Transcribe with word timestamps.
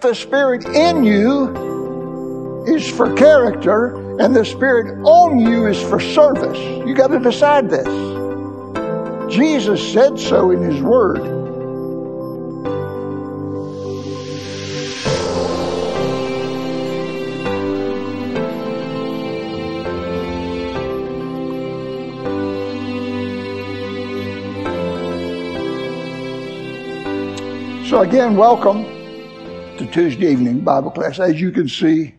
The 0.00 0.14
Spirit 0.14 0.64
in 0.64 1.04
you 1.04 2.64
is 2.66 2.88
for 2.90 3.14
character, 3.16 4.18
and 4.18 4.34
the 4.34 4.46
Spirit 4.46 4.98
on 5.04 5.38
you 5.38 5.66
is 5.66 5.78
for 5.78 6.00
service. 6.00 6.58
You 6.58 6.94
got 6.94 7.08
to 7.08 7.18
decide 7.18 7.68
this. 7.68 7.86
Jesus 9.30 9.92
said 9.92 10.18
so 10.18 10.52
in 10.52 10.62
His 10.62 10.80
Word. 10.80 11.18
So, 27.86 28.00
again, 28.00 28.34
welcome 28.34 28.99
Tuesday 29.86 30.32
evening 30.32 30.60
Bible 30.60 30.90
class. 30.90 31.18
As 31.18 31.40
you 31.40 31.50
can 31.50 31.68
see, 31.68 32.14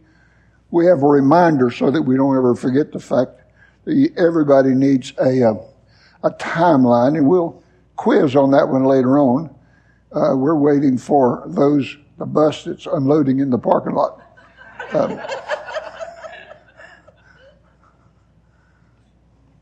we 0.71 0.85
have 0.85 1.03
a 1.03 1.07
reminder 1.07 1.69
so 1.69 1.91
that 1.91 2.02
we 2.02 2.15
don't 2.15 2.35
ever 2.35 2.55
forget 2.55 2.91
the 2.91 2.99
fact 2.99 3.41
that 3.85 4.11
everybody 4.17 4.69
needs 4.69 5.13
a, 5.19 5.43
uh, 5.43 5.53
a 6.23 6.31
timeline, 6.31 7.17
and 7.17 7.27
we'll 7.27 7.61
quiz 7.97 8.35
on 8.35 8.52
that 8.52 8.67
one 8.69 8.85
later 8.85 9.19
on. 9.19 9.53
Uh, 10.11 10.35
we're 10.35 10.55
waiting 10.55 10.97
for 10.97 11.43
those, 11.47 11.97
the 12.17 12.25
bus 12.25 12.63
that's 12.63 12.85
unloading 12.85 13.39
in 13.39 13.49
the 13.49 13.57
parking 13.57 13.93
lot. 13.93 14.19
Um, 14.93 15.21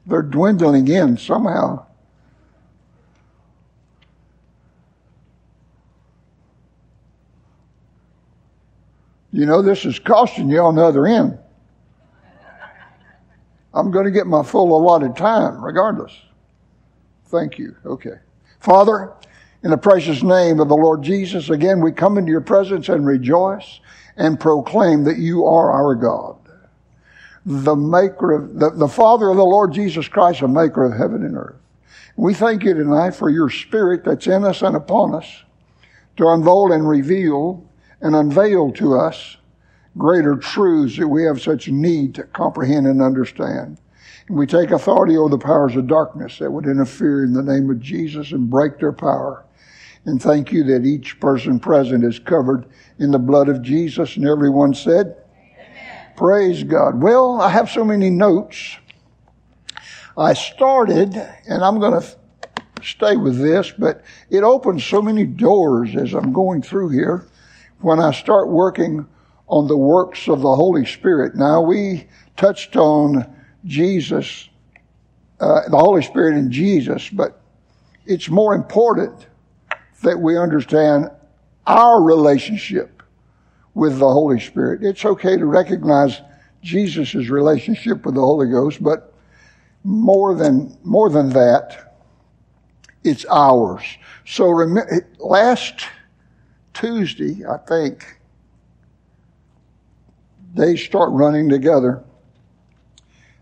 they're 0.06 0.22
dwindling 0.22 0.88
in 0.88 1.18
somehow. 1.18 1.86
You 9.32 9.46
know, 9.46 9.62
this 9.62 9.86
is 9.86 10.00
costing 10.00 10.50
you 10.50 10.60
on 10.60 10.76
the 10.76 10.84
other 10.84 11.06
end. 11.06 11.38
I'm 13.74 13.92
going 13.92 14.06
to 14.06 14.12
get 14.12 14.26
my 14.26 14.44
full 14.44 14.76
allotted 14.76 15.16
time 15.16 15.64
regardless. 15.64 16.12
Thank 17.26 17.60
you. 17.60 17.76
Okay. 17.86 18.16
Father, 18.60 19.14
in 19.64 19.70
the 19.70 19.78
precious 19.78 20.24
name 20.24 20.60
of 20.60 20.68
the 20.68 20.76
Lord 20.76 21.04
Jesus, 21.04 21.50
again, 21.50 21.80
we 21.82 21.92
come 21.92 22.18
into 22.18 22.32
your 22.32 22.42
presence 22.42 22.90
and 22.90 23.06
rejoice 23.06 23.80
and 24.18 24.40
proclaim 24.40 25.04
that 25.04 25.18
you 25.18 25.46
are 25.46 25.72
our 25.72 25.96
God. 25.96 26.38
The 27.46 27.76
maker 27.76 28.34
of, 28.34 28.60
the, 28.60 28.72
the 28.72 28.88
Father 28.88 29.30
of 29.30 29.38
the 29.38 29.46
Lord 29.46 29.74
Jesus 29.74 30.08
Christ, 30.08 30.42
the 30.42 30.48
maker 30.48 30.86
of 30.86 30.98
heaven 30.98 31.24
and 31.24 31.38
earth. 31.38 31.56
We 32.16 32.34
thank 32.34 32.64
you 32.64 32.74
tonight 32.74 33.12
for 33.12 33.30
your 33.30 33.50
spirit 33.50 34.04
that's 34.04 34.28
in 34.28 34.44
us 34.44 34.62
and 34.62 34.76
upon 34.76 35.16
us 35.16 35.44
to 36.18 36.28
unfold 36.28 36.72
and 36.72 36.88
reveal 36.88 37.69
and 38.02 38.16
unveil 38.16 38.72
to 38.74 38.96
us 38.96 39.38
greater 39.98 40.36
truths 40.36 40.98
that 40.98 41.08
we 41.08 41.24
have 41.24 41.42
such 41.42 41.68
need 41.68 42.16
to 42.16 42.24
comprehend 42.24 42.88
and 42.88 43.02
understand. 43.02 43.78
And 44.28 44.38
we 44.38 44.46
take 44.46 44.72
authority 44.72 45.18
over 45.18 45.30
the 45.30 45.38
powers 45.38 45.76
of 45.76 45.88
darkness 45.88 46.38
that 46.40 46.52
would 46.52 46.66
interfere 46.66 47.24
in 47.24 47.34
the 47.34 47.44
name 47.44 47.70
of 47.70 47.80
Jesus 47.80 48.32
and 48.32 48.50
break 48.50 48.80
their 48.80 48.94
power. 48.94 49.46
And 50.06 50.22
thank 50.22 50.52
you 50.52 50.64
that 50.66 50.86
each 50.86 51.20
person 51.20 51.60
present 51.60 52.04
is 52.04 52.20
covered 52.20 52.66
in 53.00 53.12
the 53.12 53.20
blood 53.20 53.50
of 53.50 53.62
Jesus. 53.62 54.16
And 54.16 54.26
everyone 54.26 54.74
said, 54.74 55.18
Amen. 55.36 56.14
Praise 56.16 56.64
God. 56.64 57.02
Well, 57.02 57.42
I 57.42 57.50
have 57.50 57.70
so 57.70 57.84
many 57.84 58.10
notes. 58.10 58.78
I 60.18 60.34
started, 60.34 61.16
and 61.48 61.64
I'm 61.64 61.80
going 61.80 62.00
to 62.00 62.18
stay 62.84 63.18
with 63.18 63.40
this, 63.40 63.74
but 63.78 64.04
it 64.30 64.44
opens 64.44 64.86
so 64.86 65.02
many 65.02 65.26
doors 65.26 65.96
as 65.96 66.14
I'm 66.14 66.32
going 66.32 66.62
through 66.62 66.90
here 66.90 67.28
when 67.82 68.00
I 68.00 68.12
start 68.12 68.50
working 68.50 69.08
on 69.48 69.68
the 69.68 69.78
works 69.78 70.28
of 70.28 70.42
the 70.42 70.56
Holy 70.56 70.86
Spirit. 70.86 71.36
Now, 71.36 71.62
we 71.62 72.08
touched 72.38 72.76
on 72.76 73.36
Jesus, 73.66 74.48
uh, 75.40 75.68
the 75.70 75.78
Holy 75.78 76.04
Spirit 76.04 76.38
in 76.38 76.52
Jesus, 76.52 77.10
but 77.10 77.42
it's 78.06 78.30
more 78.30 78.54
important 78.54 79.28
that 80.04 80.20
we 80.20 80.38
understand 80.38 81.10
our 81.66 82.02
relationship 82.02 83.04
with 83.74 84.00
the 84.00 84.08
Holy 84.08 84.40
Spirit. 84.40 84.84
It's 84.84 85.06
okay 85.06 85.38
to 85.38 85.46
recognize 85.46 86.22
Jesus' 86.62 87.30
relationship 87.30 88.06
with 88.06 88.16
the 88.16 88.22
Holy 88.22 88.50
Ghost, 88.50 88.84
but 88.84 89.14
more 89.84 90.36
than, 90.36 90.78
more 90.84 91.10
than 91.10 91.30
that, 91.30 91.96
it's 93.04 93.26
ours. 93.30 93.84
So 94.26 94.50
rem- 94.50 94.78
last 95.20 95.86
Tuesday, 96.74 97.46
I 97.46 97.58
think, 97.58 98.20
they 100.54 100.76
start 100.76 101.12
running 101.12 101.50
together. 101.50 102.04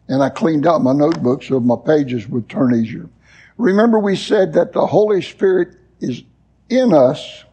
And 0.08 0.24
I 0.24 0.30
cleaned 0.30 0.66
out 0.66 0.82
my 0.82 0.94
notebook 0.94 1.44
so 1.44 1.60
my 1.60 1.76
pages 1.86 2.28
would 2.28 2.48
turn 2.48 2.74
easier. 2.74 3.10
Remember 3.58 4.00
we 4.00 4.16
said 4.16 4.54
that 4.54 4.72
the 4.72 4.86
Holy 4.86 5.22
Spirit 5.22 5.76
is 6.00 6.24
in 6.70 6.94
us 6.94 7.44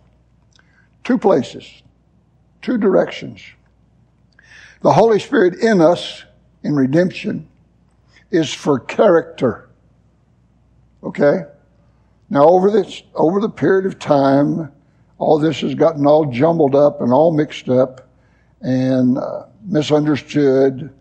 two 1.02 1.18
places, 1.18 1.82
two 2.62 2.78
directions. 2.78 3.42
The 4.82 4.92
Holy 4.92 5.18
Spirit 5.18 5.60
in 5.60 5.80
us 5.80 6.24
in 6.62 6.76
redemption 6.76 7.48
is 8.30 8.52
for 8.52 8.78
character. 8.78 9.68
Okay? 11.02 11.44
Now 12.30 12.44
over 12.44 12.70
this, 12.70 13.02
over 13.14 13.40
the 13.40 13.48
period 13.48 13.86
of 13.86 13.98
time, 13.98 14.72
all 15.24 15.38
this 15.38 15.62
has 15.62 15.74
gotten 15.74 16.06
all 16.06 16.26
jumbled 16.26 16.74
up 16.74 17.00
and 17.00 17.10
all 17.10 17.32
mixed 17.32 17.70
up 17.70 18.06
and 18.60 19.16
uh, 19.16 19.44
misunderstood. 19.64 20.92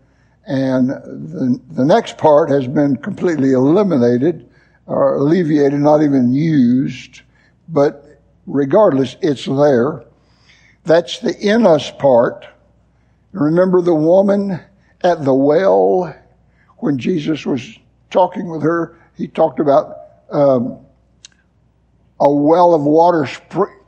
And 0.46 0.88
the, 0.88 1.60
the 1.72 1.84
next 1.84 2.16
part 2.16 2.48
has 2.48 2.66
been 2.66 2.96
completely 2.96 3.52
eliminated 3.52 4.48
or 4.86 5.16
alleviated, 5.16 5.78
not 5.78 6.02
even 6.02 6.32
used. 6.32 7.20
But 7.68 8.18
regardless, 8.46 9.16
it's 9.20 9.44
there. 9.44 10.04
That's 10.84 11.18
the 11.18 11.38
in 11.38 11.66
us 11.66 11.90
part. 11.90 12.46
Remember 13.32 13.82
the 13.82 13.94
woman 13.94 14.58
at 15.02 15.22
the 15.22 15.34
well 15.34 16.16
when 16.78 16.96
Jesus 16.96 17.44
was 17.44 17.78
talking 18.10 18.48
with 18.48 18.62
her? 18.62 18.98
He 19.18 19.28
talked 19.28 19.60
about 19.60 19.96
um, 20.30 20.78
a 22.20 22.32
well 22.32 22.72
of 22.72 22.84
water 22.84 23.26
spring 23.26 23.80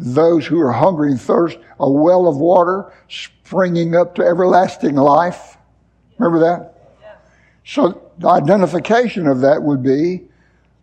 those 0.00 0.46
who 0.46 0.58
are 0.60 0.72
hungry 0.72 1.10
and 1.10 1.20
thirst, 1.20 1.58
a 1.78 1.90
well 1.90 2.26
of 2.26 2.38
water 2.38 2.90
springing 3.08 3.94
up 3.94 4.14
to 4.14 4.22
everlasting 4.22 4.94
life. 4.94 5.58
Remember 6.18 6.38
that? 6.40 6.76
So 7.66 8.10
the 8.18 8.28
identification 8.28 9.26
of 9.26 9.40
that 9.42 9.62
would 9.62 9.82
be, 9.82 10.22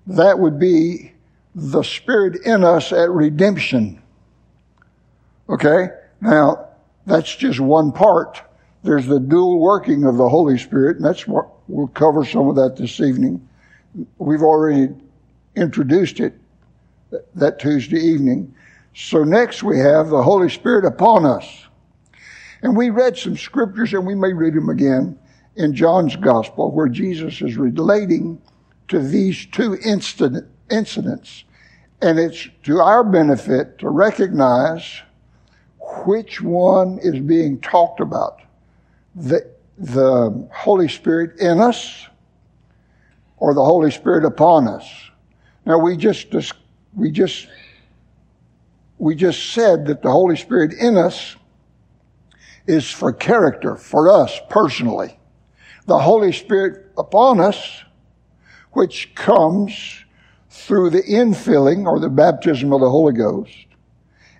that 0.05 0.37
would 0.37 0.59
be 0.59 1.13
the 1.55 1.81
Spirit 1.81 2.45
in 2.45 2.63
us 2.63 2.93
at 2.93 3.09
redemption. 3.09 4.01
Okay? 5.49 5.89
Now, 6.21 6.67
that's 7.07 7.35
just 7.35 7.59
one 7.59 7.91
part. 7.91 8.41
There's 8.83 9.07
the 9.07 9.19
dual 9.19 9.59
working 9.59 10.03
of 10.03 10.17
the 10.17 10.29
Holy 10.29 10.59
Spirit, 10.59 10.97
and 10.97 11.05
that's 11.05 11.27
what 11.27 11.47
we'll 11.67 11.87
cover 11.87 12.23
some 12.23 12.47
of 12.49 12.55
that 12.57 12.75
this 12.77 12.99
evening. 12.99 13.47
We've 14.19 14.43
already 14.43 14.93
introduced 15.55 16.19
it 16.19 16.39
that 17.33 17.57
Tuesday 17.59 17.99
evening. 17.99 18.53
So 18.99 19.23
next 19.23 19.61
we 19.61 19.77
have 19.77 20.09
the 20.09 20.23
Holy 20.23 20.49
Spirit 20.49 20.83
upon 20.83 21.23
us. 21.23 21.67
And 22.63 22.75
we 22.75 22.89
read 22.89 23.15
some 23.15 23.37
scriptures 23.37 23.93
and 23.93 24.07
we 24.07 24.15
may 24.15 24.33
read 24.33 24.55
them 24.55 24.69
again 24.69 25.19
in 25.55 25.75
John's 25.75 26.15
gospel 26.15 26.71
where 26.71 26.87
Jesus 26.87 27.39
is 27.43 27.57
relating 27.57 28.41
to 28.87 28.97
these 28.97 29.45
two 29.45 29.77
incident, 29.85 30.47
incidents. 30.71 31.43
And 32.01 32.17
it's 32.17 32.49
to 32.63 32.79
our 32.79 33.03
benefit 33.03 33.77
to 33.77 33.89
recognize 33.89 35.03
which 36.07 36.41
one 36.41 36.97
is 37.03 37.19
being 37.19 37.61
talked 37.61 37.99
about. 37.99 38.41
The, 39.13 39.47
the 39.77 40.49
Holy 40.51 40.89
Spirit 40.89 41.37
in 41.39 41.61
us 41.61 42.07
or 43.37 43.53
the 43.53 43.63
Holy 43.63 43.91
Spirit 43.91 44.25
upon 44.25 44.67
us. 44.67 44.91
Now 45.67 45.77
we 45.77 45.97
just, 45.97 46.33
we 46.95 47.11
just 47.11 47.47
we 48.97 49.15
just 49.15 49.51
said 49.53 49.85
that 49.85 50.01
the 50.01 50.11
Holy 50.11 50.35
Spirit 50.35 50.73
in 50.73 50.97
us 50.97 51.35
is 52.65 52.89
for 52.89 53.13
character, 53.13 53.75
for 53.75 54.09
us 54.09 54.39
personally. 54.49 55.17
The 55.85 55.99
Holy 55.99 56.33
Spirit 56.33 56.91
upon 56.97 57.39
us, 57.39 57.83
which 58.71 59.15
comes 59.15 60.03
through 60.49 60.89
the 60.89 61.03
infilling 61.03 61.85
or 61.85 61.99
the 61.99 62.09
baptism 62.09 62.73
of 62.73 62.81
the 62.81 62.89
Holy 62.89 63.13
Ghost, 63.13 63.67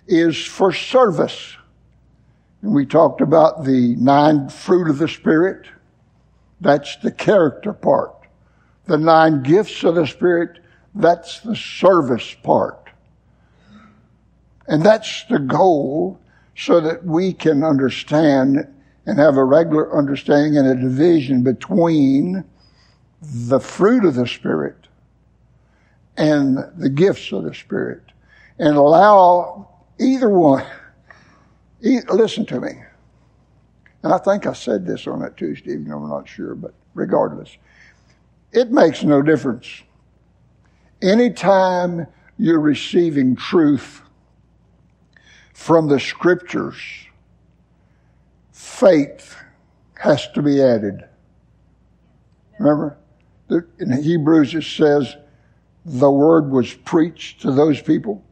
is 0.06 0.44
for 0.44 0.72
service. 0.72 1.56
And 2.62 2.74
we 2.74 2.84
talked 2.84 3.20
about 3.20 3.64
the 3.64 3.94
nine 3.96 4.48
fruit 4.48 4.90
of 4.90 4.98
the 4.98 5.08
Spirit. 5.08 5.66
That's 6.60 6.96
the 6.96 7.12
character 7.12 7.72
part. 7.72 8.14
The 8.86 8.98
nine 8.98 9.42
gifts 9.42 9.84
of 9.84 9.94
the 9.94 10.06
Spirit, 10.06 10.58
that's 10.94 11.40
the 11.40 11.54
service 11.54 12.34
part. 12.42 12.77
And 14.68 14.82
that's 14.82 15.24
the 15.24 15.38
goal 15.38 16.20
so 16.54 16.80
that 16.80 17.04
we 17.04 17.32
can 17.32 17.64
understand 17.64 18.68
and 19.06 19.18
have 19.18 19.38
a 19.38 19.44
regular 19.44 19.96
understanding 19.96 20.58
and 20.58 20.68
a 20.68 20.74
division 20.74 21.42
between 21.42 22.44
the 23.22 23.58
fruit 23.58 24.04
of 24.04 24.14
the 24.14 24.26
Spirit 24.26 24.76
and 26.18 26.58
the 26.76 26.90
gifts 26.90 27.32
of 27.32 27.44
the 27.44 27.54
Spirit 27.54 28.02
and 28.58 28.76
allow 28.76 29.68
either 29.98 30.28
one. 30.28 30.66
listen 31.80 32.44
to 32.46 32.60
me. 32.60 32.72
And 34.02 34.12
I 34.12 34.18
think 34.18 34.46
I 34.46 34.52
said 34.52 34.86
this 34.86 35.06
on 35.06 35.20
that 35.20 35.36
Tuesday 35.36 35.72
evening, 35.72 35.92
I'm 35.92 36.08
not 36.08 36.28
sure, 36.28 36.54
but 36.54 36.74
regardless, 36.94 37.56
it 38.52 38.70
makes 38.70 39.02
no 39.02 39.22
difference. 39.22 39.82
Anytime 41.00 42.06
you're 42.36 42.60
receiving 42.60 43.34
truth 43.34 44.02
from 45.58 45.88
the 45.88 45.98
scriptures, 45.98 46.76
faith 48.52 49.36
has 49.98 50.28
to 50.28 50.40
be 50.40 50.62
added. 50.62 51.04
Remember? 52.60 52.96
In 53.50 54.00
Hebrews 54.00 54.54
it 54.54 54.62
says 54.62 55.16
the 55.84 56.10
word 56.10 56.52
was 56.52 56.72
preached 56.72 57.42
to 57.42 57.50
those 57.50 57.82
people, 57.82 58.24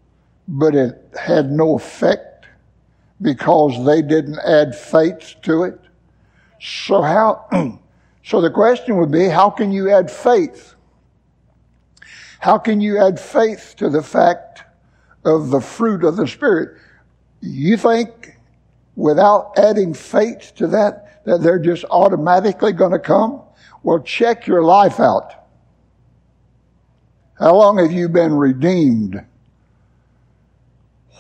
but 0.47 0.77
it 0.77 1.11
had 1.21 1.51
no 1.51 1.75
effect 1.75 2.47
because 3.21 3.85
they 3.85 4.03
didn't 4.03 4.39
add 4.39 4.75
faith 4.75 5.35
to 5.43 5.65
it. 5.65 5.81
So 6.61 7.03
how, 7.03 7.81
so 8.25 8.41
the 8.41 8.53
question 8.53 8.99
would 8.99 9.11
be, 9.11 9.27
how 9.27 9.51
can 9.51 9.73
you 9.73 9.91
add 9.91 10.13
faith? 10.13 10.77
How 12.39 12.57
can 12.57 12.81
you 12.81 12.99
add 12.99 13.19
faith 13.19 13.75
to 13.79 13.91
the 13.91 14.03
fact 14.03 14.63
of 15.25 15.51
the 15.51 15.61
fruit 15.61 16.05
of 16.05 16.17
the 16.17 16.29
Spirit? 16.29 16.79
You 17.47 17.77
think 17.77 18.37
without 18.97 19.59
adding 19.59 19.95
faith 19.95 20.53
to 20.57 20.67
that, 20.69 21.25
that 21.25 21.43
they're 21.43 21.59
just 21.59 21.85
automatically 21.91 22.73
going 22.73 22.93
to 22.93 22.99
come? 22.99 23.43
Well, 23.83 24.01
check 24.01 24.47
your 24.47 24.63
life 24.65 24.99
out. 24.99 25.33
How 27.39 27.55
long 27.55 27.79
have 27.79 27.93
you 27.93 28.09
been 28.09 28.35
redeemed? 28.35 29.23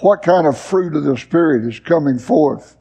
What 0.00 0.22
kind 0.22 0.46
of 0.46 0.58
fruit 0.58 0.96
of 0.96 1.04
the 1.04 1.16
Spirit 1.16 1.64
is 1.64 1.78
coming 1.78 2.18
forth? 2.18 2.76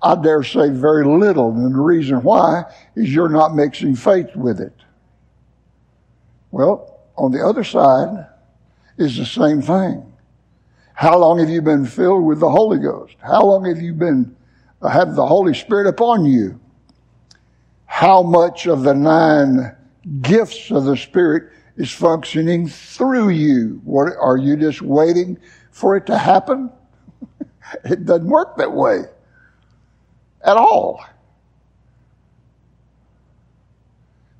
I 0.00 0.14
dare 0.14 0.44
say 0.44 0.68
very 0.68 1.04
little, 1.04 1.50
and 1.50 1.74
the 1.74 1.80
reason 1.80 2.22
why 2.22 2.64
is 2.94 3.12
you're 3.12 3.28
not 3.28 3.54
mixing 3.54 3.96
faith 3.96 4.36
with 4.36 4.60
it. 4.60 4.74
Well, 6.52 7.00
on 7.16 7.32
the 7.32 7.44
other 7.44 7.64
side 7.64 8.26
is 8.98 9.16
the 9.16 9.26
same 9.26 9.60
thing. 9.62 10.11
How 10.94 11.18
long 11.18 11.38
have 11.38 11.48
you 11.48 11.62
been 11.62 11.86
filled 11.86 12.24
with 12.24 12.40
the 12.40 12.50
Holy 12.50 12.78
Ghost? 12.78 13.16
How 13.20 13.42
long 13.42 13.64
have 13.64 13.80
you 13.80 13.92
been, 13.92 14.36
uh, 14.80 14.88
have 14.88 15.14
the 15.14 15.26
Holy 15.26 15.54
Spirit 15.54 15.86
upon 15.86 16.24
you? 16.24 16.60
how 17.92 18.22
much 18.22 18.66
of 18.66 18.84
the 18.84 18.94
nine 18.94 19.76
gifts 20.22 20.70
of 20.70 20.84
the 20.84 20.96
Spirit 20.96 21.52
is 21.76 21.90
functioning 21.90 22.66
through 22.66 23.28
you. 23.28 23.82
What, 23.84 24.14
are 24.18 24.38
you 24.38 24.56
just 24.56 24.80
waiting 24.80 25.38
for 25.70 25.94
it 25.96 26.06
to 26.06 26.16
happen? 26.16 26.72
it 27.84 28.06
doesn't 28.06 28.26
work 28.26 28.56
that 28.56 28.72
way 28.72 29.02
at 30.42 30.56
all. 30.56 31.04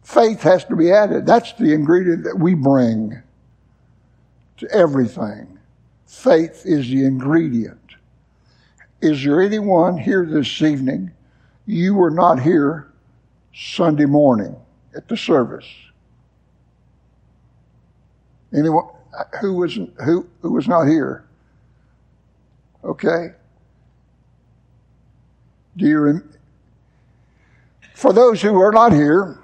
Faith 0.02 0.40
has 0.42 0.64
to 0.64 0.74
be 0.74 0.90
added. 0.90 1.26
That's 1.26 1.52
the 1.52 1.74
ingredient 1.74 2.24
that 2.24 2.38
we 2.38 2.54
bring 2.54 3.22
to 4.56 4.70
everything. 4.70 5.51
Faith 6.12 6.66
is 6.66 6.88
the 6.88 7.06
ingredient. 7.06 7.80
Is 9.00 9.24
there 9.24 9.40
anyone 9.40 9.96
here 9.96 10.26
this 10.26 10.60
evening? 10.60 11.10
You 11.64 11.94
were 11.94 12.10
not 12.10 12.38
here 12.38 12.92
Sunday 13.54 14.04
morning 14.04 14.54
at 14.94 15.08
the 15.08 15.16
service. 15.16 15.66
Anyone 18.54 18.88
who 19.40 19.54
was 19.54 19.74
who 20.04 20.28
who 20.42 20.52
was 20.52 20.68
not 20.68 20.84
here? 20.86 21.24
Okay. 22.84 23.32
Do 25.78 25.86
you 25.86 25.98
rem- 25.98 26.34
for 27.94 28.12
those 28.12 28.42
who 28.42 28.60
are 28.60 28.70
not 28.70 28.92
here? 28.92 29.38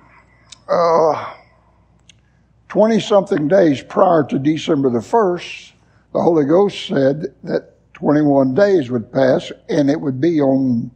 Twenty 2.68 2.98
uh, 2.98 3.00
something 3.00 3.48
days 3.48 3.82
prior 3.82 4.22
to 4.24 4.38
December 4.38 4.90
the 4.90 5.02
first, 5.02 5.72
the 6.18 6.24
Holy 6.24 6.44
Ghost 6.44 6.86
said 6.86 7.32
that 7.44 7.74
twenty 7.94 8.22
one 8.22 8.52
days 8.52 8.90
would 8.90 9.12
pass, 9.12 9.52
and 9.68 9.88
it 9.88 10.00
would 10.00 10.20
be 10.20 10.40
on 10.40 10.90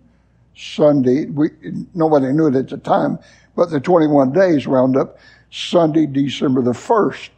Sunday. 0.57 1.27
We, 1.27 1.51
nobody 1.95 2.33
knew 2.33 2.49
it 2.49 2.57
at 2.57 2.69
the 2.69 2.77
time, 2.77 3.21
but 3.55 3.71
the 3.71 3.79
21 3.79 4.33
days 4.33 4.67
wound 4.67 4.97
up 4.97 5.19
Sunday, 5.51 6.07
December 6.07 6.61
the 6.63 6.73
1st, 6.73 7.31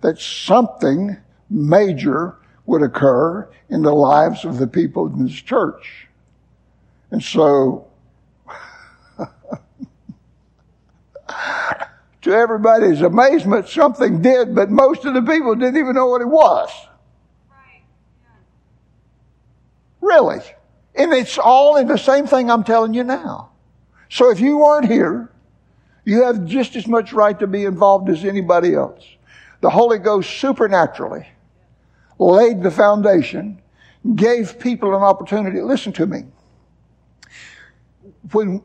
that 0.00 0.18
something 0.18 1.16
major 1.50 2.36
would 2.64 2.82
occur 2.82 3.46
in 3.68 3.82
the 3.82 3.92
lives 3.92 4.46
of 4.46 4.56
the 4.58 4.66
people 4.66 5.06
in 5.06 5.26
this 5.26 5.34
church. 5.34 6.08
And 7.10 7.22
so, 7.22 7.86
to 12.22 12.32
everybody's 12.32 13.02
amazement, 13.02 13.68
something 13.68 14.22
did, 14.22 14.54
but 14.54 14.70
most 14.70 15.04
of 15.04 15.12
the 15.12 15.20
people 15.22 15.54
didn't 15.54 15.76
even 15.76 15.94
know 15.94 16.06
what 16.06 16.22
it 16.22 16.28
was. 16.28 16.70
Right. 17.50 17.82
Yeah. 18.22 18.28
Really. 20.06 20.40
And 20.94 21.12
it's 21.12 21.36
all 21.36 21.76
in 21.76 21.88
the 21.88 21.98
same 21.98 22.26
thing 22.26 22.48
I'm 22.48 22.62
telling 22.62 22.94
you 22.94 23.02
now. 23.02 23.50
So 24.08 24.30
if 24.30 24.38
you 24.38 24.58
weren't 24.58 24.86
here, 24.86 25.30
you 26.04 26.22
have 26.22 26.46
just 26.46 26.76
as 26.76 26.86
much 26.86 27.12
right 27.12 27.36
to 27.40 27.48
be 27.48 27.64
involved 27.64 28.08
as 28.08 28.24
anybody 28.24 28.74
else. 28.74 29.04
The 29.62 29.70
Holy 29.70 29.98
Ghost 29.98 30.30
supernaturally 30.38 31.26
laid 32.20 32.62
the 32.62 32.70
foundation, 32.70 33.60
gave 34.14 34.60
people 34.60 34.94
an 34.94 35.02
opportunity. 35.02 35.60
Listen 35.60 35.92
to 35.94 36.06
me. 36.06 36.24
When 38.30 38.62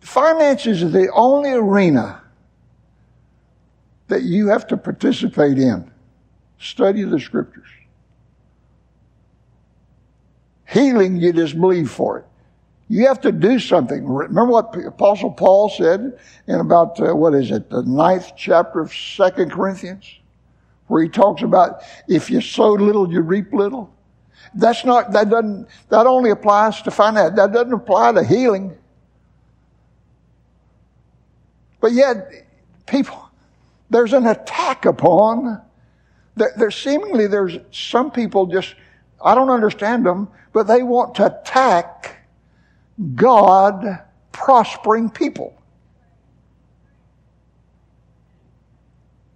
finances 0.00 0.82
is 0.82 0.92
the 0.92 1.10
only 1.12 1.52
arena 1.52 2.22
that 4.08 4.22
you 4.22 4.48
have 4.48 4.66
to 4.66 4.76
participate 4.76 5.58
in, 5.58 5.90
study 6.60 7.02
the 7.02 7.18
scriptures. 7.18 7.66
Healing, 10.66 11.16
you 11.16 11.32
just 11.32 11.58
believe 11.58 11.90
for 11.90 12.18
it. 12.18 12.24
You 12.88 13.06
have 13.06 13.20
to 13.22 13.32
do 13.32 13.58
something. 13.58 14.06
Remember 14.06 14.52
what 14.52 14.76
Apostle 14.86 15.32
Paul 15.32 15.68
said 15.68 16.18
in 16.46 16.60
about, 16.60 17.00
uh, 17.00 17.14
what 17.14 17.34
is 17.34 17.50
it, 17.50 17.68
the 17.68 17.82
ninth 17.82 18.32
chapter 18.36 18.80
of 18.80 18.92
Second 18.92 19.50
Corinthians? 19.50 20.18
Where 20.86 21.02
he 21.02 21.08
talks 21.08 21.42
about 21.42 21.82
if 22.06 22.30
you 22.30 22.40
sow 22.40 22.72
little, 22.72 23.10
you 23.10 23.22
reap 23.22 23.52
little. 23.52 23.92
That's 24.54 24.84
not, 24.84 25.12
that 25.12 25.30
doesn't, 25.30 25.66
that 25.88 26.06
only 26.06 26.30
applies 26.30 26.80
to 26.82 26.90
finance. 26.90 27.34
That 27.36 27.52
doesn't 27.52 27.72
apply 27.72 28.12
to 28.12 28.24
healing. 28.24 28.76
But 31.80 31.92
yet, 31.92 32.46
people, 32.86 33.30
there's 33.90 34.12
an 34.12 34.26
attack 34.26 34.84
upon, 34.84 35.60
there, 36.36 36.52
there's 36.56 36.76
seemingly, 36.76 37.26
there's 37.26 37.58
some 37.72 38.10
people 38.10 38.46
just, 38.46 38.76
I 39.22 39.34
don't 39.34 39.50
understand 39.50 40.04
them, 40.04 40.28
but 40.52 40.66
they 40.66 40.82
want 40.82 41.14
to 41.16 41.26
attack 41.26 42.26
God 43.14 44.00
prospering 44.32 45.10
people. 45.10 45.60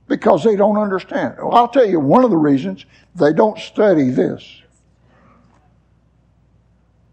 Because 0.06 0.42
they 0.42 0.56
don't 0.56 0.76
understand. 0.76 1.37
Well, 1.38 1.54
I'll 1.54 1.68
tell 1.68 1.88
you 1.88 2.00
one 2.00 2.25
of 2.25 2.30
the 2.30 2.37
reasons 2.37 2.84
they 3.14 3.32
don't 3.32 3.58
study 3.58 4.10
this. 4.10 4.62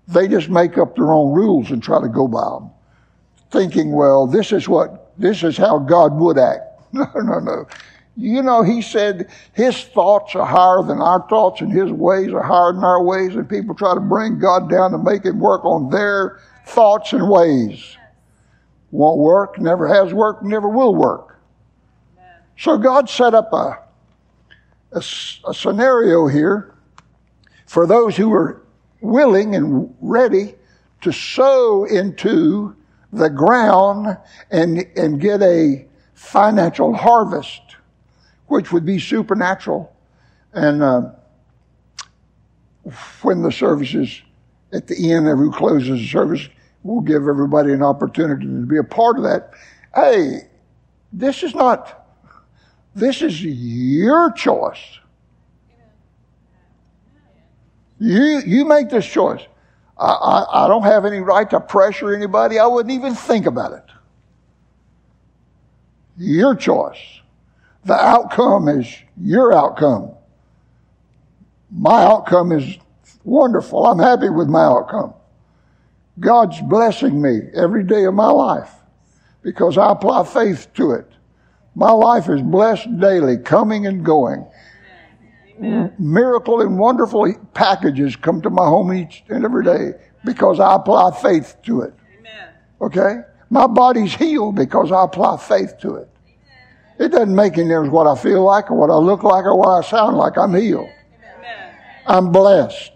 They 0.07 0.27
just 0.27 0.49
make 0.49 0.77
up 0.77 0.95
their 0.95 1.11
own 1.13 1.33
rules 1.33 1.71
and 1.71 1.83
try 1.83 2.01
to 2.01 2.07
go 2.07 2.27
by 2.27 2.49
them. 2.49 2.71
Thinking, 3.51 3.91
well, 3.91 4.25
this 4.25 4.51
is 4.51 4.67
what, 4.67 5.11
this 5.17 5.43
is 5.43 5.57
how 5.57 5.79
God 5.79 6.13
would 6.13 6.37
act. 6.37 6.63
No, 6.93 7.05
no, 7.15 7.39
no. 7.39 7.67
You 8.17 8.41
know, 8.41 8.63
he 8.63 8.81
said 8.81 9.29
his 9.53 9.83
thoughts 9.83 10.33
are 10.35 10.45
higher 10.45 10.81
than 10.81 10.99
our 10.99 11.27
thoughts 11.29 11.61
and 11.61 11.71
his 11.71 11.91
ways 11.91 12.33
are 12.33 12.41
higher 12.41 12.73
than 12.73 12.83
our 12.83 13.03
ways. 13.03 13.35
And 13.35 13.47
people 13.47 13.75
try 13.75 13.93
to 13.93 14.01
bring 14.01 14.39
God 14.39 14.69
down 14.71 14.91
to 14.91 14.97
make 14.97 15.23
him 15.23 15.39
work 15.39 15.63
on 15.63 15.91
their 15.91 16.39
thoughts 16.65 17.13
and 17.13 17.29
ways. 17.29 17.95
Won't 18.89 19.19
work, 19.19 19.59
never 19.59 19.87
has 19.87 20.13
worked, 20.13 20.43
never 20.43 20.67
will 20.67 20.95
work. 20.95 21.39
So 22.57 22.79
God 22.79 23.07
set 23.07 23.35
up 23.35 23.53
a, 23.53 23.79
a, 24.93 24.97
a 24.97 25.53
scenario 25.53 26.25
here 26.25 26.73
for 27.67 27.85
those 27.85 28.17
who 28.17 28.33
are 28.33 28.63
willing 28.99 29.55
and 29.55 29.93
ready 30.01 30.55
to 31.01 31.11
sow 31.11 31.85
into 31.85 32.75
the 33.13 33.29
ground 33.29 34.17
and, 34.49 34.87
and 34.95 35.21
get 35.21 35.43
a 35.43 35.85
financial 36.15 36.95
harvest 36.95 37.66
which 38.47 38.71
would 38.71 38.85
be 38.85 38.99
supernatural. 38.99 39.95
And 40.53 40.81
uh, 40.81 41.11
when 43.21 43.43
the 43.43 43.51
services 43.51 44.21
at 44.73 44.87
the 44.87 45.11
end 45.11 45.27
who 45.27 45.51
closes 45.51 45.99
the 45.99 46.07
service, 46.07 46.47
we'll 46.83 47.01
give 47.01 47.27
everybody 47.27 47.71
an 47.73 47.83
opportunity 47.83 48.45
to 48.45 48.65
be 48.65 48.77
a 48.77 48.83
part 48.83 49.17
of 49.17 49.23
that. 49.23 49.51
Hey, 49.93 50.41
this 51.11 51.43
is 51.43 51.55
not, 51.55 52.07
this 52.95 53.21
is 53.21 53.43
your 53.43 54.31
choice. 54.31 54.99
You, 57.99 58.41
you 58.45 58.65
make 58.65 58.89
this 58.89 59.05
choice. 59.05 59.41
I, 59.97 60.05
I, 60.05 60.65
I 60.65 60.67
don't 60.67 60.83
have 60.83 61.05
any 61.05 61.19
right 61.19 61.49
to 61.49 61.59
pressure 61.59 62.15
anybody. 62.15 62.59
I 62.59 62.67
wouldn't 62.67 62.93
even 62.93 63.15
think 63.15 63.47
about 63.47 63.73
it. 63.73 63.83
Your 66.17 66.55
choice. 66.55 66.99
The 67.87 67.93
outcome 67.93 68.67
is 68.67 68.85
your 69.15 69.53
outcome. 69.53 70.11
My 71.71 72.03
outcome 72.03 72.51
is 72.51 72.77
wonderful. 73.23 73.85
I'm 73.85 73.99
happy 73.99 74.27
with 74.29 74.49
my 74.49 74.63
outcome. 74.63 75.13
God's 76.19 76.59
blessing 76.59 77.21
me 77.21 77.39
every 77.53 77.85
day 77.85 78.03
of 78.03 78.13
my 78.13 78.29
life 78.29 78.71
because 79.41 79.77
I 79.77 79.93
apply 79.93 80.25
faith 80.25 80.67
to 80.73 80.91
it. 80.91 81.09
My 81.75 81.91
life 81.91 82.27
is 82.27 82.41
blessed 82.41 82.99
daily, 82.99 83.37
coming 83.37 83.87
and 83.87 84.03
going. 84.03 84.45
Miracle 85.97 86.59
and 86.59 86.77
wonderful 86.77 87.33
packages 87.53 88.17
come 88.17 88.41
to 88.41 88.49
my 88.49 88.65
home 88.65 88.91
each 88.91 89.23
and 89.29 89.45
every 89.45 89.63
day 89.63 89.93
because 90.25 90.59
I 90.59 90.75
apply 90.75 91.17
faith 91.21 91.55
to 91.63 91.83
it. 91.83 91.93
Amen. 92.19 92.49
Okay? 92.81 93.21
My 93.49 93.65
body's 93.65 94.13
healed 94.13 94.55
because 94.55 94.91
I 94.91 95.05
apply 95.05 95.37
faith 95.37 95.77
to 95.79 95.95
it. 95.95 96.09
It 96.99 97.09
doesn't 97.09 97.35
make 97.35 97.57
any 97.57 97.69
difference 97.69 97.91
what 97.91 98.07
I 98.07 98.15
feel 98.15 98.43
like 98.43 98.71
or 98.71 98.75
what 98.75 98.89
I 98.89 98.95
look 98.95 99.23
like 99.23 99.45
or 99.45 99.55
what 99.55 99.69
I 99.69 99.87
sound 99.87 100.17
like. 100.17 100.37
I'm 100.37 100.53
healed. 100.53 100.89
Amen. 101.37 101.75
I'm 102.07 102.31
blessed. 102.31 102.91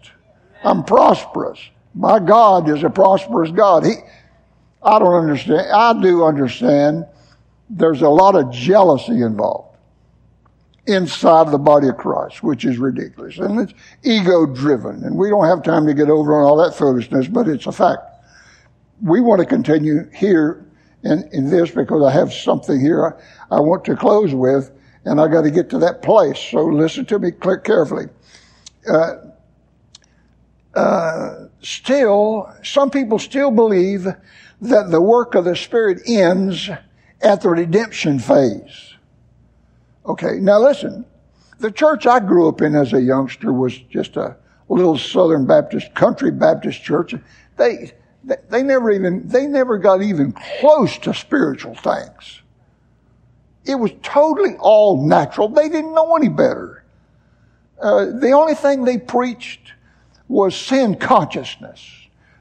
I'm 0.63 0.83
prosperous. 0.83 1.59
My 1.93 2.19
God 2.19 2.69
is 2.69 2.83
a 2.83 2.89
prosperous 2.89 3.51
God. 3.51 3.85
He, 3.85 3.93
I 4.81 4.97
don't 4.97 5.13
understand. 5.13 5.71
I 5.71 6.01
do 6.01 6.23
understand 6.23 7.05
there's 7.69 8.01
a 8.01 8.09
lot 8.09 8.35
of 8.35 8.51
jealousy 8.51 9.21
involved 9.21 9.77
inside 10.87 11.45
of 11.45 11.51
the 11.51 11.59
body 11.59 11.87
of 11.87 11.97
Christ, 11.97 12.41
which 12.41 12.65
is 12.65 12.77
ridiculous. 12.77 13.37
And 13.37 13.59
it's 13.59 13.73
ego 14.03 14.47
driven. 14.47 15.03
And 15.03 15.15
we 15.15 15.29
don't 15.29 15.45
have 15.45 15.63
time 15.63 15.85
to 15.85 15.93
get 15.93 16.09
over 16.09 16.39
on 16.39 16.43
all 16.43 16.57
that 16.57 16.75
foolishness, 16.75 17.27
but 17.27 17.47
it's 17.47 17.67
a 17.67 17.71
fact. 17.71 18.01
We 19.01 19.21
want 19.21 19.39
to 19.39 19.45
continue 19.45 20.09
here 20.11 20.65
in, 21.03 21.29
in 21.31 21.49
this 21.49 21.71
because 21.71 22.03
I 22.03 22.11
have 22.11 22.33
something 22.33 22.79
here 22.79 23.17
I, 23.49 23.59
want 23.59 23.85
to 23.85 23.95
close 23.95 24.33
with, 24.33 24.71
and 25.05 25.19
I 25.19 25.27
got 25.27 25.41
to 25.41 25.51
get 25.51 25.69
to 25.71 25.79
that 25.79 26.01
place. 26.01 26.39
So 26.39 26.65
listen 26.65 27.05
to 27.07 27.19
me 27.19 27.31
carefully. 27.31 28.05
Uh, 28.87 29.13
uh, 30.75 31.47
still, 31.61 32.53
some 32.63 32.89
people 32.89 33.19
still 33.19 33.51
believe 33.51 34.05
that 34.61 34.91
the 34.91 35.01
work 35.01 35.35
of 35.35 35.45
the 35.45 35.55
Spirit 35.55 36.01
ends 36.07 36.69
at 37.21 37.41
the 37.41 37.49
redemption 37.49 38.19
phase. 38.19 38.95
Okay, 40.05 40.39
now 40.39 40.59
listen. 40.59 41.05
The 41.59 41.71
church 41.71 42.07
I 42.07 42.19
grew 42.19 42.47
up 42.47 42.61
in 42.61 42.75
as 42.75 42.93
a 42.93 43.01
youngster 43.01 43.53
was 43.53 43.77
just 43.77 44.17
a 44.17 44.35
little 44.69 44.97
Southern 44.97 45.45
Baptist, 45.45 45.93
country 45.93 46.31
Baptist 46.31 46.81
church. 46.81 47.13
They, 47.57 47.91
they 48.23 48.63
never 48.63 48.91
even, 48.91 49.27
they 49.27 49.47
never 49.47 49.77
got 49.77 50.01
even 50.01 50.33
close 50.59 50.97
to 50.99 51.13
spiritual 51.13 51.75
things. 51.75 52.41
It 53.65 53.75
was 53.75 53.91
totally 54.03 54.55
all 54.59 55.05
natural. 55.07 55.49
They 55.49 55.69
didn't 55.69 55.93
know 55.93 56.15
any 56.15 56.29
better. 56.29 56.83
Uh, 57.81 58.05
the 58.19 58.31
only 58.31 58.53
thing 58.53 58.85
they 58.85 58.97
preached 58.97 59.73
was 60.27 60.55
sin 60.55 60.95
consciousness. 60.95 61.83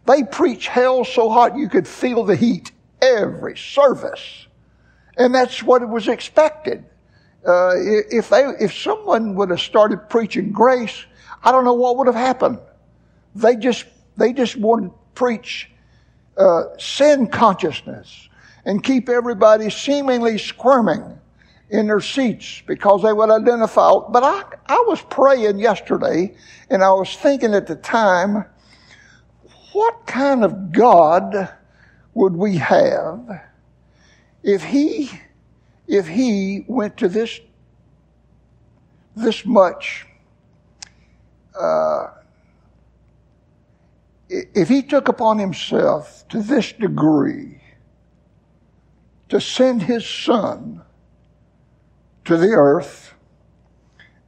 They 0.07 0.23
preached 0.23 0.69
hell 0.69 1.05
so 1.05 1.31
hot 1.31 1.57
you 1.57 1.69
could 1.69 1.89
feel 1.89 2.25
the 2.25 2.37
heat 2.37 2.73
every 3.01 3.57
service. 3.57 4.47
And 5.17 5.35
that's 5.35 5.63
what 5.63 5.83
it 5.83 5.89
was 5.89 6.09
expected. 6.09 6.85
Uh, 7.47 7.73
if 7.77 8.29
they, 8.29 8.43
if 8.61 8.75
someone 8.75 9.35
would 9.35 9.51
have 9.51 9.61
started 9.61 10.09
preaching 10.09 10.53
grace, 10.53 11.05
I 11.43 11.53
don't 11.53 11.65
know 11.65 11.75
what 11.75 11.97
would 11.97 12.07
have 12.07 12.17
happened. 12.17 12.59
They 13.35 13.57
just, 13.57 13.87
they 14.17 14.33
just 14.33 14.57
wanted 14.57 14.91
preach, 15.15 15.71
uh, 16.37 16.65
sin 16.79 17.27
consciousness 17.27 18.29
and 18.65 18.83
keep 18.83 19.09
everybody 19.09 19.71
seemingly 19.71 20.39
squirming 20.39 21.19
in 21.71 21.87
their 21.87 22.01
seats 22.01 22.63
because 22.67 23.03
they 23.03 23.13
would 23.13 23.31
identify. 23.31 23.91
But 24.09 24.25
I, 24.25 24.43
I 24.67 24.85
was 24.87 25.01
praying 25.03 25.59
yesterday 25.59 26.35
and 26.69 26.83
I 26.83 26.91
was 26.91 27.17
thinking 27.17 27.55
at 27.55 27.67
the 27.67 27.77
time, 27.77 28.45
what 29.73 30.07
kind 30.07 30.45
of 30.45 30.73
God 30.73 31.49
would 32.15 32.35
we 32.35 32.57
have 32.57 33.41
if 34.43 34.65
he, 34.65 35.11
if 35.87 36.09
he 36.09 36.65
went 36.67 36.97
to 36.99 37.09
this, 37.09 37.41
this 39.15 39.45
much, 39.45 40.07
uh, 41.59 42.09
if 44.31 44.69
he 44.69 44.83
took 44.83 45.09
upon 45.09 45.39
himself 45.39 46.27
to 46.29 46.41
this 46.41 46.73
degree 46.73 47.61
to 49.29 49.41
send 49.41 49.83
his 49.83 50.07
son 50.07 50.83
to 52.25 52.37
the 52.37 52.51
earth 52.51 53.15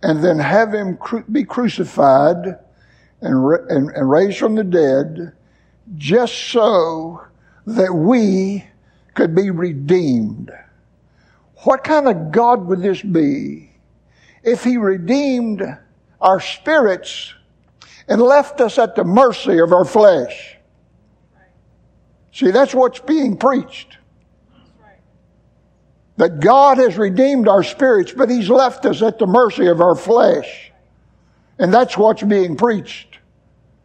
and 0.03 0.23
then 0.23 0.39
have 0.39 0.75
him 0.75 0.97
cru- 0.97 1.25
be 1.31 1.45
crucified 1.45 2.59
and, 3.21 3.55
and, 3.71 3.91
and 3.91 4.11
raised 4.11 4.39
from 4.39 4.57
the 4.57 4.65
dead 4.65 5.33
just 5.97 6.35
so 6.35 7.23
that 7.67 7.95
we 7.95 8.65
could 9.15 9.35
be 9.35 9.51
redeemed. 9.51 10.51
What 11.59 11.85
kind 11.85 12.09
of 12.09 12.33
God 12.33 12.67
would 12.67 12.83
this 12.83 13.03
be 13.03 13.71
if 14.43 14.65
he 14.65 14.77
redeemed 14.79 15.63
our 16.21 16.41
spirits 16.41 17.35
and 18.09 18.21
left 18.21 18.61
us 18.61 18.79
at 18.79 18.95
the 18.95 19.05
mercy 19.05 19.59
of 19.59 19.73
our 19.73 19.85
flesh? 19.85 20.57
See, 22.33 22.51
that's 22.51 22.75
what's 22.75 23.01
being 23.01 23.37
preached. 23.37 23.99
That 26.17 26.41
God 26.41 26.79
has 26.79 26.97
redeemed 26.97 27.49
our 27.49 27.63
spirits, 27.63 28.13
but 28.13 28.31
He's 28.31 28.49
left 28.49 28.87
us 28.87 29.03
at 29.03 29.19
the 29.19 29.27
mercy 29.27 29.67
of 29.67 29.81
our 29.81 29.95
flesh. 29.95 30.73
And 31.59 31.73
that's 31.73 31.97
what's 31.97 32.23
being 32.23 32.57
preached. 32.57 33.19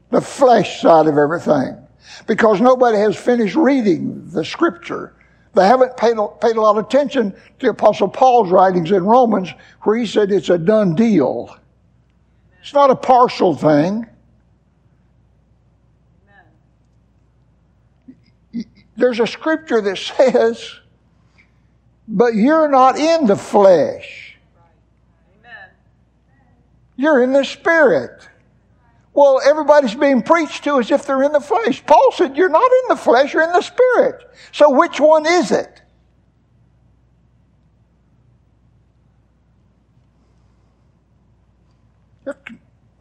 The 0.09 0.21
flesh 0.21 0.81
side 0.81 1.07
of 1.07 1.17
everything. 1.17 1.77
Because 2.25 2.61
nobody 2.61 2.97
has 2.97 3.15
finished 3.15 3.55
reading 3.55 4.29
the 4.29 4.45
scripture. 4.45 5.13
They 5.53 5.65
haven't 5.67 5.97
paid, 5.97 6.15
paid 6.41 6.55
a 6.55 6.61
lot 6.61 6.77
of 6.77 6.85
attention 6.85 7.35
to 7.59 7.69
Apostle 7.69 8.07
Paul's 8.07 8.51
writings 8.51 8.91
in 8.91 9.03
Romans 9.03 9.49
where 9.81 9.97
he 9.97 10.05
said 10.05 10.31
it's 10.31 10.49
a 10.49 10.57
done 10.57 10.95
deal. 10.95 11.57
It's 12.61 12.73
not 12.73 12.91
a 12.91 12.95
partial 12.95 13.55
thing. 13.55 14.07
There's 18.95 19.19
a 19.19 19.27
scripture 19.27 19.79
that 19.81 19.97
says 19.97 20.79
but 22.07 22.35
you're 22.35 22.69
not 22.69 22.97
in 22.97 23.25
the 23.25 23.35
flesh. 23.35 24.37
You're 26.95 27.21
in 27.21 27.33
the 27.33 27.43
spirit. 27.43 28.27
Well, 29.13 29.41
everybody's 29.45 29.93
being 29.93 30.21
preached 30.21 30.63
to 30.63 30.79
as 30.79 30.89
if 30.89 31.05
they're 31.05 31.23
in 31.23 31.31
the 31.31 31.41
flesh. 31.41 31.85
Paul 31.85 32.11
said, 32.11 32.37
You're 32.37 32.49
not 32.49 32.71
in 32.71 32.89
the 32.89 32.95
flesh, 32.95 33.33
you're 33.33 33.43
in 33.43 33.51
the 33.51 33.61
spirit. 33.61 34.23
So 34.51 34.71
which 34.71 34.99
one 34.99 35.25
is 35.25 35.51
it? 35.51 35.81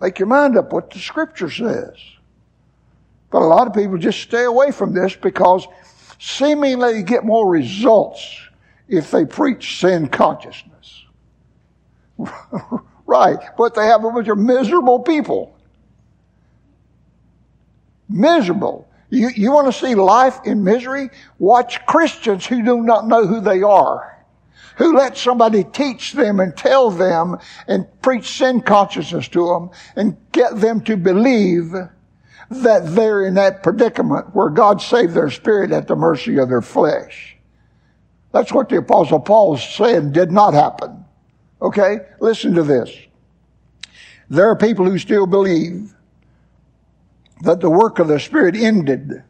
Make 0.00 0.18
your 0.18 0.28
mind 0.28 0.58
up 0.58 0.72
what 0.72 0.90
the 0.90 0.98
scripture 0.98 1.50
says. 1.50 1.94
But 3.30 3.42
a 3.42 3.46
lot 3.46 3.66
of 3.66 3.74
people 3.74 3.98
just 3.98 4.20
stay 4.20 4.44
away 4.44 4.70
from 4.70 4.94
this 4.94 5.16
because 5.16 5.66
seemingly 6.18 7.02
get 7.02 7.24
more 7.24 7.48
results 7.48 8.40
if 8.88 9.10
they 9.10 9.24
preach 9.24 9.80
sin 9.80 10.08
consciousness. 10.08 11.04
right. 13.06 13.38
But 13.58 13.74
they 13.74 13.86
have 13.86 14.04
a 14.04 14.10
bunch 14.10 14.28
of 14.28 14.38
miserable 14.38 15.00
people. 15.00 15.56
Miserable. 18.08 18.88
You, 19.10 19.30
you 19.34 19.52
want 19.52 19.72
to 19.72 19.72
see 19.72 19.94
life 19.94 20.38
in 20.44 20.64
misery? 20.64 21.10
Watch 21.38 21.84
Christians 21.86 22.46
who 22.46 22.62
do 22.62 22.82
not 22.82 23.06
know 23.06 23.26
who 23.26 23.40
they 23.40 23.62
are. 23.62 24.15
Who 24.76 24.96
let 24.96 25.16
somebody 25.16 25.64
teach 25.64 26.12
them 26.12 26.38
and 26.38 26.56
tell 26.56 26.90
them 26.90 27.38
and 27.66 27.86
preach 28.02 28.36
sin 28.36 28.60
consciousness 28.60 29.28
to 29.28 29.46
them 29.46 29.70
and 29.96 30.16
get 30.32 30.60
them 30.60 30.82
to 30.82 30.96
believe 30.96 31.72
that 32.50 32.94
they're 32.94 33.24
in 33.24 33.34
that 33.34 33.62
predicament 33.62 34.34
where 34.34 34.50
God 34.50 34.80
saved 34.80 35.14
their 35.14 35.30
spirit 35.30 35.72
at 35.72 35.88
the 35.88 35.96
mercy 35.96 36.38
of 36.38 36.48
their 36.48 36.62
flesh. 36.62 37.36
That's 38.32 38.52
what 38.52 38.68
the 38.68 38.76
apostle 38.76 39.18
Paul 39.18 39.56
said 39.56 40.12
did 40.12 40.30
not 40.30 40.52
happen. 40.52 41.04
Okay? 41.62 42.00
Listen 42.20 42.54
to 42.54 42.62
this. 42.62 42.94
There 44.28 44.48
are 44.50 44.56
people 44.56 44.84
who 44.84 44.98
still 44.98 45.26
believe 45.26 45.94
that 47.42 47.60
the 47.60 47.70
work 47.70 47.98
of 47.98 48.08
the 48.08 48.20
Spirit 48.20 48.56
ended 48.56 49.22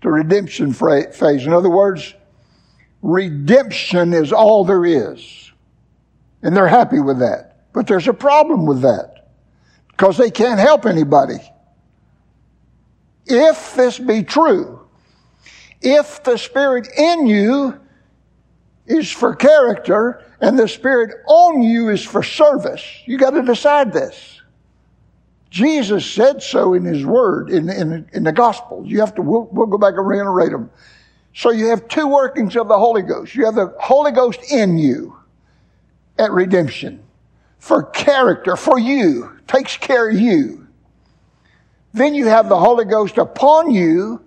the 0.00 0.10
redemption 0.10 0.72
phase. 0.72 1.46
In 1.46 1.52
other 1.52 1.70
words, 1.70 2.14
redemption 3.02 4.12
is 4.12 4.32
all 4.32 4.64
there 4.64 4.84
is. 4.84 5.52
And 6.42 6.56
they're 6.56 6.68
happy 6.68 7.00
with 7.00 7.18
that. 7.18 7.56
But 7.72 7.86
there's 7.86 8.08
a 8.08 8.14
problem 8.14 8.66
with 8.66 8.82
that 8.82 9.28
because 9.88 10.16
they 10.16 10.30
can't 10.30 10.60
help 10.60 10.86
anybody. 10.86 11.38
If 13.26 13.74
this 13.74 13.98
be 13.98 14.22
true, 14.22 14.86
if 15.82 16.22
the 16.24 16.36
Spirit 16.36 16.88
in 16.96 17.26
you 17.26 17.78
is 18.86 19.10
for 19.10 19.34
character 19.34 20.24
and 20.40 20.58
the 20.58 20.68
Spirit 20.68 21.14
on 21.26 21.62
you 21.62 21.90
is 21.90 22.02
for 22.02 22.22
service, 22.22 22.82
you 23.04 23.18
got 23.18 23.30
to 23.30 23.42
decide 23.42 23.92
this. 23.92 24.40
Jesus 25.50 26.04
said 26.04 26.42
so 26.42 26.74
in 26.74 26.84
His 26.84 27.04
Word, 27.04 27.50
in, 27.50 27.68
in, 27.68 28.08
in 28.12 28.24
the 28.24 28.32
Gospels. 28.32 28.88
You 28.88 29.00
have 29.00 29.14
to, 29.16 29.22
we'll, 29.22 29.48
we'll 29.52 29.66
go 29.66 29.78
back 29.78 29.94
and 29.96 30.06
reiterate 30.06 30.50
them. 30.50 30.70
So 31.38 31.52
you 31.52 31.68
have 31.68 31.86
two 31.86 32.08
workings 32.08 32.56
of 32.56 32.66
the 32.66 32.76
Holy 32.76 33.02
Ghost. 33.02 33.36
You 33.36 33.44
have 33.44 33.54
the 33.54 33.72
Holy 33.78 34.10
Ghost 34.10 34.40
in 34.50 34.76
you 34.76 35.16
at 36.18 36.32
redemption 36.32 37.00
for 37.60 37.84
character, 37.84 38.56
for 38.56 38.76
you, 38.76 39.38
takes 39.46 39.76
care 39.76 40.08
of 40.08 40.18
you. 40.18 40.66
Then 41.94 42.16
you 42.16 42.26
have 42.26 42.48
the 42.48 42.58
Holy 42.58 42.84
Ghost 42.84 43.18
upon 43.18 43.70
you 43.70 44.20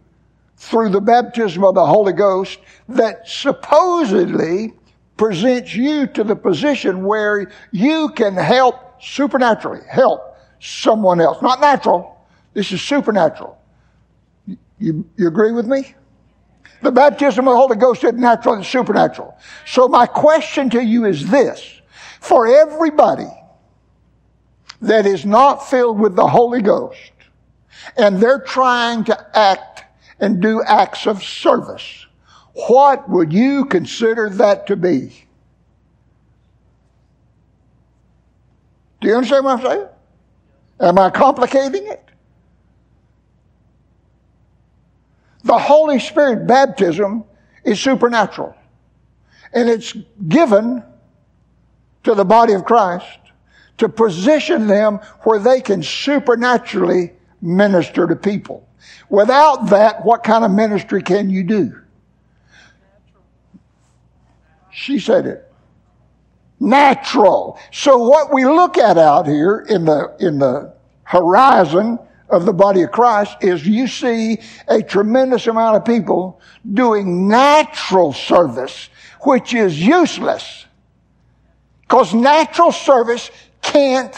through 0.55 0.91
the 0.91 1.01
baptism 1.01 1.65
of 1.65 1.75
the 1.75 1.85
Holy 1.85 2.13
Ghost 2.13 2.59
that 2.87 3.27
supposedly 3.27 4.71
presents 5.17 5.75
you 5.75 6.07
to 6.07 6.23
the 6.23 6.37
position 6.37 7.03
where 7.03 7.51
you 7.73 8.07
can 8.15 8.35
help 8.35 9.03
supernaturally, 9.03 9.81
help 9.85 10.37
someone 10.61 11.19
else. 11.19 11.41
Not 11.41 11.59
natural. 11.59 12.25
This 12.53 12.71
is 12.71 12.81
supernatural. 12.81 13.57
You, 14.79 15.05
you 15.17 15.27
agree 15.27 15.51
with 15.51 15.67
me? 15.67 15.93
The 16.81 16.91
baptism 16.91 17.47
of 17.47 17.53
the 17.53 17.57
Holy 17.57 17.75
Ghost 17.75 18.03
is 18.03 18.13
natural 18.13 18.55
and 18.55 18.65
supernatural. 18.65 19.37
So 19.65 19.87
my 19.87 20.05
question 20.05 20.69
to 20.71 20.83
you 20.83 21.05
is 21.05 21.29
this. 21.29 21.81
For 22.19 22.47
everybody 22.47 23.29
that 24.81 25.05
is 25.05 25.25
not 25.25 25.69
filled 25.69 25.99
with 25.99 26.15
the 26.15 26.27
Holy 26.27 26.61
Ghost 26.61 27.11
and 27.97 28.19
they're 28.19 28.41
trying 28.41 29.03
to 29.05 29.37
act 29.37 29.83
and 30.19 30.41
do 30.41 30.63
acts 30.63 31.07
of 31.07 31.23
service, 31.23 32.05
what 32.53 33.07
would 33.09 33.31
you 33.31 33.65
consider 33.65 34.29
that 34.29 34.67
to 34.67 34.75
be? 34.75 35.25
Do 38.99 39.07
you 39.07 39.15
understand 39.15 39.45
what 39.45 39.59
I'm 39.59 39.65
saying? 39.65 39.87
Am 40.79 40.99
I 40.99 41.09
complicating 41.09 41.87
it? 41.87 42.10
The 45.43 45.57
Holy 45.57 45.99
Spirit 45.99 46.47
baptism 46.47 47.23
is 47.63 47.79
supernatural. 47.79 48.55
And 49.53 49.69
it's 49.69 49.93
given 50.27 50.83
to 52.03 52.15
the 52.15 52.25
body 52.25 52.53
of 52.53 52.65
Christ 52.65 53.19
to 53.77 53.89
position 53.89 54.67
them 54.67 54.99
where 55.23 55.39
they 55.39 55.61
can 55.61 55.83
supernaturally 55.83 57.13
minister 57.41 58.07
to 58.07 58.15
people. 58.15 58.67
Without 59.09 59.69
that, 59.69 60.05
what 60.05 60.23
kind 60.23 60.45
of 60.45 60.51
ministry 60.51 61.01
can 61.01 61.29
you 61.29 61.43
do? 61.43 61.79
She 64.71 64.99
said 64.99 65.25
it 65.25 65.51
natural. 66.61 67.59
So 67.71 67.97
what 67.97 68.31
we 68.31 68.45
look 68.45 68.77
at 68.77 68.97
out 68.97 69.27
here 69.27 69.65
in 69.67 69.83
the, 69.83 70.15
in 70.19 70.37
the 70.37 70.73
horizon 71.03 71.99
of 72.31 72.45
the 72.45 72.53
body 72.53 72.81
of 72.83 72.91
Christ 72.91 73.37
is 73.41 73.65
you 73.65 73.87
see 73.87 74.39
a 74.67 74.81
tremendous 74.81 75.47
amount 75.47 75.77
of 75.77 75.85
people 75.85 76.39
doing 76.73 77.27
natural 77.27 78.13
service, 78.13 78.89
which 79.21 79.53
is 79.53 79.79
useless. 79.79 80.65
Because 81.81 82.13
natural 82.13 82.71
service 82.71 83.29
can't 83.61 84.15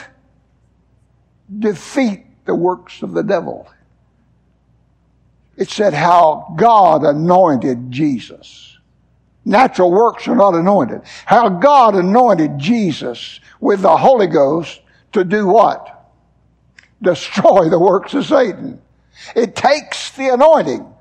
defeat 1.60 2.26
the 2.45 2.56
works 2.56 3.02
of 3.02 3.13
the 3.13 3.23
devil. 3.23 3.67
It 5.58 5.69
said 5.69 5.93
how 5.93 6.54
God 6.58 7.04
anointed 7.04 7.91
Jesus. 7.91 8.78
Natural 9.45 9.91
works 9.91 10.28
are 10.28 10.36
not 10.36 10.56
anointed. 10.56 11.02
How 11.26 11.49
God 11.49 11.95
anointed 11.95 12.58
Jesus 12.58 13.39
with 13.60 13.82
the 13.82 13.97
Holy 13.97 14.28
Ghost 14.28 14.82
to 15.12 15.23
do 15.23 15.47
what? 15.47 15.92
Destroy 17.03 17.69
the 17.69 17.77
works 17.77 18.13
of 18.13 18.25
Satan. 18.25 18.81
It 19.35 19.55
takes 19.55 20.11
the 20.11 20.29
anointing. 20.29 20.79
Amen. 20.79 20.93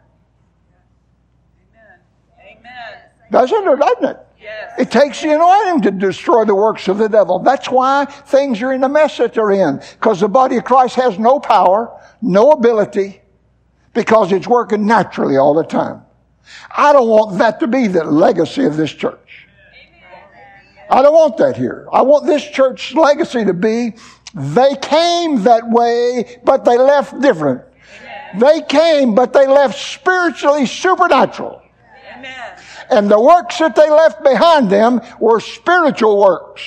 Amen. 2.39 2.99
Doesn't 3.31 3.69
it, 3.69 3.79
doesn't 3.79 4.05
it? 4.05 4.19
Yes. 4.41 4.73
It 4.79 4.91
takes 4.91 5.23
the 5.23 5.35
anointing 5.35 5.83
to 5.83 5.91
destroy 5.93 6.45
the 6.45 6.55
works 6.55 6.89
of 6.89 6.99
the 6.99 7.09
devil. 7.09 7.39
That's 7.39 7.71
why 7.71 8.05
things 8.05 8.61
are 8.63 8.73
in 8.73 8.81
the 8.81 8.89
mess 8.89 9.17
that 9.19 9.35
they're 9.35 9.53
in. 9.53 9.81
Because 9.93 10.21
the 10.21 10.29
body 10.29 10.57
of 10.57 10.65
Christ 10.65 10.97
has 10.97 11.19
no 11.19 11.39
power, 11.39 11.97
no 12.21 12.51
ability, 12.51 13.23
because 13.95 14.33
it's 14.33 14.49
working 14.49 14.85
naturally 14.85 15.37
all 15.37 15.55
the 15.55 15.65
time. 15.65 16.03
I 16.77 16.93
don't 16.93 17.09
want 17.09 17.39
that 17.39 17.61
to 17.61 17.69
be 17.69 17.87
the 17.87 18.03
legacy 18.03 18.65
of 18.65 18.77
this 18.77 18.91
church. 18.91 19.47
I 20.91 21.01
don't 21.01 21.15
want 21.15 21.37
that 21.39 21.57
here. 21.57 21.87
I 21.93 22.03
want 22.03 22.27
this 22.27 22.47
church's 22.51 22.97
legacy 22.97 23.45
to 23.45 23.55
be 23.55 23.95
they 24.35 24.77
came 24.77 25.43
that 25.43 25.69
way, 25.69 26.41
but 26.45 26.65
they 26.65 26.79
left 26.79 27.21
different. 27.21 27.63
They 28.39 28.63
came, 28.63 29.15
but 29.15 29.33
they 29.33 29.47
left 29.47 29.79
spiritually 29.79 30.67
supernatural. 30.67 31.63
Amen. 32.17 32.59
And 32.91 33.11
the 33.11 33.21
works 33.21 33.59
that 33.59 33.77
they 33.77 33.91
left 33.91 34.23
behind 34.23 34.71
them 34.71 35.01
were 35.21 35.41
spiritual 35.41 36.19
works. 36.19 36.63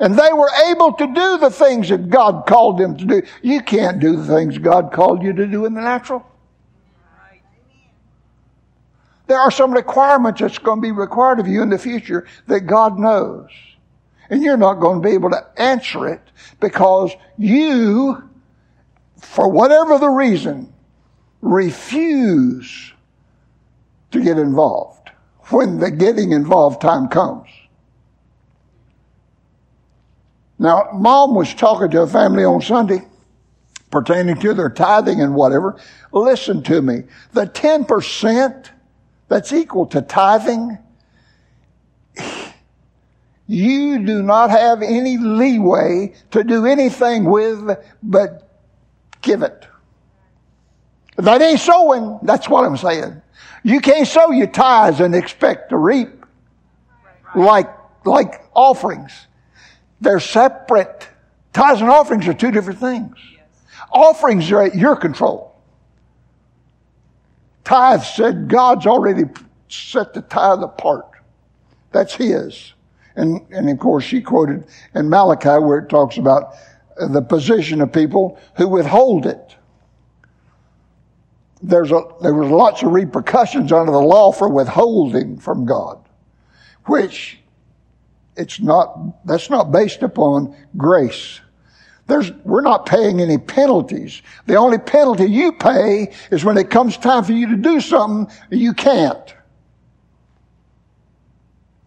And 0.00 0.18
they 0.18 0.32
were 0.32 0.50
able 0.68 0.94
to 0.94 1.06
do 1.06 1.38
the 1.38 1.50
things 1.50 1.90
that 1.90 2.08
God 2.08 2.46
called 2.46 2.78
them 2.78 2.96
to 2.96 3.04
do. 3.04 3.22
You 3.42 3.60
can't 3.60 4.00
do 4.00 4.16
the 4.16 4.24
things 4.24 4.56
God 4.56 4.92
called 4.92 5.22
you 5.22 5.32
to 5.34 5.46
do 5.46 5.66
in 5.66 5.74
the 5.74 5.82
natural. 5.82 6.26
There 9.26 9.38
are 9.38 9.50
some 9.50 9.72
requirements 9.72 10.40
that's 10.40 10.58
going 10.58 10.78
to 10.78 10.82
be 10.82 10.90
required 10.90 11.38
of 11.38 11.46
you 11.46 11.62
in 11.62 11.68
the 11.68 11.78
future 11.78 12.26
that 12.48 12.62
God 12.62 12.98
knows. 12.98 13.48
And 14.30 14.42
you're 14.42 14.56
not 14.56 14.74
going 14.74 15.02
to 15.02 15.08
be 15.08 15.14
able 15.14 15.30
to 15.30 15.44
answer 15.56 16.08
it 16.08 16.22
because 16.60 17.12
you, 17.36 18.28
for 19.18 19.48
whatever 19.48 19.98
the 19.98 20.08
reason, 20.08 20.72
refuse 21.42 22.92
to 24.12 24.22
get 24.22 24.38
involved 24.38 25.10
when 25.48 25.78
the 25.78 25.90
getting 25.90 26.32
involved 26.32 26.80
time 26.80 27.08
comes. 27.08 27.48
Now, 30.58 30.90
mom 30.92 31.34
was 31.34 31.54
talking 31.54 31.90
to 31.90 32.02
a 32.02 32.06
family 32.06 32.44
on 32.44 32.60
Sunday 32.60 33.06
pertaining 33.90 34.38
to 34.40 34.54
their 34.54 34.70
tithing 34.70 35.20
and 35.20 35.34
whatever. 35.34 35.80
Listen 36.12 36.62
to 36.64 36.82
me. 36.82 37.04
The 37.32 37.46
10% 37.46 38.68
that's 39.28 39.52
equal 39.52 39.86
to 39.86 40.02
tithing, 40.02 40.78
you 43.50 43.98
do 44.06 44.22
not 44.22 44.50
have 44.50 44.80
any 44.80 45.18
leeway 45.18 46.14
to 46.30 46.44
do 46.44 46.66
anything 46.66 47.24
with 47.24 47.76
but 48.00 48.48
give 49.22 49.42
it. 49.42 49.66
That 51.16 51.42
ain't 51.42 51.58
sowing. 51.58 52.20
That's 52.22 52.48
what 52.48 52.64
I'm 52.64 52.76
saying. 52.76 53.20
You 53.64 53.80
can't 53.80 54.06
sow 54.06 54.30
your 54.30 54.46
tithes 54.46 55.00
and 55.00 55.16
expect 55.16 55.70
to 55.70 55.76
reap 55.76 56.24
like, 57.34 57.68
like 58.04 58.40
offerings. 58.54 59.26
They're 60.00 60.20
separate. 60.20 61.08
Tithes 61.52 61.80
and 61.80 61.90
offerings 61.90 62.28
are 62.28 62.34
two 62.34 62.52
different 62.52 62.78
things. 62.78 63.16
Offerings 63.90 64.48
are 64.52 64.62
at 64.62 64.76
your 64.76 64.94
control. 64.94 65.60
Tithe 67.64 68.04
said 68.04 68.46
God's 68.46 68.86
already 68.86 69.24
set 69.68 70.14
the 70.14 70.22
tithe 70.22 70.62
apart. 70.62 71.06
That's 71.90 72.14
His. 72.14 72.74
And, 73.16 73.40
and 73.50 73.68
of 73.68 73.78
course, 73.78 74.04
she 74.04 74.20
quoted 74.20 74.64
in 74.94 75.08
Malachi 75.08 75.62
where 75.62 75.78
it 75.78 75.88
talks 75.88 76.16
about 76.16 76.54
the 76.96 77.22
position 77.22 77.80
of 77.80 77.92
people 77.92 78.38
who 78.56 78.68
withhold 78.68 79.26
it. 79.26 79.56
There's 81.62 81.90
a, 81.90 82.02
there 82.22 82.34
was 82.34 82.50
lots 82.50 82.82
of 82.82 82.92
repercussions 82.92 83.72
under 83.72 83.92
the 83.92 83.98
law 83.98 84.32
for 84.32 84.48
withholding 84.48 85.38
from 85.38 85.66
God, 85.66 85.98
which 86.86 87.38
it's 88.36 88.60
not, 88.60 89.26
that's 89.26 89.50
not 89.50 89.70
based 89.70 90.02
upon 90.02 90.56
grace. 90.76 91.40
There's, 92.06 92.32
we're 92.44 92.62
not 92.62 92.86
paying 92.86 93.20
any 93.20 93.38
penalties. 93.38 94.22
The 94.46 94.56
only 94.56 94.78
penalty 94.78 95.26
you 95.26 95.52
pay 95.52 96.12
is 96.30 96.44
when 96.44 96.56
it 96.56 96.70
comes 96.70 96.96
time 96.96 97.24
for 97.24 97.32
you 97.32 97.48
to 97.48 97.56
do 97.56 97.80
something, 97.80 98.34
you 98.50 98.72
can't. 98.72 99.34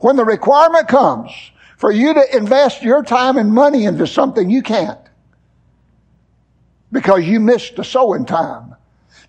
When 0.03 0.17
the 0.17 0.25
requirement 0.25 0.89
comes 0.89 1.31
for 1.77 1.89
you 1.89 2.13
to 2.13 2.35
invest 2.37 2.83
your 2.83 3.03
time 3.03 3.37
and 3.37 3.53
money 3.53 3.85
into 3.85 4.05
something, 4.05 4.49
you 4.49 4.61
can't. 4.61 4.99
because 6.91 7.25
you 7.25 7.39
missed 7.39 7.75
the 7.75 7.83
sowing 7.83 8.25
time. 8.25 8.75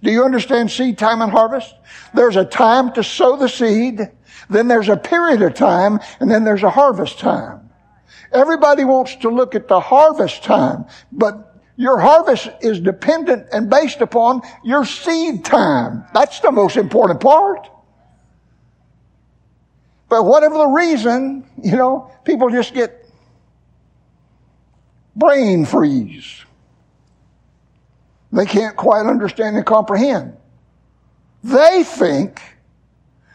Do 0.03 0.11
you 0.13 0.25
understand 0.25 0.71
seed 0.71 0.99
time 0.99 1.23
and 1.23 1.33
harvest? 1.33 1.75
There's 2.13 2.37
a 2.37 2.45
time 2.45 2.93
to 2.93 3.03
sow 3.03 3.37
the 3.37 3.49
seed, 3.49 4.01
then 4.51 4.69
there's 4.69 4.91
a 4.91 4.97
period 4.97 5.43
of 5.43 5.55
time, 5.55 6.01
and 6.21 6.31
then 6.31 6.45
there's 6.45 6.63
a 6.63 6.71
harvest 6.71 7.19
time. 7.19 7.71
Everybody 8.33 8.85
wants 8.85 9.17
to 9.17 9.31
look 9.31 9.55
at 9.55 9.69
the 9.69 9.81
harvest 9.81 10.45
time, 10.45 10.87
but 11.11 11.57
your 11.77 11.99
harvest 11.99 12.51
is 12.61 12.81
dependent 12.81 13.47
and 13.53 13.71
based 13.71 14.01
upon 14.01 14.43
your 14.65 14.85
seed 14.85 15.45
time. 15.45 16.05
That's 16.13 16.41
the 16.41 16.53
most 16.53 16.77
important 16.77 17.21
part. 17.21 17.69
But 20.15 20.27
whatever 20.27 20.59
the 20.59 20.69
reason, 20.69 21.45
you 21.61 21.75
know, 21.75 22.09
people 22.23 22.49
just 22.49 22.73
get 22.73 23.05
brain 25.17 25.67
freeze. 25.67 26.45
They 28.31 28.47
can't 28.47 28.77
quite 28.77 29.07
understand 29.07 29.57
and 29.57 29.67
comprehend. 29.67 30.37
They 31.43 31.83
think 31.83 32.41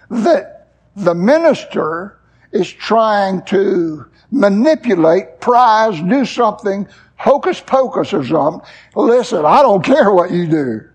that 0.10 0.70
the 0.96 1.14
minister 1.14 2.18
is 2.54 2.72
trying 2.72 3.42
to 3.48 4.06
manipulate, 4.32 5.42
prize, 5.42 6.00
do 6.00 6.24
something, 6.24 6.88
hocus 7.18 7.60
pocus 7.60 8.14
or 8.14 8.26
something. 8.26 8.66
Listen, 8.96 9.44
I 9.44 9.62
don't 9.64 9.84
care 9.84 10.14
what 10.14 10.32
you 10.32 10.48
do. 10.48 10.90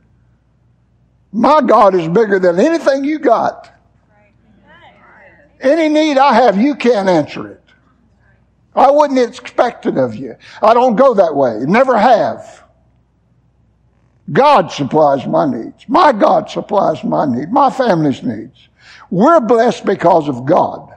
My 1.30 1.60
God 1.60 1.94
is 1.94 2.08
bigger 2.08 2.38
than 2.38 2.58
anything 2.58 3.04
you 3.04 3.18
got. 3.18 3.73
Any 5.64 5.88
need 5.88 6.18
I 6.18 6.34
have, 6.34 6.60
you 6.60 6.74
can't 6.74 7.08
answer 7.08 7.48
it. 7.48 7.62
I 8.76 8.90
wouldn't 8.90 9.18
expect 9.18 9.86
it 9.86 9.96
of 9.96 10.14
you. 10.14 10.36
I 10.62 10.74
don't 10.74 10.94
go 10.94 11.14
that 11.14 11.34
way. 11.34 11.60
Never 11.60 11.96
have. 11.96 12.64
God 14.30 14.70
supplies 14.70 15.26
my 15.26 15.46
needs. 15.46 15.88
My 15.88 16.12
God 16.12 16.50
supplies 16.50 17.02
my 17.02 17.24
need, 17.24 17.50
My 17.50 17.70
family's 17.70 18.22
needs. 18.22 18.68
We're 19.10 19.40
blessed 19.40 19.86
because 19.86 20.28
of 20.28 20.44
God. 20.44 20.94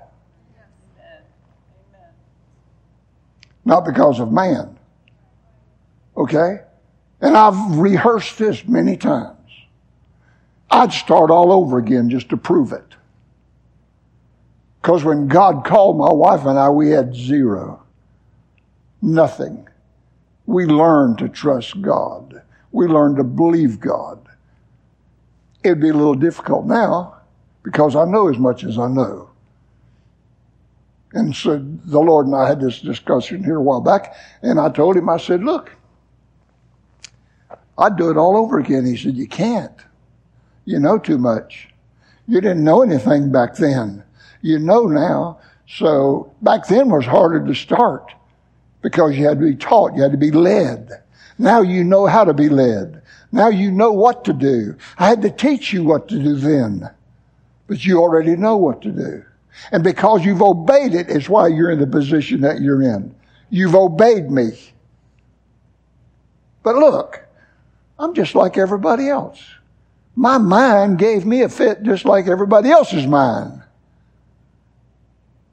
Not 3.63 3.86
because 3.86 4.19
of 4.19 4.32
man. 4.32 4.77
Okay? 6.15 6.62
And 7.21 7.38
I've 7.38 7.77
rehearsed 7.77 8.38
this 8.38 8.65
many 8.67 8.97
times. 8.97 9.38
I'd 10.69 10.91
start 10.91 11.32
all 11.32 11.51
over 11.53 11.77
again 11.77 12.10
just 12.10 12.30
to 12.30 12.38
prove 12.38 12.73
it. 12.73 12.87
Because 14.88 15.04
when 15.04 15.28
God 15.28 15.65
called 15.65 15.97
my 15.97 16.13
wife 16.13 16.45
and 16.45 16.58
I, 16.58 16.69
we 16.69 16.91
had 16.91 17.13
zero. 17.13 17.84
Nothing. 19.02 19.67
We 20.45 20.65
learned 20.65 21.17
to 21.17 21.28
trust 21.28 21.82
God. 21.82 22.41
We 22.71 22.88
learned 22.88 23.17
to 23.17 23.26
believe 23.26 23.82
God. 23.82 24.26
It'd 25.62 25.82
be 25.82 25.89
a 25.89 25.93
little 25.93 26.15
difficult 26.15 26.67
now 26.67 27.17
because 27.63 27.97
I 27.97 28.06
know 28.06 28.30
as 28.30 28.38
much 28.38 28.63
as 28.63 28.80
I 28.80 28.88
know. 28.88 29.30
And 31.12 31.36
so 31.36 31.58
the 31.58 32.00
Lord 32.00 32.26
and 32.26 32.36
I 32.38 32.47
had 32.47 32.62
this 32.62 32.80
discussion 32.80 33.43
here 33.43 33.58
a 33.58 33.62
while 33.62 33.82
back, 33.82 34.15
and 34.41 34.58
I 34.58 34.69
told 34.69 34.95
him, 34.95 35.10
I 35.10 35.17
said, 35.17 35.43
look, 35.43 35.69
I'd 37.78 37.97
do 37.97 38.10
it 38.10 38.15
all 38.15 38.38
over 38.38 38.58
again. 38.58 38.86
He 38.86 38.95
said, 38.95 39.17
you 39.17 39.28
can't. 39.28 39.82
You 40.63 40.80
know 40.80 40.97
too 40.97 41.17
much. 41.17 41.67
You 42.26 42.39
didn't 42.39 42.63
know 42.63 42.84
anything 42.84 43.34
back 43.34 43.56
then 43.56 44.06
you 44.41 44.60
know 44.60 44.88
now. 44.88 45.39
So 45.67 46.34
back 46.41 46.67
then 46.67 46.89
was 46.89 47.06
harder 47.06 47.45
to 47.45 47.54
start 47.54 48.13
because 48.82 49.17
you 49.17 49.28
had 49.28 49.39
to 49.39 49.45
be 49.45 49.56
taught, 49.56 49.95
you 49.95 50.02
had 50.02 50.12
to 50.12 50.17
be 50.17 50.32
led. 50.32 50.89
Now 51.38 51.62
you 51.62 51.84
know 51.84 52.06
how 52.06 52.23
to 52.23 52.34
be 52.34 52.50
led. 52.50 53.02
Now 53.32 53.50
you 53.50 53.71
know 53.71 53.91
what 53.91 54.23
to 54.26 54.34
do. 54.34 54.76
I 54.97 55.08
had 55.08 55.21
to 55.23 55.30
teach 55.30 55.73
you 55.73 55.84
what 55.84 56.08
to 56.10 56.21
do 56.21 56.36
then, 56.36 56.89
but 57.67 57.86
you 57.86 58.00
already 58.00 58.36
know 58.36 58.58
what 58.58 58.82
to 58.84 58.91
do. 58.91 59.23
And 59.71 59.84
because 59.84 60.23
you've 60.23 60.41
obeyed 60.41 60.93
it 60.93 61.10
is 61.10 61.30
why 61.30 61.47
you're 61.47 61.71
in 61.71 61.80
the 61.80 61.88
position 61.88 62.41
that 62.41 62.62
you're 62.62 62.82
in. 62.82 63.13
You've 63.50 63.76
obeyed 63.76 64.30
me. 64.30 64.52
But 66.63 66.76
look, 66.76 67.26
I'm 68.00 68.13
just 68.13 68.36
like 68.36 68.58
everybody 68.58 69.10
else. 69.10 69.41
My 70.15 70.38
mind 70.38 71.00
gave 71.00 71.26
me 71.26 71.41
a 71.41 71.50
fit 71.50 71.84
just 71.84 72.06
like 72.06 72.28
everybody 72.28 72.69
else's 72.69 73.08
mind. 73.08 73.62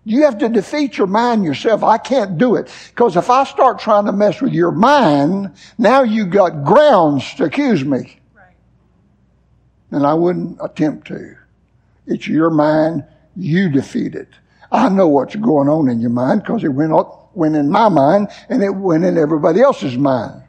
You 0.04 0.24
have 0.24 0.38
to 0.38 0.48
defeat 0.50 0.98
your 0.98 1.06
mind 1.06 1.44
yourself. 1.44 1.82
I 1.82 1.96
can't 1.96 2.36
do 2.36 2.56
it. 2.56 2.70
Because 2.90 3.16
if 3.16 3.30
I 3.30 3.44
start 3.44 3.78
trying 3.78 4.04
to 4.04 4.12
mess 4.12 4.40
with 4.40 4.52
your 4.52 4.70
mind, 4.70 5.52
now 5.78 6.02
you've 6.02 6.30
got 6.30 6.64
grounds 6.64 7.34
to 7.36 7.44
accuse 7.44 7.84
me. 7.84 8.20
Right. 8.34 8.54
And 9.90 10.06
I 10.06 10.12
wouldn't 10.12 10.58
attempt 10.62 11.06
to. 11.08 11.36
It's 12.06 12.28
your 12.28 12.50
mind. 12.50 13.04
You 13.34 13.70
defeat 13.70 14.14
it. 14.14 14.28
I 14.70 14.90
know 14.90 15.08
what's 15.08 15.36
going 15.36 15.68
on 15.68 15.88
in 15.88 16.00
your 16.00 16.10
mind 16.10 16.42
because 16.42 16.64
it 16.64 16.68
went, 16.68 16.92
up, 16.92 17.34
went 17.34 17.56
in 17.56 17.70
my 17.70 17.88
mind 17.88 18.28
and 18.50 18.62
it 18.62 18.74
went 18.74 19.04
in 19.04 19.16
everybody 19.16 19.62
else's 19.62 19.96
mind. 19.96 20.43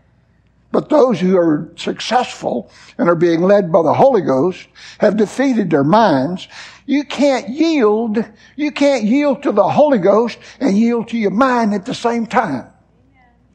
But 0.76 0.90
those 0.90 1.22
who 1.22 1.38
are 1.38 1.72
successful 1.78 2.70
and 2.98 3.08
are 3.08 3.16
being 3.16 3.40
led 3.40 3.72
by 3.72 3.82
the 3.82 3.94
Holy 3.94 4.20
Ghost 4.22 4.68
have 5.00 5.16
defeated 5.16 5.70
their 5.70 5.86
minds. 5.86 6.50
You 6.86 7.06
can't 7.06 7.48
yield, 7.48 8.18
you 8.58 8.72
can't 8.72 9.06
yield 9.06 9.42
to 9.44 9.54
the 9.54 9.70
Holy 9.70 10.00
Ghost 10.00 10.38
and 10.60 10.78
yield 10.78 11.08
to 11.08 11.18
your 11.18 11.32
mind 11.32 11.74
at 11.74 11.86
the 11.86 11.94
same 11.94 12.26
time. 12.26 12.68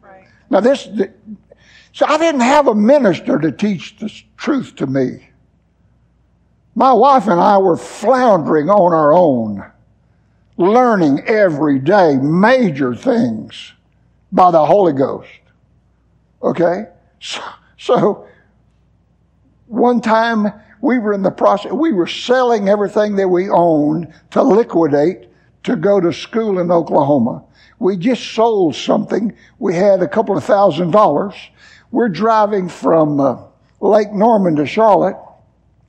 Right. 0.01 0.25
Now 0.49 0.61
this, 0.61 0.89
so 1.93 2.07
I 2.07 2.17
didn't 2.17 2.41
have 2.41 2.69
a 2.69 2.75
minister 2.75 3.39
to 3.39 3.53
teach 3.53 3.99
the 3.99 4.11
truth 4.39 4.77
to 4.77 4.87
me. 4.87 5.29
My 6.75 6.95
wife 6.95 7.27
and 7.27 7.39
I 7.39 7.59
were 7.59 7.77
floundering 7.77 8.71
on 8.71 8.95
our 8.95 9.13
own, 9.13 9.71
learning 10.57 11.21
every 11.27 11.81
day 11.81 12.17
major 12.17 12.95
things 12.95 13.75
by 14.33 14.51
the 14.51 14.65
Holy 14.65 14.95
Ghost. 14.95 15.29
Okay? 16.43 16.87
So, 17.21 17.43
so 17.79 18.29
one 19.67 20.01
time 20.01 20.53
we 20.81 20.99
were 20.99 21.13
in 21.13 21.23
the 21.23 21.31
process, 21.31 21.73
we 21.73 21.93
were 21.93 22.07
selling 22.07 22.69
everything 22.69 23.17
that 23.17 23.29
we 23.29 23.49
owned 23.49 24.13
to 24.31 24.43
liquidate 24.43 25.29
to 25.63 25.77
go 25.77 26.01
to 26.01 26.13
school 26.13 26.59
in 26.59 26.71
Oklahoma. 26.71 27.45
We 27.79 27.97
just 27.97 28.33
sold 28.33 28.75
something. 28.75 29.35
We 29.59 29.75
had 29.75 30.03
a 30.03 30.09
couple 30.09 30.37
of 30.37 30.45
thousand 30.45 30.91
dollars. 30.91 31.35
We're 31.91 32.09
driving 32.09 32.69
from 32.69 33.21
uh, 33.21 33.43
Lake 33.81 34.13
Norman 34.13 34.57
to 34.57 34.67
Charlotte. 34.67 35.17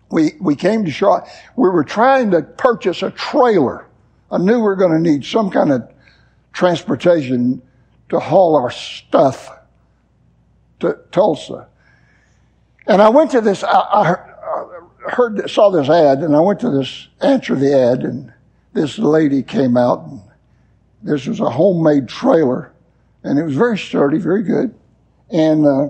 We, 0.10 0.34
we 0.42 0.56
came 0.56 0.84
to 0.84 0.92
Charlotte. 0.92 1.30
We 1.56 1.70
were 1.70 1.86
trying 1.86 2.32
to 2.32 2.42
purchase 2.42 3.02
a 3.02 3.12
trailer. 3.12 3.88
I 4.30 4.38
knew 4.38 4.56
we 4.56 4.62
were 4.62 4.76
going 4.76 4.92
to 4.92 5.12
need 5.12 5.24
some 5.26 5.50
kind 5.50 5.72
of 5.72 5.90
transportation 6.54 7.62
to 8.10 8.20
haul 8.20 8.58
our 8.58 8.72
stuff 8.72 9.50
to 10.82 10.98
Tulsa. 11.12 11.68
And 12.88 13.02
I 13.02 13.10
went 13.10 13.32
to 13.32 13.42
this, 13.42 13.64
I, 13.64 13.70
I 13.70 15.10
heard, 15.10 15.50
saw 15.50 15.70
this 15.70 15.90
ad, 15.90 16.20
and 16.20 16.36
I 16.36 16.40
went 16.40 16.60
to 16.62 16.70
this, 16.70 17.08
answer 17.22 17.56
the 17.56 17.76
ad, 17.78 18.04
and 18.04 18.34
this 18.74 18.98
lady 19.00 19.44
came 19.44 19.78
out, 19.78 20.06
and 20.06 20.22
this 21.04 21.28
was 21.28 21.40
a 21.40 21.50
homemade 21.50 22.08
trailer, 22.08 22.74
and 23.24 23.38
it 23.40 23.44
was 23.44 23.56
very 23.56 23.78
sturdy, 23.78 24.18
very 24.18 24.44
good. 24.44 24.74
And, 25.32 25.66
uh, 25.66 25.88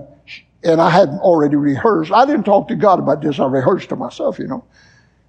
and 0.64 0.80
I 0.80 0.90
hadn't 0.90 1.18
already 1.20 1.56
rehearsed. 1.56 2.12
I 2.12 2.24
didn't 2.24 2.44
talk 2.44 2.68
to 2.68 2.76
God 2.76 2.98
about 2.98 3.20
this. 3.20 3.40
I 3.40 3.46
rehearsed 3.46 3.88
to 3.88 3.96
myself, 3.96 4.38
you 4.38 4.46
know. 4.46 4.64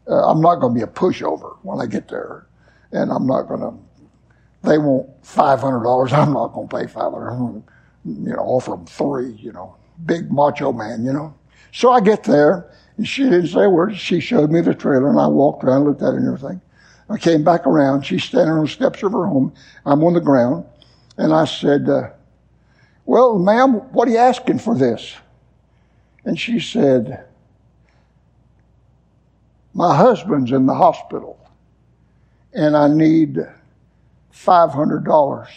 Uh, 0.08 0.30
I'm 0.30 0.42
not 0.42 0.56
going 0.56 0.74
to 0.74 0.78
be 0.78 0.84
a 0.84 0.88
pushover 0.88 1.58
when 1.64 1.80
I 1.80 1.86
get 1.86 2.08
there. 2.10 2.46
And 2.92 3.12
I'm 3.12 3.26
not 3.26 3.44
going 3.44 3.62
to, 3.62 3.74
they 4.62 4.78
want 4.78 5.24
$500. 5.24 6.14
I'm 6.14 6.34
not 6.34 6.50
going 6.50 6.68
to 6.68 6.78
pay 6.78 6.88
500 6.88 7.64
you 8.06 8.34
know, 8.34 8.40
offer 8.40 8.72
them 8.72 8.86
three, 8.86 9.32
you 9.34 9.52
know, 9.52 9.76
big 10.06 10.32
macho 10.32 10.72
man, 10.72 11.06
you 11.06 11.14
know. 11.14 11.34
So 11.72 11.92
I 11.92 12.02
get 12.02 12.24
there, 12.24 12.70
and 12.98 13.08
she 13.08 13.24
didn't 13.24 13.48
say 13.48 13.64
a 13.64 13.70
word. 13.70 13.96
She 13.96 14.20
showed 14.20 14.52
me 14.52 14.62
the 14.62 14.74
trailer, 14.74 15.10
and 15.10 15.20
I 15.20 15.28
walked 15.28 15.64
around, 15.64 15.86
looked 15.86 16.02
at 16.02 16.14
it 16.14 16.18
and 16.18 16.28
everything. 16.28 16.62
I 17.10 17.18
came 17.18 17.44
back 17.44 17.66
around. 17.66 18.06
She's 18.06 18.24
standing 18.24 18.54
on 18.54 18.62
the 18.62 18.68
steps 18.68 19.04
of 19.04 19.12
her 19.12 19.26
home. 19.26 19.54
I'm 19.86 20.04
on 20.04 20.14
the 20.14 20.22
ground, 20.22 20.66
and 21.18 21.34
I 21.34 21.46
said, 21.46 21.90
uh, 21.90 22.10
well, 23.06 23.38
ma'am, 23.38 23.74
what 23.92 24.08
are 24.08 24.12
you 24.12 24.18
asking 24.18 24.60
for 24.60 24.76
this? 24.76 25.14
And 26.26 26.40
she 26.40 26.60
said, 26.60 27.26
my 29.74 29.96
husband's 29.96 30.52
in 30.52 30.66
the 30.66 30.74
hospital, 30.74 31.40
and 32.54 32.78
I 32.78 32.88
need 32.88 33.40
$500 34.34 35.48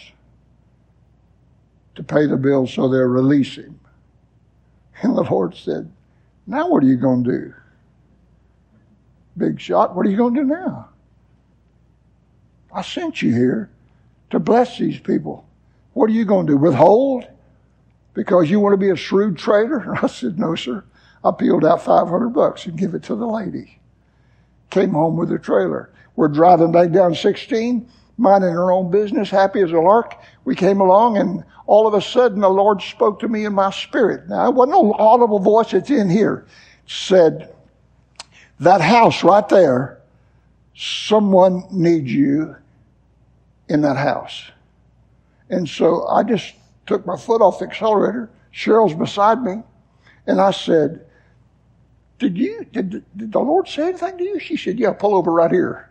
to 1.97 2.03
pay 2.03 2.25
the 2.25 2.37
bill 2.37 2.65
so 2.65 2.87
they'll 2.87 3.01
release 3.01 3.55
him. 3.55 3.79
And 5.01 5.15
the 5.15 5.23
Lord 5.23 5.55
said, 5.55 5.91
Now 6.47 6.69
what 6.69 6.83
are 6.83 6.87
you 6.87 6.97
going 6.97 7.23
to 7.25 7.31
do? 7.31 7.53
Big 9.37 9.59
shot, 9.59 9.95
what 9.95 10.05
are 10.05 10.09
you 10.09 10.17
going 10.17 10.33
to 10.33 10.41
do 10.41 10.47
now? 10.47 10.89
I 12.73 12.81
sent 12.81 13.21
you 13.21 13.31
here 13.31 13.69
to 14.31 14.39
bless 14.39 14.77
these 14.77 14.99
people. 14.99 15.45
What 15.93 16.09
are 16.09 16.13
you 16.13 16.25
going 16.25 16.47
to 16.47 16.53
do? 16.53 16.57
Withhold? 16.57 17.27
because 18.17 18.49
you 18.49 18.59
want 18.59 18.73
to 18.73 18.77
be 18.77 18.89
a 18.89 18.95
shrewd 18.95 19.37
trader? 19.37 19.95
I 20.03 20.07
said, 20.07 20.39
no, 20.39 20.55
sir. 20.55 20.83
I 21.23 21.29
peeled 21.31 21.63
out 21.63 21.83
500 21.83 22.29
bucks 22.29 22.65
and 22.65 22.75
give 22.75 22.95
it 22.95 23.03
to 23.03 23.15
the 23.15 23.27
lady. 23.27 23.79
Came 24.71 24.89
home 24.91 25.15
with 25.17 25.29
the 25.29 25.37
trailer. 25.37 25.91
We're 26.15 26.27
driving 26.27 26.71
back 26.71 26.91
down 26.91 27.13
16, 27.13 27.87
minding 28.17 28.49
our 28.49 28.71
own 28.71 28.89
business, 28.89 29.29
happy 29.29 29.61
as 29.61 29.71
a 29.71 29.79
lark. 29.79 30.15
We 30.43 30.55
came 30.55 30.81
along 30.81 31.17
and 31.17 31.43
all 31.67 31.87
of 31.87 31.93
a 31.93 32.01
sudden 32.01 32.41
the 32.41 32.49
Lord 32.49 32.81
spoke 32.81 33.19
to 33.19 33.27
me 33.27 33.45
in 33.45 33.53
my 33.53 33.71
spirit. 33.71 34.27
Now, 34.27 34.47
it 34.47 34.55
wasn't 34.55 34.75
no 34.75 34.93
audible 34.93 35.39
voice 35.39 35.71
that's 35.71 35.89
in 35.89 36.09
here. 36.09 36.45
Said, 36.87 37.53
that 38.59 38.81
house 38.81 39.23
right 39.23 39.47
there, 39.49 39.99
someone 40.75 41.63
needs 41.71 42.11
you 42.11 42.55
in 43.69 43.81
that 43.81 43.97
house. 43.97 44.49
And 45.49 45.67
so 45.67 46.07
I 46.07 46.23
just 46.23 46.55
took 46.85 47.05
my 47.05 47.17
foot 47.17 47.41
off 47.41 47.59
the 47.59 47.65
accelerator. 47.65 48.29
Cheryl's 48.53 48.95
beside 48.95 49.41
me. 49.43 49.61
And 50.25 50.41
I 50.41 50.51
said, 50.51 51.05
did 52.19 52.37
you, 52.37 52.65
did, 52.71 53.03
did 53.15 53.31
the 53.31 53.39
Lord 53.39 53.67
say 53.67 53.89
anything 53.89 54.17
to 54.17 54.23
you? 54.23 54.39
She 54.39 54.57
said, 54.57 54.79
yeah, 54.79 54.91
pull 54.91 55.15
over 55.15 55.31
right 55.31 55.51
here. 55.51 55.86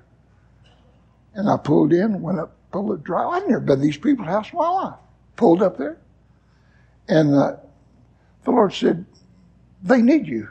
And 1.37 1.49
I 1.49 1.57
pulled 1.57 1.93
in, 1.93 2.21
went 2.21 2.41
up, 2.41 2.57
pulled 2.73 2.91
the 2.91 2.97
drive. 2.97 3.29
I've 3.29 3.49
never 3.49 3.61
been 3.61 3.77
to 3.77 3.83
these 3.83 3.97
people's 3.97 4.27
house 4.27 4.51
in 4.51 4.59
my 4.59 4.69
life. 4.69 4.95
Pulled 5.37 5.63
up 5.63 5.79
there. 5.79 5.99
And 7.09 7.35
uh, 7.35 7.57
the 8.45 8.51
Lord 8.51 8.73
said, 8.73 9.05
they 9.83 10.03
need 10.03 10.27
you. 10.27 10.49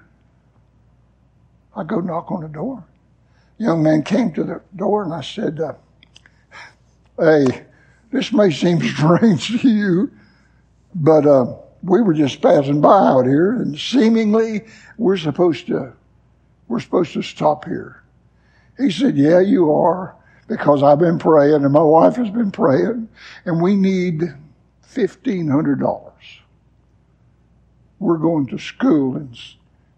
I 1.76 1.84
go 1.84 2.00
knock 2.00 2.32
on 2.32 2.42
the 2.42 2.48
door. 2.48 2.84
young 3.58 3.84
man 3.84 4.04
came 4.04 4.32
to 4.34 4.44
the 4.44 4.62
door 4.76 5.04
and 5.04 5.14
I 5.14 5.22
said, 5.22 5.60
uh, 5.60 5.74
hey, 7.20 7.66
this 8.12 8.32
may 8.32 8.52
seem 8.52 8.80
strange 8.96 9.62
to 9.62 9.68
you, 9.68 10.12
but 10.94 11.26
uh, 11.26 11.54
we 11.84 12.02
were 12.02 12.14
just 12.14 12.42
passing 12.42 12.80
by 12.82 12.98
out 12.98 13.26
here, 13.26 13.54
and 13.54 13.78
seemingly 13.78 14.66
we're 14.98 15.18
supposed 15.18 15.68
to 15.68 15.94
we're 16.68 16.80
supposed 16.80 17.14
to 17.14 17.22
stop 17.22 17.66
here. 17.66 18.02
He 18.78 18.90
said, 18.90 19.16
"Yeah, 19.16 19.40
you 19.40 19.72
are, 19.72 20.16
because 20.48 20.84
I've 20.84 21.00
been 21.00 21.20
praying, 21.20 21.64
and 21.64 21.74
my 21.74 21.82
wife 21.82 22.16
has 22.18 22.30
been 22.30 22.52
praying, 22.52 23.10
and 23.46 23.62
we 23.62 23.76
need 23.76 24.24
fifteen 24.82 25.48
hundred 25.48 25.80
dollars. 25.80 26.14
We're 28.00 28.18
going 28.18 28.48
to 28.48 28.60
school 28.60 29.16
and 29.16 29.38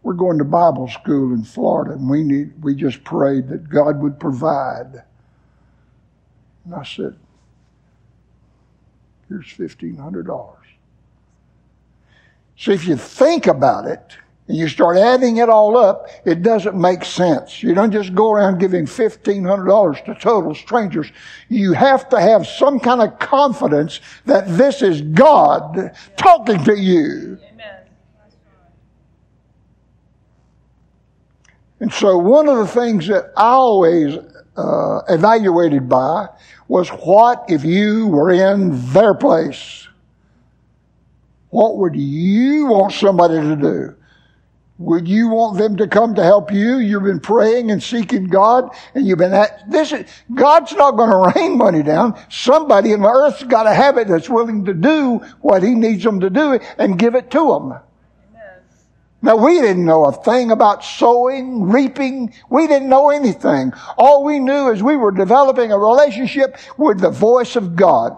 we're 0.03 0.13
going 0.13 0.37
to 0.37 0.45
Bible 0.45 0.87
school 0.87 1.33
in 1.33 1.43
Florida, 1.43 1.93
and 1.93 2.09
we 2.09 2.23
need 2.23 2.63
we 2.63 2.75
just 2.75 3.03
prayed 3.03 3.49
that 3.49 3.69
God 3.69 4.01
would 4.01 4.19
provide." 4.19 5.03
And 6.65 6.75
I 6.75 6.83
said, 6.83 7.15
Here's 9.29 9.45
$1,500. 9.45 10.55
So 12.57 12.71
if 12.71 12.87
you 12.87 12.95
think 12.95 13.47
about 13.47 13.85
it, 13.85 14.17
and 14.47 14.57
you 14.57 14.67
start 14.69 14.97
adding 14.97 15.37
it 15.37 15.49
all 15.49 15.77
up, 15.77 16.07
it 16.25 16.41
doesn't 16.41 16.79
make 16.79 17.03
sense. 17.03 17.61
You 17.61 17.73
don't 17.73 17.91
just 17.91 18.15
go 18.15 18.31
around 18.31 18.59
giving 18.59 18.85
$1,500 18.85 20.05
to 20.05 20.15
total 20.15 20.55
strangers. 20.55 21.11
You 21.49 21.73
have 21.73 22.07
to 22.09 22.19
have 22.19 22.47
some 22.47 22.79
kind 22.79 23.01
of 23.01 23.19
confidence 23.19 23.99
that 24.25 24.47
this 24.47 24.81
is 24.81 25.01
God 25.01 25.91
talking 26.15 26.63
to 26.63 26.77
you. 26.77 27.37
Amen. 27.51 27.81
And 31.79 31.93
so 31.93 32.17
one 32.17 32.47
of 32.47 32.57
the 32.57 32.67
things 32.67 33.07
that 33.07 33.33
I 33.35 33.49
always 33.49 34.15
uh, 34.55 35.01
evaluated 35.09 35.89
by 35.89 36.27
was 36.69 36.89
what 36.89 37.45
if 37.49 37.63
you 37.65 38.07
were 38.07 38.31
in 38.31 38.93
their 38.93 39.13
place? 39.13 39.87
What 41.49 41.77
would 41.77 41.95
you 41.95 42.67
want 42.67 42.93
somebody 42.93 43.35
to 43.35 43.55
do? 43.55 43.95
Would 44.79 45.07
you 45.07 45.29
want 45.29 45.57
them 45.57 45.75
to 45.77 45.87
come 45.87 46.13
to 46.15 46.23
help 46.23 46.51
you? 46.51 46.77
You've 46.77 47.03
been 47.03 47.19
praying 47.19 47.71
and 47.71 47.81
seeking 47.81 48.25
God 48.25 48.69
and 48.93 49.07
you've 49.07 49.17
been 49.17 49.33
at, 49.33 49.69
this 49.69 49.91
is, 49.91 50.05
God's 50.33 50.73
not 50.73 50.91
going 50.91 51.09
to 51.33 51.39
rain 51.39 51.57
money 51.57 51.81
down. 51.81 52.19
Somebody 52.29 52.91
in 52.91 53.01
the 53.01 53.09
earth's 53.09 53.43
got 53.43 53.63
to 53.63 53.73
have 53.73 53.97
it 53.97 54.07
that's 54.07 54.29
willing 54.29 54.65
to 54.65 54.73
do 54.73 55.17
what 55.41 55.63
he 55.63 55.73
needs 55.73 56.03
them 56.03 56.19
to 56.19 56.29
do 56.29 56.59
and 56.77 56.99
give 56.99 57.15
it 57.15 57.31
to 57.31 57.47
them. 57.47 57.79
Now 59.19 59.35
we 59.35 59.59
didn't 59.59 59.85
know 59.85 60.05
a 60.05 60.11
thing 60.11 60.51
about 60.51 60.83
sowing, 60.83 61.63
reaping. 61.63 62.33
We 62.51 62.67
didn't 62.67 62.87
know 62.87 63.09
anything. 63.09 63.73
All 63.97 64.23
we 64.23 64.39
knew 64.39 64.71
is 64.71 64.83
we 64.83 64.95
were 64.95 65.11
developing 65.11 65.71
a 65.71 65.77
relationship 65.77 66.57
with 66.77 66.99
the 66.99 67.09
voice 67.09 67.55
of 67.55 67.75
God. 67.75 68.15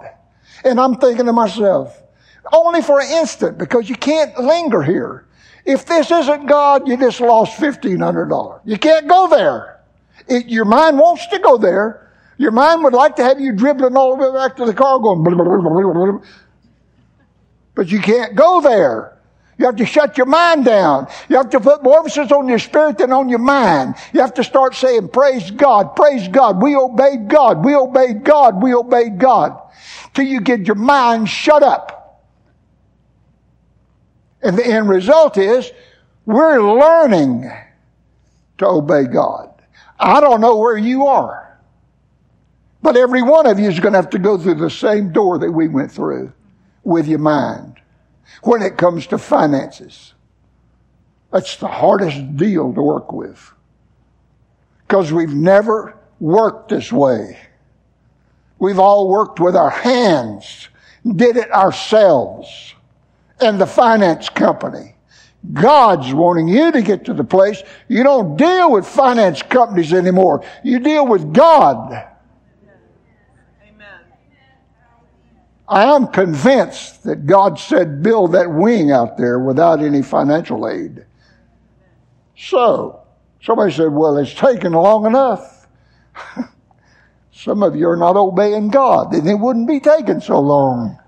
And 0.66 0.78
I'm 0.78 0.98
thinking 0.98 1.26
to 1.28 1.34
myself, 1.34 2.04
only 2.52 2.82
for 2.82 3.00
an 3.00 3.10
instant, 3.12 3.58
because 3.58 3.90
you 3.90 3.96
can't 3.96 4.38
linger 4.38 4.84
here. 4.84 5.26
If 5.66 5.86
this 5.86 6.10
isn't 6.12 6.46
God, 6.46 6.88
you 6.88 6.98
just 6.98 7.20
lost 7.22 7.60
$1,500. 7.60 8.62
You 8.66 8.78
can't 8.78 9.08
go 9.08 9.28
there. 9.28 9.80
It, 10.28 10.48
your 10.48 10.66
mind 10.66 10.98
wants 10.98 11.28
to 11.28 11.40
go 11.40 11.58
there. 11.58 12.12
Your 12.38 12.52
mind 12.52 12.84
would 12.84 12.94
like 12.94 13.16
to 13.18 13.24
have 13.24 13.40
you 13.40 13.52
dribbling 13.52 13.98
all 13.98 14.16
the 14.16 14.30
way 14.30 14.34
back 14.34 14.56
to 14.58 14.66
the 14.66 14.74
car 14.74 15.00
going, 15.00 15.24
blah, 15.24 15.36
blah, 15.36 15.44
blah, 15.46 16.20
but 17.76 17.92
you 17.92 18.00
can't 18.00 18.36
go 18.36 18.62
there. 18.62 19.18
You 19.58 19.66
have 19.66 19.76
to 19.76 19.86
shut 19.86 20.18
your 20.18 20.26
mind 20.26 20.64
down. 20.64 21.08
You 21.28 21.36
have 21.36 21.50
to 21.50 21.60
put 21.60 21.84
more 21.84 21.98
emphasis 22.00 22.32
on 22.32 22.48
your 22.48 22.60
spirit 22.60 22.98
than 22.98 23.12
on 23.12 23.28
your 23.28 23.40
mind. 23.40 23.96
You 24.14 24.22
have 24.22 24.34
to 24.36 24.44
start 24.44 24.74
saying, 24.74 25.10
praise 25.10 25.52
God, 25.52 25.98
praise 25.98 26.30
God. 26.30 26.62
We 26.62 26.78
obeyed 26.78 27.28
God. 27.28 27.64
We 27.64 27.76
obeyed 27.76 28.24
God. 28.24 28.64
We 28.64 28.74
obeyed 28.74 29.20
God. 29.20 29.62
Till 30.14 30.26
you 30.26 30.40
get 30.40 30.62
your 30.62 30.76
mind 30.76 31.28
shut 31.28 31.62
up. 31.62 31.99
And 34.42 34.58
the 34.58 34.66
end 34.66 34.90
result 34.90 35.38
is 35.38 35.72
we're 36.26 36.62
learning 36.62 37.52
to 38.60 38.66
obey 38.68 39.06
God. 39.06 39.50
I 40.00 40.22
don't 40.22 40.42
know 40.42 40.58
where 40.58 40.78
you 40.78 41.08
are. 41.08 41.60
But 42.82 42.96
every 42.96 43.22
one 43.22 43.46
of 43.46 43.60
you 43.60 43.68
is 43.68 43.80
going 43.80 43.94
to 43.94 44.00
have 44.00 44.12
to 44.12 44.20
go 44.20 44.38
through 44.38 44.56
the 44.56 44.70
same 44.70 45.12
door 45.12 45.38
that 45.40 45.52
we 45.52 45.68
went 45.68 45.92
through 45.92 46.32
with 46.84 47.08
your 47.08 47.20
mind 47.20 47.80
when 48.44 48.62
it 48.62 48.78
comes 48.78 49.08
to 49.08 49.18
finances. 49.18 50.14
That's 51.32 51.58
the 51.58 51.68
hardest 51.68 52.38
deal 52.38 52.74
to 52.74 52.82
work 52.82 53.12
with. 53.12 53.54
Because 54.88 55.12
we've 55.12 55.34
never 55.34 55.98
worked 56.20 56.70
this 56.70 56.92
way. 56.92 57.38
We've 58.58 58.80
all 58.80 59.08
worked 59.10 59.40
with 59.40 59.56
our 59.56 59.70
hands, 59.70 60.70
did 61.06 61.38
it 61.38 61.52
ourselves, 61.52 62.76
and 63.42 63.60
the 63.60 63.68
finance 63.68 64.30
company. 64.30 64.96
God's 65.54 66.14
wanting 66.14 66.48
you 66.48 66.72
to 66.72 66.82
get 66.82 67.06
to 67.06 67.14
the 67.14 67.24
place 67.24 67.64
you 67.88 68.04
don't 68.04 68.36
deal 68.36 68.72
with 68.72 68.86
finance 68.86 69.42
companies 69.42 69.94
anymore. 69.94 70.44
You 70.64 70.80
deal 70.80 71.08
with 71.08 71.34
God. 71.34 72.08
Amen. 73.64 73.88
I 75.68 75.84
am 75.96 76.08
convinced 76.08 77.04
that 77.04 77.26
God 77.26 77.58
said 77.58 78.04
build 78.04 78.34
that 78.34 78.52
wing 78.52 78.92
out 78.92 79.18
there 79.18 79.40
without 79.40 79.82
any 79.82 80.02
financial 80.02 80.68
aid. 80.68 81.06
So, 82.36 83.02
somebody 83.42 83.72
said, 83.72 83.92
well, 83.92 84.18
it's 84.18 84.34
taken 84.34 84.74
long 84.74 85.06
enough. 85.06 85.68
Some 87.32 87.64
of 87.64 87.76
you 87.76 87.88
are 87.90 87.98
not 87.98 88.18
obeying 88.18 88.70
God, 88.70 89.12
then 89.14 89.26
it 89.26 89.40
wouldn't 89.40 89.68
be 89.68 89.80
taking 89.80 90.20
so 90.20 90.40
long. 90.40 91.00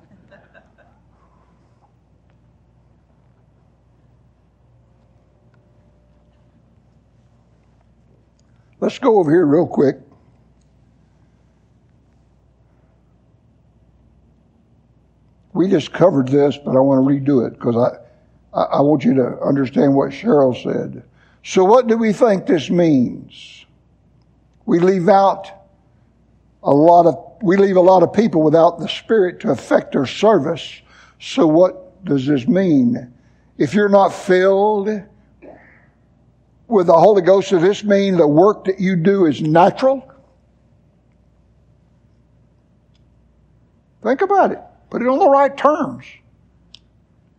Let's 8.81 8.99
go 8.99 9.19
over 9.19 9.31
here 9.31 9.45
real 9.45 9.67
quick 9.67 9.97
we 15.53 15.69
just 15.69 15.91
covered 15.91 16.27
this, 16.27 16.57
but 16.57 16.75
I 16.75 16.79
want 16.79 17.07
to 17.07 17.13
redo 17.13 17.45
it 17.45 17.53
because 17.53 17.75
I, 17.75 18.57
I, 18.57 18.63
I 18.63 18.81
want 18.81 19.03
you 19.03 19.13
to 19.15 19.39
understand 19.41 19.93
what 19.93 20.11
Cheryl 20.11 20.55
said. 20.61 21.03
So 21.43 21.63
what 21.63 21.87
do 21.87 21.97
we 21.97 22.13
think 22.13 22.45
this 22.45 22.69
means? 22.69 23.65
We 24.65 24.79
leave 24.79 25.09
out 25.09 25.51
a 26.63 26.71
lot 26.71 27.05
of, 27.07 27.43
we 27.43 27.57
leave 27.57 27.75
a 27.75 27.81
lot 27.81 28.03
of 28.03 28.13
people 28.13 28.43
without 28.43 28.79
the 28.79 28.87
Spirit 28.87 29.39
to 29.41 29.51
affect 29.51 29.91
their 29.93 30.05
service. 30.05 30.81
So 31.19 31.47
what 31.47 32.05
does 32.05 32.25
this 32.25 32.47
mean? 32.47 33.11
If 33.57 33.73
you're 33.73 33.89
not 33.89 34.09
filled 34.09 34.89
with 36.71 36.87
the 36.87 36.93
Holy 36.93 37.21
Ghost, 37.21 37.49
does 37.49 37.61
this 37.61 37.83
mean 37.83 38.17
the 38.17 38.27
work 38.27 38.65
that 38.65 38.79
you 38.79 38.95
do 38.95 39.25
is 39.25 39.41
natural? 39.41 40.09
Think 44.01 44.21
about 44.21 44.51
it. 44.51 44.59
Put 44.89 45.01
it 45.01 45.07
on 45.07 45.19
the 45.19 45.29
right 45.29 45.55
terms. 45.55 46.05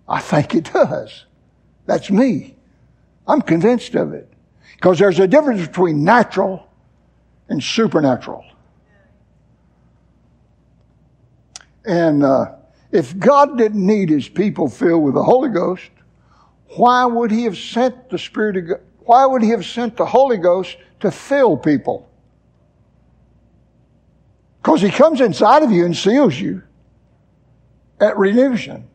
I 0.09 0.21
think 0.21 0.55
it 0.55 0.73
does. 0.73 1.25
That's 1.87 2.11
me. 2.11 2.57
I'm 3.27 3.43
convinced 3.43 3.95
of 3.95 4.13
it. 4.13 4.33
Because 4.77 4.99
there's 4.99 5.19
a 5.19 5.27
difference 5.27 5.67
between 5.67 6.05
natural 6.05 6.67
and 7.49 7.63
supernatural. 7.63 8.45
And 11.85 12.25
uh, 12.25 12.55
If 12.93 13.19
God 13.19 13.57
didn't 13.57 13.85
need 13.85 14.11
his 14.11 14.29
people 14.29 14.69
filled 14.69 15.03
with 15.03 15.15
the 15.15 15.23
Holy 15.23 15.49
Ghost, 15.49 15.91
why 16.77 17.07
would 17.07 17.31
he 17.31 17.45
have 17.45 17.57
sent 17.57 18.11
the 18.11 18.19
Spirit 18.19 18.57
of 18.59 18.69
God? 18.69 18.81
Why 19.05 19.27
would 19.27 19.43
he 19.43 19.51
have 19.51 19.65
sent 19.65 19.97
the 19.97 20.07
Holy 20.07 20.37
Ghost 20.37 20.77
to 21.01 21.11
fill 21.11 21.57
people? 21.57 22.09
Because 24.63 24.81
he 24.81 24.91
comes 24.91 25.21
inside 25.21 25.63
of 25.63 25.73
you 25.73 25.85
and 25.85 25.97
seals 25.97 26.39
you 26.39 26.63
at 28.01 28.17
redemption. 28.17 28.89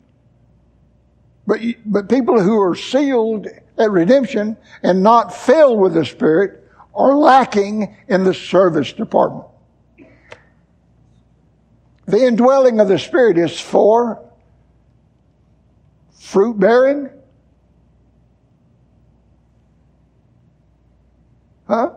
But, 1.46 1.60
but 1.84 2.08
people 2.08 2.40
who 2.40 2.60
are 2.60 2.74
sealed 2.74 3.46
at 3.78 3.90
redemption 3.90 4.56
and 4.82 5.02
not 5.02 5.34
filled 5.34 5.78
with 5.78 5.94
the 5.94 6.04
Spirit 6.04 6.64
are 6.94 7.14
lacking 7.14 7.96
in 8.08 8.24
the 8.24 8.34
service 8.34 8.92
department. 8.92 9.46
The 12.06 12.26
indwelling 12.26 12.80
of 12.80 12.88
the 12.88 12.98
Spirit 12.98 13.38
is 13.38 13.60
for 13.60 14.22
fruit 16.18 16.58
bearing. 16.58 17.10
Huh? 21.68 21.90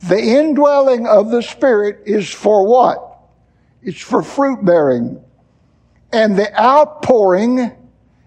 The 0.00 0.18
indwelling 0.18 1.06
of 1.06 1.30
the 1.30 1.42
Spirit 1.42 2.02
is 2.06 2.30
for 2.30 2.66
what? 2.66 3.18
It's 3.82 4.00
for 4.00 4.22
fruit 4.22 4.64
bearing. 4.64 5.22
And 6.12 6.36
the 6.36 6.52
outpouring 6.60 7.72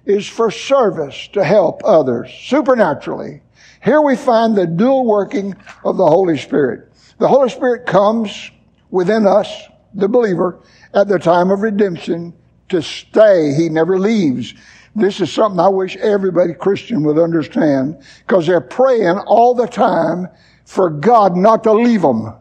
is 0.05 0.27
for 0.27 0.51
service 0.51 1.27
to 1.33 1.43
help 1.43 1.81
others 1.83 2.31
supernaturally. 2.31 3.41
Here 3.83 4.01
we 4.01 4.15
find 4.15 4.55
the 4.55 4.67
dual 4.67 5.05
working 5.05 5.55
of 5.83 5.97
the 5.97 6.05
Holy 6.05 6.37
Spirit. 6.37 6.91
The 7.17 7.27
Holy 7.27 7.49
Spirit 7.49 7.85
comes 7.85 8.51
within 8.89 9.25
us, 9.25 9.51
the 9.93 10.07
believer, 10.07 10.59
at 10.93 11.07
the 11.07 11.19
time 11.19 11.51
of 11.51 11.61
redemption 11.61 12.33
to 12.69 12.81
stay. 12.81 13.53
He 13.53 13.69
never 13.69 13.99
leaves. 13.99 14.53
This 14.95 15.21
is 15.21 15.31
something 15.31 15.59
I 15.59 15.69
wish 15.69 15.95
everybody 15.97 16.53
Christian 16.53 17.03
would 17.03 17.19
understand 17.19 18.03
because 18.25 18.47
they're 18.47 18.61
praying 18.61 19.19
all 19.19 19.53
the 19.53 19.67
time 19.67 20.27
for 20.69 20.91
God 20.91 21.35
not 21.35 21.63
to 21.63 21.73
leave 21.73 22.03
them. 22.03 22.31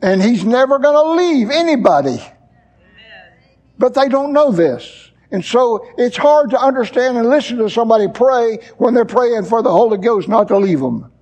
And 0.00 0.22
He's 0.22 0.42
never 0.42 0.78
going 0.78 0.94
to 0.94 1.22
leave 1.22 1.50
anybody. 1.50 2.16
But 3.78 3.92
they 3.92 4.08
don't 4.08 4.32
know 4.32 4.50
this. 4.50 5.10
And 5.30 5.44
so 5.44 5.86
it's 5.98 6.16
hard 6.16 6.48
to 6.50 6.58
understand 6.58 7.18
and 7.18 7.28
listen 7.28 7.58
to 7.58 7.68
somebody 7.68 8.08
pray 8.08 8.60
when 8.78 8.94
they're 8.94 9.04
praying 9.04 9.44
for 9.44 9.62
the 9.62 9.70
Holy 9.70 9.98
Ghost 9.98 10.26
not 10.26 10.48
to 10.48 10.56
leave 10.56 10.80
them. 10.80 11.12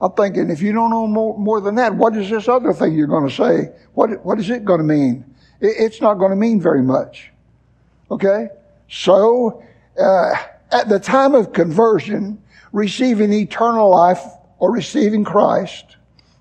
I'm 0.00 0.12
thinking, 0.12 0.48
if 0.48 0.62
you 0.62 0.72
don't 0.72 0.88
know 0.88 1.06
more, 1.06 1.36
more 1.36 1.60
than 1.60 1.74
that, 1.74 1.94
what 1.94 2.16
is 2.16 2.30
this 2.30 2.48
other 2.48 2.72
thing 2.72 2.94
you're 2.94 3.06
going 3.06 3.28
to 3.28 3.34
say? 3.34 3.72
What, 3.92 4.24
what 4.24 4.40
is 4.40 4.48
it 4.48 4.64
going 4.64 4.78
to 4.78 4.84
mean? 4.84 5.26
It, 5.60 5.74
it's 5.78 6.00
not 6.00 6.14
going 6.14 6.30
to 6.30 6.36
mean 6.36 6.58
very 6.58 6.82
much. 6.82 7.32
Okay? 8.10 8.48
So, 8.88 9.62
uh, 10.00 10.36
at 10.72 10.88
the 10.88 10.98
time 10.98 11.34
of 11.34 11.52
conversion, 11.52 12.42
receiving 12.76 13.32
eternal 13.32 13.90
life 13.90 14.22
or 14.58 14.70
receiving 14.70 15.24
Christ, 15.24 15.96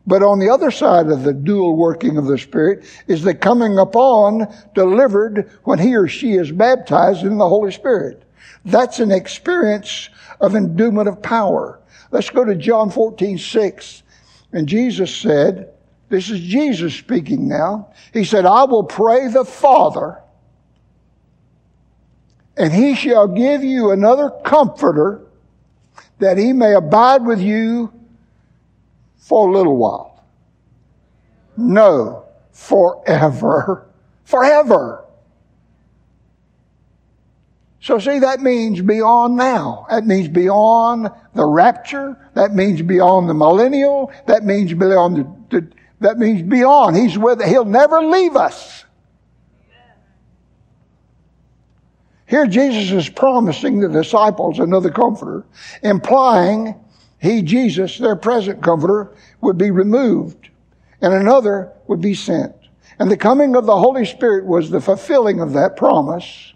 but 0.05 0.21
on 0.21 0.37
the 0.37 0.49
other 0.49 0.69
side 0.69 1.07
of 1.07 1.23
the 1.23 1.31
dual 1.31 1.77
working 1.77 2.17
of 2.17 2.25
the 2.25 2.37
Spirit 2.37 2.83
is 3.07 3.21
the 3.23 3.33
coming 3.33 3.79
upon 3.79 4.53
delivered 4.73 5.49
when 5.63 5.79
he 5.79 5.95
or 5.95 6.09
she 6.09 6.33
is 6.33 6.51
baptized 6.51 7.23
in 7.23 7.37
the 7.37 7.47
Holy 7.47 7.71
Spirit. 7.71 8.23
That's 8.65 8.99
an 8.99 9.13
experience 9.13 10.09
of 10.41 10.55
endowment 10.55 11.07
of 11.07 11.21
power. 11.21 11.79
Let's 12.11 12.29
go 12.29 12.43
to 12.43 12.55
John 12.55 12.91
14, 12.91 13.37
6. 13.37 14.03
And 14.51 14.67
Jesus 14.67 15.15
said, 15.15 15.69
this 16.09 16.29
is 16.29 16.41
Jesus 16.41 16.93
speaking 16.93 17.47
now. 17.47 17.93
He 18.11 18.25
said, 18.25 18.45
I 18.45 18.65
will 18.65 18.83
pray 18.83 19.29
the 19.29 19.45
Father, 19.45 20.21
and 22.57 22.73
he 22.73 22.93
shall 22.93 23.29
give 23.29 23.63
you 23.63 23.91
another 23.91 24.31
comforter 24.43 25.24
that 26.25 26.39
he 26.39 26.53
may 26.53 26.73
abide 26.73 27.23
with 27.23 27.39
you 27.39 27.93
for 29.17 29.47
a 29.47 29.51
little 29.51 29.77
while. 29.77 30.23
No, 31.55 32.25
forever. 32.51 33.87
Forever. 34.25 35.05
So 37.79 37.99
see, 37.99 38.17
that 38.17 38.41
means 38.41 38.81
beyond 38.81 39.35
now. 39.35 39.85
That 39.91 40.07
means 40.07 40.27
beyond 40.27 41.11
the 41.35 41.45
rapture. 41.45 42.17
That 42.33 42.55
means 42.55 42.81
beyond 42.81 43.29
the 43.29 43.35
millennial. 43.35 44.11
That 44.25 44.43
means 44.43 44.73
beyond 44.73 45.17
the, 45.17 45.59
the 45.59 45.71
that 45.99 46.17
means 46.17 46.41
beyond. 46.41 46.97
He's 46.97 47.19
with, 47.19 47.43
he'll 47.43 47.65
never 47.65 48.01
leave 48.01 48.35
us. 48.35 48.84
Here 52.27 52.47
Jesus 52.47 52.91
is 52.91 53.09
promising 53.09 53.79
the 53.79 53.89
disciples 53.89 54.59
another 54.59 54.89
comforter, 54.89 55.45
implying 55.83 56.75
he, 57.19 57.41
Jesus, 57.41 57.97
their 57.97 58.15
present 58.15 58.61
comforter, 58.61 59.15
would 59.41 59.57
be 59.57 59.71
removed 59.71 60.49
and 61.01 61.13
another 61.13 61.71
would 61.87 62.01
be 62.01 62.13
sent. 62.13 62.53
And 62.99 63.11
the 63.11 63.17
coming 63.17 63.55
of 63.55 63.65
the 63.65 63.77
Holy 63.77 64.05
Spirit 64.05 64.45
was 64.45 64.69
the 64.69 64.81
fulfilling 64.81 65.41
of 65.41 65.53
that 65.53 65.75
promise. 65.75 66.53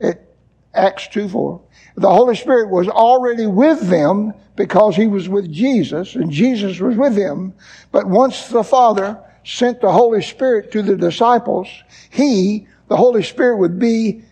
It, 0.00 0.34
Acts 0.74 1.08
2 1.08 1.28
4. 1.28 1.60
The 1.96 2.10
Holy 2.10 2.36
Spirit 2.36 2.70
was 2.70 2.88
already 2.88 3.46
with 3.46 3.88
them 3.88 4.32
because 4.56 4.96
he 4.96 5.06
was 5.06 5.28
with 5.28 5.52
Jesus 5.52 6.14
and 6.14 6.30
Jesus 6.30 6.80
was 6.80 6.96
with 6.96 7.16
him. 7.16 7.54
But 7.92 8.06
once 8.08 8.48
the 8.48 8.64
Father 8.64 9.18
sent 9.44 9.80
the 9.80 9.92
Holy 9.92 10.22
Spirit 10.22 10.72
to 10.72 10.82
the 10.82 10.96
disciples, 10.96 11.68
he, 12.10 12.66
the 12.88 12.96
Holy 12.96 13.22
Spirit 13.22 13.58
would 13.58 13.78
be 13.78 14.24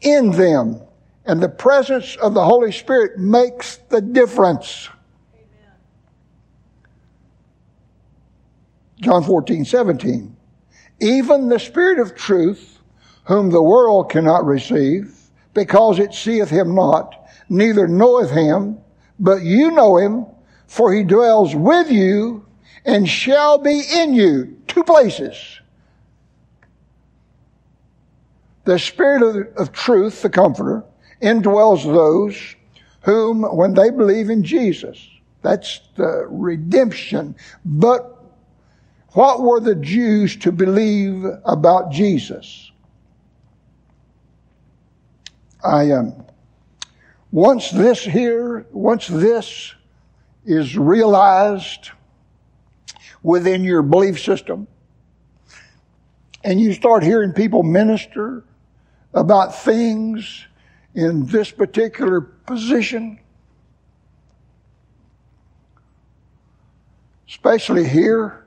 in 0.00 0.30
them. 0.30 0.80
And 1.24 1.42
the 1.42 1.48
presence 1.48 2.16
of 2.16 2.34
the 2.34 2.44
Holy 2.44 2.72
Spirit 2.72 3.18
makes 3.18 3.76
the 3.88 4.00
difference. 4.00 4.88
John 9.00 9.22
14, 9.22 9.64
17. 9.64 10.36
Even 11.00 11.48
the 11.48 11.58
Spirit 11.58 11.98
of 11.98 12.14
truth, 12.14 12.78
whom 13.24 13.50
the 13.50 13.62
world 13.62 14.10
cannot 14.10 14.44
receive, 14.44 15.16
because 15.54 15.98
it 15.98 16.12
seeth 16.12 16.50
him 16.50 16.74
not, 16.74 17.28
neither 17.48 17.88
knoweth 17.88 18.30
him, 18.30 18.78
but 19.18 19.42
you 19.42 19.70
know 19.70 19.96
him, 19.96 20.26
for 20.66 20.92
he 20.92 21.02
dwells 21.02 21.54
with 21.54 21.90
you 21.90 22.46
and 22.84 23.08
shall 23.08 23.58
be 23.58 23.82
in 23.92 24.14
you. 24.14 24.56
Two 24.66 24.84
places. 24.84 25.60
The 28.70 28.78
Spirit 28.78 29.22
of, 29.24 29.56
of 29.56 29.72
truth, 29.72 30.22
the 30.22 30.30
Comforter, 30.30 30.84
indwells 31.20 31.82
those 31.82 32.54
whom, 33.00 33.42
when 33.42 33.74
they 33.74 33.90
believe 33.90 34.30
in 34.30 34.44
Jesus, 34.44 35.08
that's 35.42 35.80
the 35.96 36.28
redemption. 36.30 37.34
But 37.64 38.16
what 39.14 39.42
were 39.42 39.58
the 39.58 39.74
Jews 39.74 40.36
to 40.36 40.52
believe 40.52 41.24
about 41.44 41.90
Jesus? 41.90 42.70
I 45.64 45.90
um, 45.90 46.24
once 47.32 47.72
this 47.72 48.04
here, 48.04 48.68
once 48.70 49.08
this 49.08 49.74
is 50.44 50.78
realized 50.78 51.90
within 53.24 53.64
your 53.64 53.82
belief 53.82 54.20
system, 54.20 54.68
and 56.44 56.60
you 56.60 56.72
start 56.72 57.02
hearing 57.02 57.32
people 57.32 57.64
minister 57.64 58.44
about 59.12 59.54
things 59.56 60.46
in 60.94 61.26
this 61.26 61.50
particular 61.50 62.20
position, 62.20 63.18
especially 67.28 67.88
here, 67.88 68.46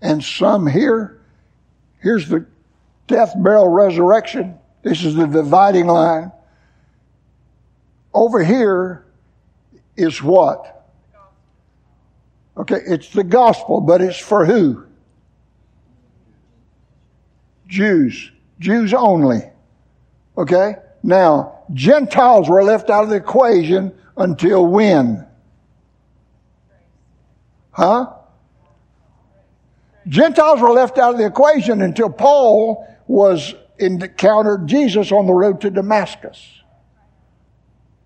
and 0.00 0.22
some 0.22 0.66
here. 0.66 1.20
Here's 2.00 2.28
the 2.28 2.46
death, 3.06 3.34
burial, 3.36 3.68
resurrection. 3.68 4.58
This 4.82 5.04
is 5.04 5.14
the 5.14 5.26
dividing 5.26 5.86
line. 5.86 6.30
Over 8.12 8.44
here 8.44 9.06
is 9.96 10.22
what? 10.22 10.88
Okay, 12.56 12.78
it's 12.86 13.08
the 13.08 13.24
gospel, 13.24 13.80
but 13.80 14.00
it's 14.00 14.18
for 14.18 14.44
who? 14.44 14.84
Jews. 17.66 18.30
Jews 18.60 18.94
only. 18.94 19.42
Okay? 20.36 20.76
Now, 21.02 21.60
Gentiles 21.72 22.48
were 22.48 22.62
left 22.62 22.90
out 22.90 23.04
of 23.04 23.10
the 23.10 23.16
equation 23.16 23.92
until 24.16 24.66
when? 24.66 25.26
Huh? 27.70 28.12
Gentiles 30.06 30.60
were 30.60 30.70
left 30.70 30.98
out 30.98 31.12
of 31.12 31.18
the 31.18 31.26
equation 31.26 31.82
until 31.82 32.10
Paul 32.10 32.86
was 33.06 33.54
encountered 33.78 34.66
Jesus 34.66 35.12
on 35.12 35.26
the 35.26 35.32
road 35.32 35.60
to 35.62 35.70
Damascus. 35.70 36.60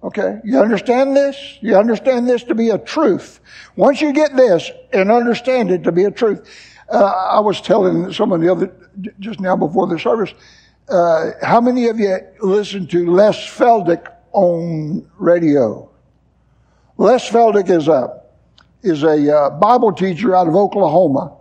Okay, 0.03 0.39
you 0.45 0.61
understand 0.61 1.17
this? 1.17 1.59
You 1.61 1.77
understand 1.77 2.29
this 2.29 2.45
to 2.45 2.55
be 2.55 2.71
a 2.71 2.79
truth. 2.79 3.41
Once 3.77 4.01
you 4.01 4.13
get 4.13 4.37
this 4.37 4.71
and 4.93 5.11
understand 5.11 5.71
it 5.71 5.83
to 5.85 5.93
be 5.93 6.05
a 6.05 6.11
truth, 6.11 6.49
Uh, 6.91 7.05
I 7.37 7.41
was 7.41 7.61
telling 7.61 8.11
someone 8.15 8.41
the 8.41 8.51
other, 8.51 8.73
just 9.21 9.41
now 9.41 9.55
before 9.55 9.87
the 9.87 9.99
service, 9.99 10.33
uh, 10.89 11.33
how 11.43 11.61
many 11.61 11.89
of 11.89 11.99
you 11.99 12.19
listen 12.41 12.87
to 12.89 13.11
Les 13.11 13.37
Feldick 13.37 14.07
on 14.33 15.09
radio? 15.19 15.91
Les 16.97 17.29
Feldick 17.29 17.71
is 17.71 17.89
a, 17.89 18.23
is 18.83 19.03
a 19.03 19.37
uh, 19.37 19.51
Bible 19.51 19.93
teacher 19.93 20.35
out 20.35 20.49
of 20.49 20.55
Oklahoma. 20.55 21.37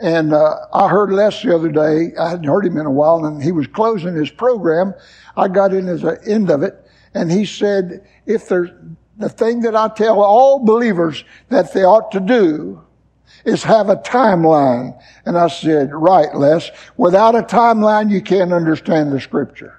And 0.00 0.34
uh, 0.34 0.56
I 0.72 0.88
heard 0.88 1.12
Les 1.12 1.42
the 1.42 1.54
other 1.54 1.70
day. 1.70 2.14
I 2.18 2.30
hadn't 2.30 2.46
heard 2.46 2.66
him 2.66 2.76
in 2.76 2.86
a 2.86 2.90
while, 2.90 3.24
and 3.24 3.42
he 3.42 3.52
was 3.52 3.66
closing 3.68 4.14
his 4.14 4.30
program. 4.30 4.94
I 5.36 5.48
got 5.48 5.72
in 5.72 5.88
at 5.88 6.00
the 6.00 6.20
end 6.26 6.50
of 6.50 6.62
it, 6.62 6.74
and 7.14 7.30
he 7.30 7.46
said, 7.46 8.04
"If 8.26 8.48
there's 8.48 8.70
the 9.16 9.28
thing 9.28 9.60
that 9.60 9.76
I 9.76 9.88
tell 9.88 10.20
all 10.20 10.58
believers 10.58 11.22
that 11.50 11.72
they 11.72 11.84
ought 11.84 12.10
to 12.12 12.20
do 12.20 12.82
is 13.44 13.62
have 13.62 13.88
a 13.88 13.96
timeline. 13.96 14.98
And 15.24 15.36
I 15.36 15.48
said, 15.48 15.92
right, 15.92 16.34
Les, 16.34 16.70
without 16.96 17.34
a 17.34 17.42
timeline, 17.42 18.10
you 18.10 18.20
can't 18.20 18.52
understand 18.52 19.12
the 19.12 19.20
scripture. 19.20 19.78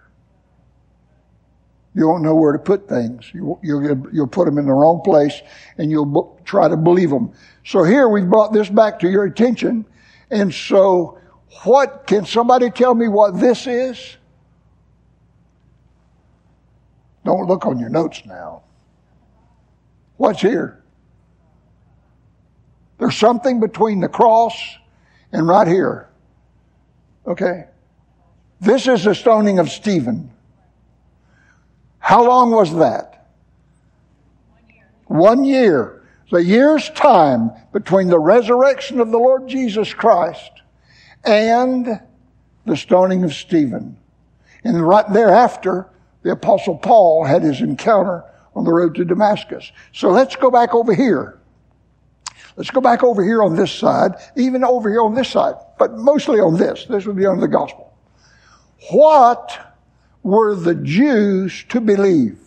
You 1.96 2.08
won't 2.08 2.24
know 2.24 2.36
where 2.36 2.54
to 2.54 2.60
put 2.60 2.90
things. 2.90 3.30
You, 3.34 3.60
will 3.62 4.08
you'll 4.12 4.28
put 4.28 4.46
them 4.46 4.58
in 4.58 4.66
the 4.66 4.74
wrong 4.74 5.02
place 5.04 5.42
and 5.78 5.92
you'll 5.92 6.40
try 6.44 6.68
to 6.68 6.76
believe 6.76 7.12
them. 7.12 7.32
So 7.66 7.84
here 7.84 8.10
we've 8.10 8.30
brought 8.30 8.52
this 8.52 8.70
back 8.70 9.00
to 9.00 9.10
your 9.10 9.26
attention. 9.26 9.86
And 10.32 10.54
so 10.54 11.20
what, 11.64 12.08
can 12.08 12.26
somebody 12.26 12.72
tell 12.72 12.96
me 12.96 13.08
what 13.08 13.40
this 13.40 13.68
is? 13.68 14.18
Don't 17.26 17.48
look 17.48 17.66
on 17.66 17.80
your 17.80 17.90
notes 17.90 18.24
now. 18.26 18.64
What's 20.18 20.42
here? 20.42 20.83
There's 23.04 23.18
something 23.18 23.60
between 23.60 24.00
the 24.00 24.08
cross 24.08 24.56
and 25.34 25.46
right 25.46 25.68
here. 25.68 26.08
Okay? 27.28 27.66
This 28.62 28.88
is 28.88 29.04
the 29.04 29.14
stoning 29.14 29.60
of 29.60 29.70
Stephen. 29.70 30.32
How 32.00 32.26
long 32.26 32.52
was 32.52 32.74
that? 32.78 33.28
One 34.48 34.64
year. 34.74 34.86
One 35.08 35.44
year. 35.44 36.04
The 36.32 36.46
year's 36.46 36.90
time 36.92 37.52
between 37.74 38.08
the 38.08 38.20
resurrection 38.20 39.02
of 39.02 39.12
the 39.12 39.18
Lord 39.18 39.50
Jesus 39.50 39.94
Christ 39.94 40.62
and 41.26 42.00
the 42.66 42.78
stoning 42.78 43.26
of 43.26 43.34
Stephen. 43.34 43.98
And 44.64 44.82
right 44.82 45.12
thereafter, 45.12 45.90
the 46.22 46.32
apostle 46.32 46.78
Paul 46.78 47.26
had 47.26 47.44
his 47.44 47.60
encounter 47.60 48.24
on 48.56 48.64
the 48.64 48.72
road 48.72 48.96
to 48.96 49.04
Damascus. 49.04 49.74
So 49.92 50.10
let's 50.10 50.38
go 50.38 50.50
back 50.50 50.74
over 50.74 50.96
here. 50.96 51.38
Let's 52.56 52.70
go 52.70 52.82
back 52.82 53.04
over 53.04 53.24
here 53.24 53.44
on 53.44 53.56
this 53.56 53.72
side, 53.72 54.14
even 54.36 54.64
over 54.64 54.90
here 54.90 55.02
on 55.02 55.16
this 55.16 55.30
side, 55.30 55.56
but 55.80 55.94
mostly 55.94 56.40
on 56.40 56.58
this. 56.58 56.86
This 56.86 57.06
would 57.06 57.16
be 57.16 57.26
under 57.26 57.42
the 57.42 57.48
gospel. 57.48 57.94
What 58.92 59.76
were 60.22 60.56
the 60.56 60.76
Jews 60.76 61.66
to 61.70 61.82
believe 61.82 62.40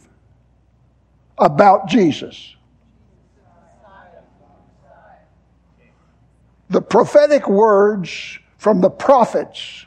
about 1.39 1.89
Jesus? 1.89 2.55
The 6.69 6.83
prophetic 6.83 7.49
words 7.49 8.39
from 8.59 8.81
the 8.81 8.91
prophets 8.91 9.87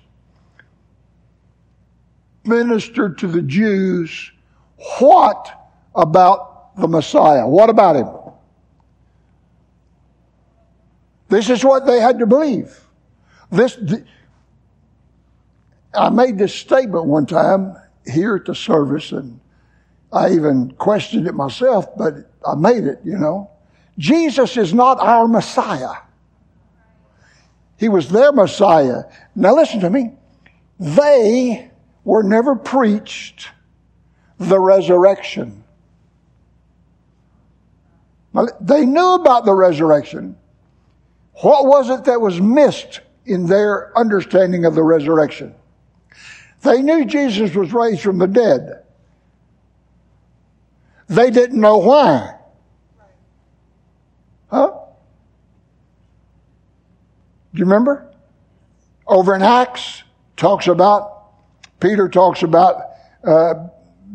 ministered 2.45 3.17
to 3.19 3.27
the 3.27 3.41
Jews 3.41 4.31
what 4.99 5.71
about 5.95 6.75
the 6.77 6.87
Messiah? 6.87 7.47
What 7.47 7.69
about 7.69 7.95
him? 7.95 8.07
This 11.29 11.49
is 11.49 11.63
what 11.63 11.85
they 11.85 11.99
had 11.99 12.19
to 12.19 12.25
believe. 12.25 12.79
This, 13.51 13.79
I 15.93 16.09
made 16.09 16.37
this 16.37 16.53
statement 16.53 17.05
one 17.05 17.25
time 17.25 17.75
here 18.05 18.35
at 18.35 18.45
the 18.45 18.55
service, 18.55 19.11
and 19.11 19.39
I 20.11 20.31
even 20.31 20.71
questioned 20.71 21.27
it 21.27 21.33
myself, 21.33 21.95
but 21.95 22.15
I 22.45 22.55
made 22.55 22.83
it, 22.83 22.99
you 23.03 23.17
know. 23.17 23.51
Jesus 23.97 24.57
is 24.57 24.73
not 24.73 24.99
our 24.99 25.27
Messiah. 25.27 25.95
He 27.77 27.89
was 27.89 28.09
their 28.09 28.31
Messiah. 28.31 29.03
Now 29.35 29.55
listen 29.55 29.79
to 29.81 29.89
me. 29.89 30.13
They 30.79 31.69
were 32.03 32.23
never 32.23 32.55
preached 32.55 33.49
the 34.37 34.59
resurrection. 34.59 35.63
They 38.61 38.85
knew 38.85 39.13
about 39.15 39.45
the 39.45 39.53
resurrection, 39.53 40.37
what 41.41 41.65
was 41.65 41.89
it 41.89 42.05
that 42.05 42.19
was 42.19 42.41
missed 42.41 43.01
in 43.25 43.45
their 43.45 43.97
understanding 43.97 44.65
of 44.65 44.75
the 44.75 44.83
resurrection? 44.83 45.55
They 46.61 46.81
knew 46.81 47.05
Jesus 47.05 47.55
was 47.55 47.71
raised 47.71 48.01
from 48.01 48.17
the 48.17 48.27
dead. 48.27 48.83
They 51.07 51.31
didn't 51.31 51.59
know 51.59 51.77
why. 51.77 52.35
Huh? 54.51 54.71
Do 57.53 57.59
you 57.59 57.65
remember? 57.65 58.05
Over 59.07 59.35
in 59.35 59.41
Acts, 59.41 60.03
talks 60.35 60.67
about, 60.67 61.31
Peter 61.79 62.09
talks 62.09 62.43
about 62.43 62.83
uh, 63.23 63.53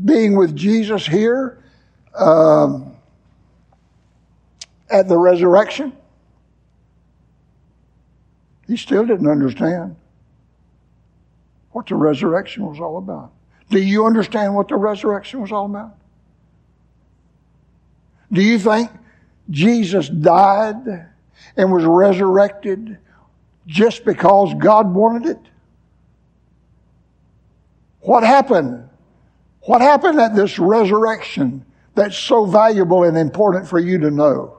being 0.05 0.37
with 0.37 0.55
Jesus 0.55 1.07
here 1.07 1.65
um, 2.15 2.95
at 4.91 5.09
the 5.09 5.17
resurrection. 5.17 5.97
He 8.67 8.77
still 8.77 9.07
didn't 9.07 9.29
understand 9.29 9.97
what 11.71 11.87
the 11.87 11.97
resurrection 11.97 12.67
was 12.67 12.81
all 12.81 12.99
about. 12.99 13.33
Do 13.71 13.81
you 13.81 14.07
understand 14.07 14.55
what 14.55 14.69
the 14.69 14.77
resurrection 14.77 15.41
was 15.41 15.53
all 15.53 15.67
about? 15.67 15.97
Do 18.33 18.43
you 18.43 18.59
think 18.59 18.91
Jesus 19.51 20.09
died 20.09 20.77
and 21.57 21.73
was 21.73 21.85
resurrected 21.85 22.99
just 23.67 24.05
because 24.05 24.55
God 24.55 24.93
wanted 24.95 25.31
it? 25.31 25.41
What 28.01 28.23
happened? 28.23 28.89
What 29.63 29.81
happened 29.81 30.21
at 30.21 30.35
this 30.35 30.59
resurrection 30.59 31.65
that's 31.95 32.19
so 32.19 32.45
valuable 32.45 33.05
and 33.05 33.17
important 33.17 33.67
for 33.69 33.79
you 33.79 33.99
to 33.99 34.11
know? 34.11 34.59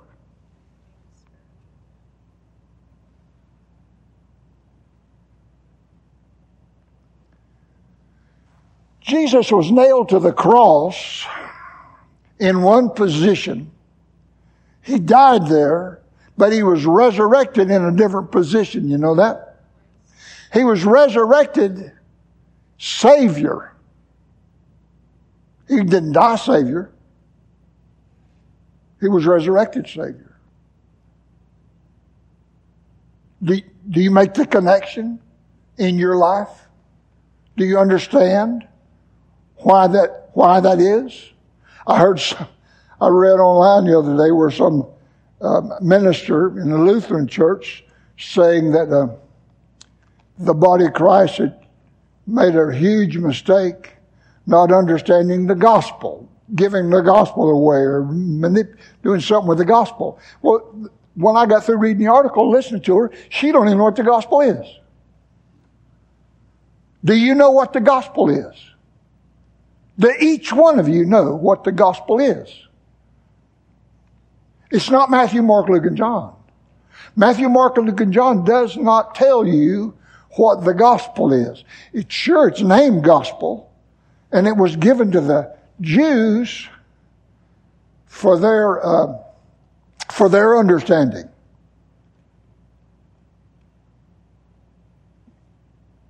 Jesus 9.05 9.51
was 9.51 9.71
nailed 9.71 10.09
to 10.09 10.19
the 10.19 10.33
cross 10.33 11.25
in 12.39 12.63
one 12.63 12.89
position. 12.89 13.71
He 14.81 14.97
died 14.97 15.47
there, 15.47 16.01
but 16.37 16.51
he 16.51 16.63
was 16.63 16.85
resurrected 16.87 17.69
in 17.69 17.85
a 17.85 17.91
different 17.91 18.31
position. 18.31 18.89
You 18.89 18.97
know 18.97 19.15
that? 19.15 19.59
He 20.53 20.63
was 20.63 20.83
resurrected 20.83 21.91
Savior. 22.79 23.73
He 25.67 25.77
didn't 25.83 26.13
die 26.13 26.37
Savior. 26.37 26.91
He 28.99 29.07
was 29.07 29.27
resurrected 29.27 29.85
Savior. 29.85 30.35
Do, 33.43 33.61
do 33.87 34.01
you 34.01 34.09
make 34.09 34.33
the 34.33 34.47
connection 34.47 35.19
in 35.77 35.99
your 35.99 36.15
life? 36.15 36.49
Do 37.55 37.65
you 37.65 37.77
understand? 37.77 38.67
Why 39.65 39.87
that, 39.87 40.29
why 40.33 40.59
that 40.59 40.79
is? 40.79 41.31
I 41.87 41.97
heard, 41.97 42.21
I 43.01 43.07
read 43.07 43.39
online 43.39 43.85
the 43.89 43.97
other 43.97 44.15
day 44.15 44.29
where 44.29 44.51
some 44.51 44.85
uh, 45.41 45.61
minister 45.81 46.59
in 46.59 46.69
the 46.69 46.77
Lutheran 46.77 47.27
church 47.27 47.83
saying 48.15 48.73
that 48.73 48.93
uh, 48.93 49.07
the 50.37 50.53
body 50.53 50.85
of 50.85 50.93
Christ 50.93 51.37
had 51.37 51.65
made 52.27 52.55
a 52.55 52.71
huge 52.71 53.17
mistake 53.17 53.93
not 54.45 54.71
understanding 54.71 55.47
the 55.47 55.55
gospel, 55.55 56.29
giving 56.53 56.91
the 56.91 57.01
gospel 57.01 57.49
away 57.49 57.77
or 57.77 58.03
manip- 58.03 58.77
doing 59.01 59.19
something 59.19 59.49
with 59.49 59.57
the 59.57 59.65
gospel. 59.65 60.19
Well, 60.43 60.91
when 61.15 61.35
I 61.35 61.47
got 61.47 61.65
through 61.65 61.77
reading 61.77 62.03
the 62.05 62.11
article, 62.11 62.51
listening 62.51 62.83
to 62.83 62.97
her, 62.97 63.11
she 63.29 63.51
don't 63.51 63.65
even 63.65 63.79
know 63.79 63.85
what 63.85 63.95
the 63.95 64.03
gospel 64.03 64.41
is. 64.41 64.67
Do 67.03 67.15
you 67.15 67.33
know 67.33 67.49
what 67.49 67.73
the 67.73 67.81
gospel 67.81 68.29
is? 68.29 68.74
That 69.97 70.21
each 70.21 70.51
one 70.51 70.79
of 70.79 70.89
you 70.89 71.05
know 71.05 71.35
what 71.35 71.63
the 71.63 71.71
gospel 71.71 72.19
is. 72.19 72.49
It's 74.71 74.89
not 74.89 75.09
Matthew, 75.09 75.41
Mark, 75.41 75.69
Luke, 75.69 75.85
and 75.85 75.95
John. 75.95 76.35
Matthew, 77.15 77.47
Mark, 77.47 77.77
Luke, 77.77 78.01
and 78.01 78.11
John 78.11 78.43
does 78.43 78.75
not 78.75 79.15
tell 79.15 79.47
you 79.47 79.93
what 80.31 80.65
the 80.65 80.73
gospel 80.73 81.31
is. 81.31 81.63
It's 81.93 82.13
sure 82.13 82.47
it's 82.47 82.61
named 82.61 83.03
gospel, 83.03 83.71
and 84.31 84.47
it 84.47 84.57
was 84.57 84.75
given 84.75 85.11
to 85.11 85.21
the 85.21 85.55
Jews 85.79 86.67
for 88.07 88.37
their 88.37 88.85
uh, 88.85 89.17
for 90.11 90.27
their 90.27 90.57
understanding. 90.57 91.29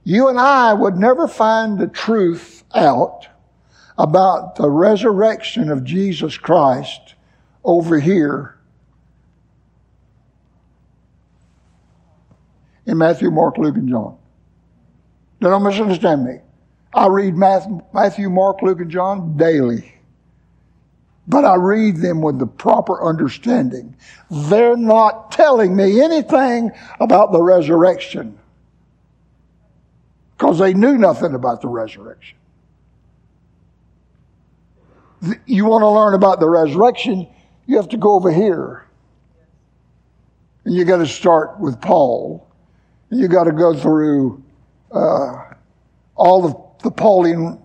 You 0.03 0.27
and 0.27 0.39
I 0.39 0.73
would 0.73 0.97
never 0.97 1.27
find 1.27 1.79
the 1.79 1.87
truth 1.87 2.63
out 2.75 3.27
about 3.97 4.55
the 4.55 4.69
resurrection 4.69 5.69
of 5.69 5.83
Jesus 5.83 6.37
Christ 6.37 7.15
over 7.63 7.99
here 7.99 8.57
in 12.85 12.97
Matthew, 12.97 13.31
Mark, 13.31 13.57
Luke, 13.57 13.75
and 13.75 13.89
John. 13.89 14.17
Don't 15.39 15.63
misunderstand 15.63 16.25
me. 16.25 16.39
I 16.93 17.07
read 17.07 17.35
Matthew, 17.35 18.29
Mark, 18.29 18.61
Luke, 18.61 18.79
and 18.79 18.91
John 18.91 19.35
daily. 19.37 19.93
But 21.27 21.43
I 21.43 21.55
read 21.55 21.97
them 21.97 22.21
with 22.21 22.37
the 22.37 22.45
proper 22.45 23.03
understanding. 23.03 23.95
They're 24.29 24.77
not 24.77 25.31
telling 25.31 25.75
me 25.75 26.01
anything 26.01 26.71
about 26.99 27.31
the 27.31 27.41
resurrection. 27.41 28.37
Because 30.37 30.59
they 30.59 30.73
knew 30.73 30.97
nothing 30.97 31.33
about 31.33 31.61
the 31.61 31.67
resurrection. 31.67 32.37
You 35.45 35.65
want 35.65 35.81
to 35.81 35.89
learn 35.89 36.13
about 36.13 36.39
the 36.39 36.49
resurrection, 36.49 37.27
you 37.65 37.77
have 37.77 37.89
to 37.89 37.97
go 37.97 38.15
over 38.15 38.31
here. 38.31 38.85
And 40.65 40.73
you 40.73 40.85
got 40.85 40.97
to 40.97 41.07
start 41.07 41.59
with 41.59 41.79
Paul. 41.81 42.47
You 43.09 43.27
got 43.27 43.45
to 43.45 43.51
go 43.51 43.73
through 43.73 44.43
uh, 44.91 45.53
all 46.15 46.41
the 46.41 46.65
the 46.85 46.91
Pauline 46.91 47.59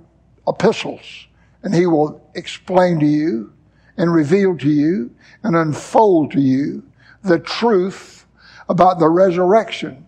epistles, 0.49 1.27
and 1.63 1.75
he 1.75 1.87
will 1.87 2.27
explain 2.35 2.99
to 3.01 3.07
you 3.07 3.53
and 3.99 4.13
reveal 4.13 4.57
to 4.57 4.69
you 4.69 5.15
and 5.43 5.55
unfold 5.55 6.33
to 6.33 6.41
you 6.41 6.83
the 7.23 7.39
truth 7.39 8.25
about 8.71 8.99
the 8.99 9.11
resurrection 9.11 10.07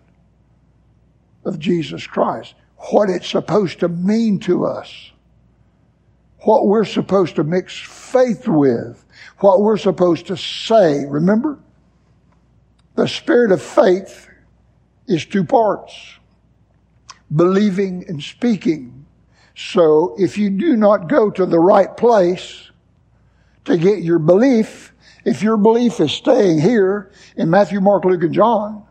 of 1.45 1.59
Jesus 1.59 2.07
Christ, 2.07 2.55
what 2.91 3.07
it's 3.07 3.29
supposed 3.29 3.79
to 3.81 3.87
mean 3.87 4.39
to 4.39 4.65
us, 4.65 5.11
what 6.43 6.67
we're 6.67 6.85
supposed 6.85 7.35
to 7.37 7.43
mix 7.43 7.77
faith 7.79 8.47
with, 8.47 9.03
what 9.39 9.61
we're 9.61 9.77
supposed 9.77 10.27
to 10.27 10.37
say. 10.37 11.05
Remember? 11.05 11.59
The 12.95 13.07
spirit 13.07 13.51
of 13.51 13.61
faith 13.61 14.29
is 15.07 15.25
two 15.25 15.43
parts 15.43 15.93
believing 17.33 18.05
and 18.07 18.21
speaking. 18.21 19.05
So 19.55 20.15
if 20.17 20.37
you 20.37 20.49
do 20.49 20.75
not 20.75 21.09
go 21.09 21.29
to 21.31 21.45
the 21.45 21.59
right 21.59 21.95
place 21.95 22.69
to 23.65 23.77
get 23.77 24.03
your 24.03 24.19
belief, 24.19 24.93
if 25.25 25.41
your 25.41 25.57
belief 25.57 25.99
is 25.99 26.11
staying 26.11 26.59
here 26.59 27.11
in 27.37 27.49
Matthew, 27.49 27.79
Mark, 27.79 28.05
Luke, 28.05 28.23
and 28.23 28.33
John, 28.33 28.85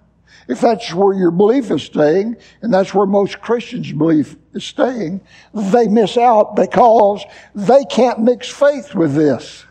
if 0.49 0.61
that's 0.61 0.93
where 0.93 1.17
your 1.17 1.31
belief 1.31 1.71
is 1.71 1.83
staying, 1.83 2.37
and 2.63 2.73
that's 2.73 2.93
where 2.93 3.07
most 3.07 3.41
Christians' 3.41 3.93
belief 3.93 4.37
is 4.53 4.65
staying, 4.65 5.21
they 5.55 5.87
miss 5.87 6.17
out 6.17 6.57
because 6.57 7.25
they 7.55 7.85
can't 7.85 8.21
mix 8.21 8.49
faith 8.49 8.95
with 8.95 9.15
this. 9.15 9.65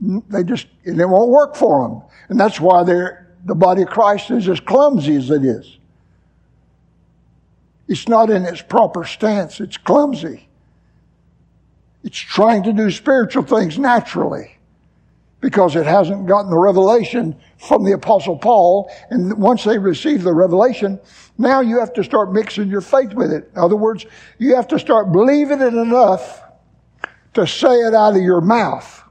Hmm, 0.00 0.18
they 0.28 0.44
just, 0.44 0.66
and 0.84 1.00
it 1.00 1.06
won't 1.06 1.30
work 1.30 1.56
for 1.56 1.88
them. 1.88 2.02
And 2.28 2.38
that's 2.38 2.60
why 2.60 2.84
the 2.84 3.54
body 3.54 3.82
of 3.82 3.88
Christ 3.88 4.30
is 4.30 4.48
as 4.48 4.60
clumsy 4.60 5.16
as 5.16 5.30
it 5.30 5.44
is. 5.44 5.78
It's 7.88 8.08
not 8.08 8.30
in 8.30 8.46
its 8.46 8.62
proper 8.62 9.04
stance. 9.04 9.60
It's 9.60 9.76
clumsy. 9.76 10.48
It's 12.02 12.18
trying 12.18 12.62
to 12.64 12.72
do 12.72 12.90
spiritual 12.90 13.42
things 13.42 13.78
naturally 13.78 14.53
because 15.44 15.76
it 15.76 15.84
hasn't 15.84 16.26
gotten 16.26 16.50
the 16.50 16.56
revelation 16.56 17.36
from 17.58 17.84
the 17.84 17.92
apostle 17.92 18.34
Paul. 18.34 18.90
And 19.10 19.36
once 19.36 19.62
they 19.62 19.76
receive 19.76 20.22
the 20.22 20.32
revelation, 20.32 20.98
now 21.36 21.60
you 21.60 21.78
have 21.80 21.92
to 21.92 22.02
start 22.02 22.32
mixing 22.32 22.70
your 22.70 22.80
faith 22.80 23.12
with 23.12 23.30
it. 23.30 23.50
In 23.54 23.58
other 23.60 23.76
words, 23.76 24.06
you 24.38 24.54
have 24.56 24.66
to 24.68 24.78
start 24.78 25.12
believing 25.12 25.60
it 25.60 25.74
enough 25.74 26.40
to 27.34 27.46
say 27.46 27.74
it 27.74 27.92
out 27.92 28.16
of 28.16 28.22
your 28.22 28.40
mouth. 28.40 29.02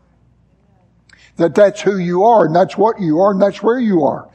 That 1.35 1.53
that's 1.53 1.81
who 1.81 1.99
you 1.99 2.23
are 2.23 2.47
and 2.47 2.55
that's 2.55 2.79
what 2.79 2.99
you 2.99 3.19
are 3.19 3.33
and 3.33 3.39
that's 3.39 3.61
where 3.61 3.79
you 3.79 4.03
are. 4.03 4.27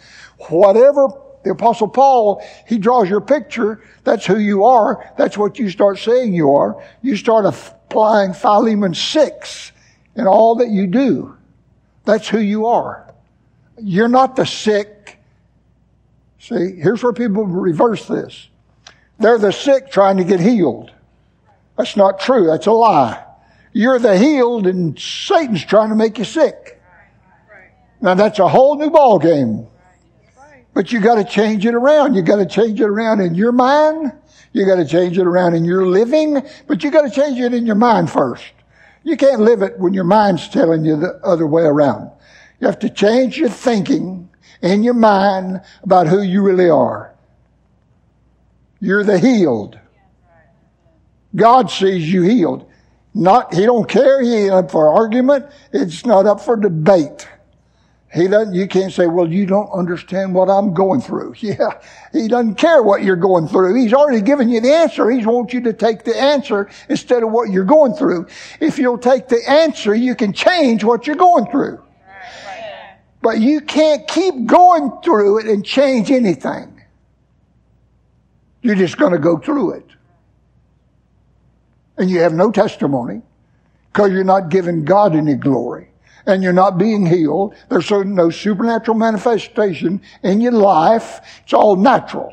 Whatever 0.50 1.08
the 1.42 1.50
apostle 1.50 1.88
Paul, 1.88 2.46
he 2.68 2.78
draws 2.78 3.10
your 3.10 3.20
picture. 3.20 3.82
That's 4.04 4.24
who 4.24 4.38
you 4.38 4.64
are. 4.64 5.12
That's 5.18 5.36
what 5.36 5.58
you 5.58 5.68
start 5.68 5.98
saying 5.98 6.32
you 6.32 6.52
are. 6.52 6.80
You 7.02 7.16
start 7.16 7.44
applying 7.44 8.34
Philemon 8.34 8.94
6 8.94 9.72
in 10.14 10.28
all 10.28 10.54
that 10.54 10.68
you 10.68 10.86
do. 10.86 11.37
That's 12.08 12.26
who 12.26 12.38
you 12.38 12.64
are. 12.68 13.12
You're 13.78 14.08
not 14.08 14.34
the 14.34 14.46
sick. 14.46 15.18
See, 16.38 16.76
here's 16.80 17.02
where 17.02 17.12
people 17.12 17.46
reverse 17.46 18.06
this. 18.06 18.48
They're 19.18 19.36
the 19.36 19.52
sick 19.52 19.90
trying 19.90 20.16
to 20.16 20.24
get 20.24 20.40
healed. 20.40 20.90
That's 21.76 21.98
not 21.98 22.18
true. 22.18 22.46
That's 22.46 22.66
a 22.66 22.72
lie. 22.72 23.22
You're 23.74 23.98
the 23.98 24.16
healed 24.16 24.66
and 24.66 24.98
Satan's 24.98 25.62
trying 25.66 25.90
to 25.90 25.96
make 25.96 26.16
you 26.16 26.24
sick. 26.24 26.80
Now 28.00 28.14
that's 28.14 28.38
a 28.38 28.48
whole 28.48 28.78
new 28.78 28.88
ball 28.88 29.18
game. 29.18 29.66
But 30.72 30.90
you 30.90 31.00
got 31.00 31.16
to 31.16 31.24
change 31.24 31.66
it 31.66 31.74
around. 31.74 32.14
You 32.14 32.22
got 32.22 32.36
to 32.36 32.46
change 32.46 32.80
it 32.80 32.88
around 32.88 33.20
in 33.20 33.34
your 33.34 33.52
mind. 33.52 34.12
You 34.54 34.64
got 34.64 34.76
to 34.76 34.86
change 34.86 35.18
it 35.18 35.26
around 35.26 35.56
in 35.56 35.66
your 35.66 35.86
living, 35.86 36.40
but 36.66 36.82
you 36.82 36.90
got 36.90 37.02
to 37.02 37.10
change 37.10 37.38
it 37.38 37.52
in 37.52 37.66
your 37.66 37.74
mind 37.74 38.10
first. 38.10 38.44
You 39.08 39.16
can't 39.16 39.40
live 39.40 39.62
it 39.62 39.78
when 39.78 39.94
your 39.94 40.04
mind's 40.04 40.50
telling 40.50 40.84
you 40.84 40.94
the 40.94 41.18
other 41.24 41.46
way 41.46 41.62
around. 41.62 42.10
You 42.60 42.66
have 42.66 42.78
to 42.80 42.90
change 42.90 43.38
your 43.38 43.48
thinking 43.48 44.28
in 44.60 44.82
your 44.82 44.92
mind 44.92 45.62
about 45.82 46.08
who 46.08 46.20
you 46.20 46.42
really 46.42 46.68
are. 46.68 47.14
You're 48.80 49.04
the 49.04 49.18
healed. 49.18 49.78
God 51.34 51.70
sees 51.70 52.12
you 52.12 52.20
healed. 52.20 52.70
Not, 53.14 53.54
he 53.54 53.64
don't 53.64 53.88
care. 53.88 54.20
He 54.20 54.34
ain't 54.34 54.52
up 54.52 54.70
for 54.70 54.92
argument. 54.92 55.46
It's 55.72 56.04
not 56.04 56.26
up 56.26 56.42
for 56.42 56.58
debate. 56.58 57.26
He 58.14 58.26
doesn't, 58.26 58.54
you 58.54 58.66
can't 58.66 58.92
say, 58.92 59.06
well, 59.06 59.30
you 59.30 59.44
don't 59.44 59.70
understand 59.70 60.34
what 60.34 60.48
I'm 60.48 60.72
going 60.72 61.00
through. 61.00 61.34
Yeah. 61.48 61.80
He 62.12 62.28
doesn't 62.28 62.56
care 62.56 62.82
what 62.82 63.02
you're 63.02 63.16
going 63.16 63.48
through. 63.48 63.74
He's 63.80 63.92
already 63.92 64.22
given 64.22 64.48
you 64.48 64.60
the 64.60 64.72
answer. 64.72 65.10
He 65.10 65.24
wants 65.24 65.52
you 65.52 65.60
to 65.62 65.72
take 65.72 66.04
the 66.04 66.18
answer 66.18 66.68
instead 66.88 67.22
of 67.22 67.30
what 67.30 67.50
you're 67.50 67.64
going 67.64 67.94
through. 67.94 68.26
If 68.60 68.78
you'll 68.78 68.98
take 68.98 69.28
the 69.28 69.40
answer, 69.48 69.94
you 69.94 70.14
can 70.14 70.32
change 70.32 70.84
what 70.84 71.06
you're 71.06 71.16
going 71.16 71.50
through. 71.50 71.82
But 73.20 73.40
you 73.40 73.60
can't 73.60 74.06
keep 74.08 74.46
going 74.46 74.92
through 75.02 75.40
it 75.40 75.46
and 75.46 75.64
change 75.64 76.10
anything. 76.10 76.82
You're 78.62 78.76
just 78.76 78.96
going 78.96 79.12
to 79.12 79.18
go 79.18 79.38
through 79.38 79.72
it. 79.72 79.86
And 81.96 82.08
you 82.10 82.20
have 82.20 82.32
no 82.32 82.50
testimony 82.50 83.22
because 83.92 84.12
you're 84.12 84.24
not 84.24 84.50
giving 84.50 84.84
God 84.84 85.16
any 85.16 85.34
glory 85.34 85.87
and 86.28 86.42
you're 86.42 86.52
not 86.52 86.78
being 86.78 87.06
healed. 87.06 87.54
There's 87.68 87.90
no 87.90 88.30
supernatural 88.30 88.96
manifestation 88.96 90.02
in 90.22 90.40
your 90.40 90.52
life. 90.52 91.20
It's 91.42 91.54
all 91.54 91.74
natural. 91.74 92.32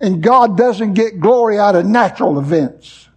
And 0.00 0.22
God 0.22 0.56
doesn't 0.56 0.94
get 0.94 1.20
glory 1.20 1.58
out 1.58 1.76
of 1.76 1.84
natural 1.86 2.38
events. 2.38 3.08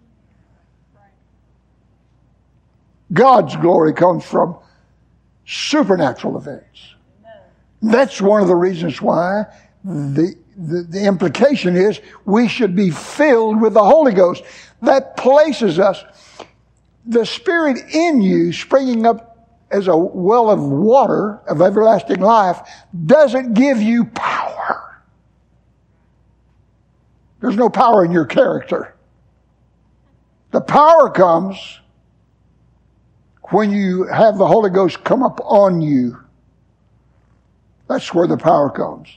God's 3.13 3.55
glory 3.55 3.93
comes 3.93 4.25
from 4.25 4.57
supernatural 5.45 6.37
events. 6.37 6.95
That's 7.81 8.19
one 8.19 8.41
of 8.41 8.47
the 8.47 8.55
reasons 8.55 9.01
why 9.01 9.45
the, 9.83 10.35
the, 10.57 10.81
the, 10.89 11.05
implication 11.05 11.75
is 11.75 12.01
we 12.25 12.47
should 12.47 12.75
be 12.75 12.89
filled 12.89 13.61
with 13.61 13.73
the 13.73 13.83
Holy 13.83 14.13
Ghost. 14.13 14.43
That 14.81 15.17
places 15.17 15.77
us, 15.77 16.03
the 17.05 17.25
Spirit 17.25 17.77
in 17.93 18.21
you 18.21 18.51
springing 18.51 19.05
up 19.05 19.24
as 19.71 19.87
a 19.87 19.95
well 19.97 20.49
of 20.49 20.61
water 20.61 21.39
of 21.47 21.61
everlasting 21.61 22.19
life 22.19 22.59
doesn't 23.05 23.53
give 23.53 23.81
you 23.81 24.05
power. 24.05 25.03
There's 27.41 27.55
no 27.55 27.69
power 27.69 28.05
in 28.05 28.11
your 28.11 28.25
character. 28.25 28.95
The 30.51 30.61
power 30.61 31.09
comes 31.09 31.79
when 33.51 33.71
you 33.71 34.05
have 34.05 34.37
the 34.37 34.47
Holy 34.47 34.69
Ghost 34.69 35.03
come 35.03 35.21
up 35.21 35.39
on 35.43 35.81
you. 35.81 36.17
That's 37.87 38.13
where 38.13 38.27
the 38.27 38.37
power 38.37 38.69
comes. 38.69 39.09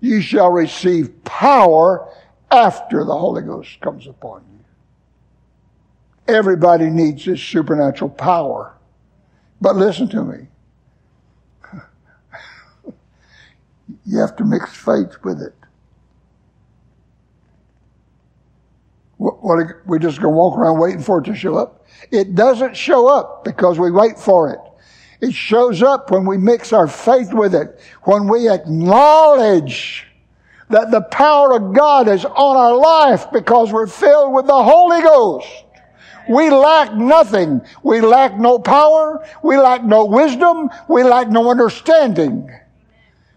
You 0.00 0.20
shall 0.20 0.50
receive 0.50 1.24
power 1.24 2.12
after 2.50 3.04
the 3.04 3.16
Holy 3.16 3.42
Ghost 3.42 3.80
comes 3.80 4.06
upon 4.06 4.42
you. 4.52 6.34
Everybody 6.34 6.90
needs 6.90 7.24
this 7.24 7.42
supernatural 7.42 8.10
power. 8.10 8.75
But 9.60 9.76
listen 9.76 10.08
to 10.10 10.22
me. 10.22 10.46
you 14.06 14.18
have 14.18 14.36
to 14.36 14.44
mix 14.44 14.74
faith 14.74 15.16
with 15.22 15.40
it. 15.40 15.54
What, 19.16 19.42
what 19.42 19.66
we 19.86 19.98
just 19.98 20.20
gonna 20.20 20.36
walk 20.36 20.58
around 20.58 20.78
waiting 20.78 21.02
for 21.02 21.18
it 21.20 21.24
to 21.24 21.34
show 21.34 21.56
up? 21.56 21.86
It 22.10 22.34
doesn't 22.34 22.76
show 22.76 23.08
up 23.08 23.44
because 23.44 23.78
we 23.78 23.90
wait 23.90 24.18
for 24.18 24.50
it. 24.50 24.60
It 25.20 25.32
shows 25.32 25.82
up 25.82 26.10
when 26.10 26.26
we 26.26 26.36
mix 26.36 26.72
our 26.72 26.86
faith 26.86 27.32
with 27.32 27.54
it, 27.54 27.80
when 28.02 28.28
we 28.28 28.50
acknowledge 28.50 30.06
that 30.68 30.90
the 30.90 31.00
power 31.00 31.54
of 31.54 31.72
God 31.72 32.08
is 32.08 32.24
on 32.24 32.56
our 32.56 32.76
life 32.76 33.30
because 33.32 33.72
we're 33.72 33.86
filled 33.86 34.34
with 34.34 34.46
the 34.46 34.62
Holy 34.62 35.00
Ghost. 35.00 35.48
We 36.28 36.50
lack 36.50 36.94
nothing. 36.94 37.62
We 37.82 38.00
lack 38.00 38.38
no 38.38 38.58
power. 38.58 39.24
We 39.42 39.56
lack 39.56 39.84
no 39.84 40.04
wisdom. 40.04 40.70
We 40.88 41.02
lack 41.04 41.28
no 41.28 41.50
understanding. 41.50 42.50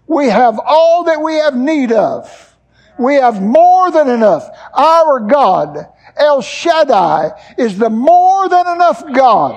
We 0.08 0.28
have 0.28 0.60
all 0.66 1.04
that 1.04 1.22
we 1.22 1.36
have 1.36 1.56
need 1.56 1.92
of. 1.92 2.56
We 2.98 3.16
have 3.16 3.42
more 3.42 3.92
than 3.92 4.10
enough. 4.10 4.50
Our 4.74 5.20
God, 5.22 5.88
El 6.18 6.42
Shaddai, 6.42 7.32
is 7.58 7.78
the 7.78 7.90
more 7.90 8.50
than 8.50 8.68
enough 8.68 9.04
God. 9.14 9.54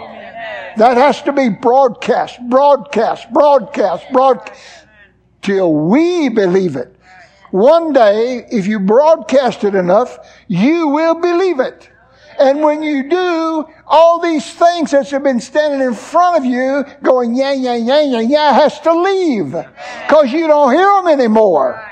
That 0.76 0.97
has 0.97 1.22
to 1.22 1.33
be 1.33 1.49
broadcast, 1.49 2.39
broadcast, 2.49 3.33
broadcast, 3.33 4.07
broadcast, 4.12 4.61
till 5.43 5.74
we 5.74 6.28
believe 6.28 6.76
it. 6.76 6.95
One 7.51 7.93
day, 7.93 8.47
if 8.51 8.66
you 8.66 8.80
broadcast 8.80 9.64
it 9.64 9.74
enough, 9.74 10.18
you 10.49 10.89
will 10.89 11.14
believe 11.14 11.61
it. 11.61 11.91
And 12.39 12.62
when 12.62 12.83
you 12.83 13.09
do, 13.09 13.64
all 13.87 14.20
these 14.20 14.53
things 14.53 14.91
that 14.93 15.09
have 15.11 15.22
been 15.22 15.41
standing 15.41 15.80
in 15.80 15.95
front 15.95 16.39
of 16.39 16.45
you 16.45 16.85
going, 17.03 17.35
yeah, 17.35 17.53
yeah, 17.53 17.74
yeah, 17.74 18.01
yeah, 18.01 18.20
yeah, 18.20 18.53
has 18.53 18.80
to 18.80 18.93
leave. 18.93 19.55
Cause 20.09 20.33
you 20.33 20.47
don't 20.47 20.72
hear 20.72 20.87
them 20.87 21.09
anymore. 21.09 21.89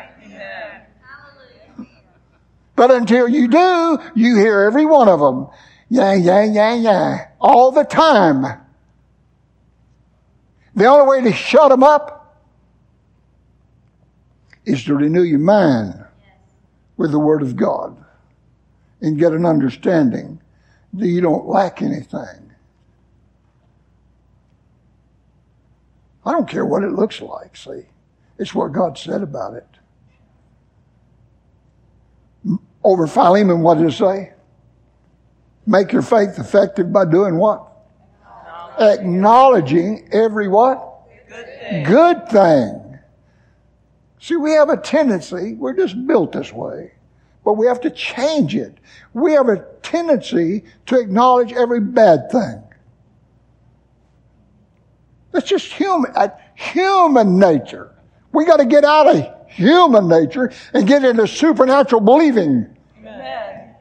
But 2.77 2.91
until 2.91 3.29
you 3.29 3.49
do, 3.49 3.99
you 4.15 4.37
hear 4.37 4.63
every 4.63 4.87
one 4.87 5.09
of 5.09 5.21
them. 5.21 5.49
Yeah, 5.91 6.15
yeah, 6.15 6.45
yeah, 6.45 6.75
yeah. 6.75 7.27
All 7.39 7.73
the 7.73 7.85
time. 7.85 8.45
The 10.75 10.87
only 10.87 11.07
way 11.07 11.31
to 11.31 11.37
shut 11.37 11.69
them 11.69 11.83
up 11.83 12.39
is 14.65 14.85
to 14.85 14.95
renew 14.95 15.23
your 15.23 15.41
mind 15.41 16.05
with 16.97 17.11
the 17.11 17.19
Word 17.19 17.43
of 17.43 17.57
God 17.57 18.03
and 19.01 19.19
get 19.19 19.33
an 19.33 19.47
understanding 19.47 20.41
that 20.93 21.07
you 21.07 21.21
don't 21.21 21.47
lack 21.47 21.83
anything. 21.83 22.53
I 26.25 26.33
don't 26.33 26.49
care 26.49 26.67
what 26.67 26.85
it 26.85 26.93
looks 26.93 27.21
like, 27.21 27.57
see. 27.57 27.87
It's 28.39 28.55
what 28.55 28.73
God 28.73 28.99
said 28.99 29.23
about 29.23 29.55
it. 29.55 29.67
Over 32.83 33.07
Philemon, 33.07 33.61
what 33.61 33.79
did 33.79 33.89
it 33.89 33.93
say? 33.93 34.33
Make 35.67 35.93
your 35.93 36.03
faith 36.03 36.39
effective 36.39 36.93
by 36.93 37.05
doing 37.05 37.37
what? 37.37 37.67
Acknowledging 38.79 40.09
every 40.13 40.49
what? 40.49 40.87
Good 41.29 41.47
thing. 41.61 41.85
Good 41.85 42.29
thing. 42.29 42.99
See, 44.21 44.37
we 44.37 44.53
have 44.53 44.69
a 44.69 44.77
tendency, 44.77 45.55
we're 45.55 45.75
just 45.75 46.07
built 46.07 46.33
this 46.33 46.53
way, 46.53 46.93
but 47.45 47.55
we 47.55 47.67
have 47.67 47.81
to 47.81 47.91
change 47.91 48.55
it. 48.55 48.79
We 49.15 49.33
have 49.33 49.49
a 49.49 49.65
tendency 49.83 50.65
to 50.87 50.99
acknowledge 50.99 51.53
every 51.53 51.81
bad 51.81 52.31
thing. 52.31 52.63
That's 55.33 55.49
just 55.49 55.73
human, 55.73 56.13
uh, 56.15 56.29
human 56.55 57.39
nature. 57.39 57.95
We 58.33 58.45
got 58.45 58.59
to 58.59 58.65
get 58.65 58.85
out 58.85 59.15
of 59.15 59.49
human 59.49 60.09
nature 60.09 60.53
and 60.73 60.87
get 60.87 61.05
into 61.05 61.27
supernatural 61.27 62.01
believing. 62.01 62.77
Amen. 62.99 63.75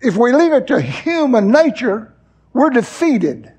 If 0.00 0.16
we 0.16 0.32
leave 0.32 0.52
it 0.52 0.66
to 0.68 0.80
human 0.80 1.50
nature, 1.50 2.14
we're 2.52 2.70
defeated. 2.70 3.52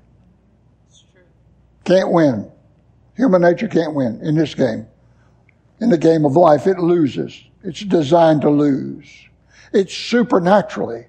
Can't 1.84 2.10
win. 2.10 2.50
Human 3.16 3.42
nature 3.42 3.68
can't 3.68 3.94
win 3.94 4.20
in 4.22 4.34
this 4.34 4.54
game. 4.54 4.86
In 5.80 5.88
the 5.88 5.98
game 5.98 6.24
of 6.24 6.36
life, 6.36 6.66
it 6.66 6.78
loses. 6.78 7.42
It's 7.64 7.80
designed 7.80 8.42
to 8.42 8.50
lose. 8.50 9.06
It's 9.72 9.94
supernaturally. 9.94 11.06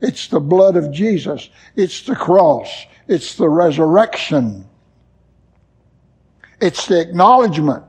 It's 0.00 0.28
the 0.28 0.40
blood 0.40 0.76
of 0.76 0.92
Jesus. 0.92 1.50
It's 1.76 2.02
the 2.02 2.16
cross. 2.16 2.86
It's 3.08 3.34
the 3.34 3.48
resurrection. 3.48 4.66
It's 6.60 6.86
the 6.86 7.00
acknowledgement 7.00 7.84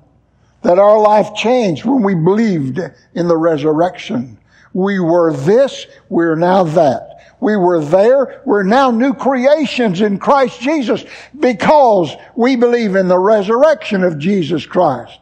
that 0.62 0.80
our 0.80 1.00
life 1.00 1.36
changed 1.36 1.86
when 1.86 2.04
we 2.04 2.16
believed 2.16 2.80
in 3.14 3.28
the 3.28 3.38
resurrection. 3.38 4.38
We 4.74 5.00
were 5.00 5.34
this, 5.34 5.88
we're 6.10 6.36
now 6.36 6.64
that. 6.64 7.08
We 7.40 7.58
were 7.58 7.84
there, 7.84 8.42
we're 8.46 8.64
now 8.64 8.92
new 8.92 9.14
creations 9.14 10.02
in 10.02 10.20
Christ 10.20 10.62
Jesus 10.62 11.04
because 11.40 12.16
we 12.36 12.56
believe 12.56 12.96
in 12.96 13.08
the 13.08 13.18
resurrection 13.18 14.04
of 14.04 14.20
Jesus 14.20 14.66
Christ. 14.66 15.20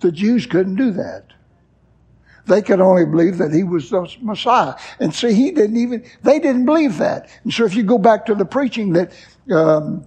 The 0.00 0.12
Jews 0.12 0.46
couldn't 0.46 0.76
do 0.76 0.90
that. 0.92 1.24
They 2.46 2.62
could 2.62 2.80
only 2.80 3.04
believe 3.04 3.38
that 3.38 3.52
he 3.52 3.64
was 3.64 3.90
the 3.90 4.08
Messiah. 4.20 4.74
And 5.00 5.12
see, 5.12 5.34
he 5.34 5.50
didn't 5.50 5.76
even, 5.76 6.04
they 6.22 6.38
didn't 6.38 6.64
believe 6.64 6.98
that. 6.98 7.28
And 7.42 7.52
so 7.52 7.64
if 7.64 7.74
you 7.74 7.82
go 7.82 7.98
back 7.98 8.26
to 8.26 8.34
the 8.34 8.44
preaching 8.44 8.92
that 8.92 9.12
um, 9.50 10.06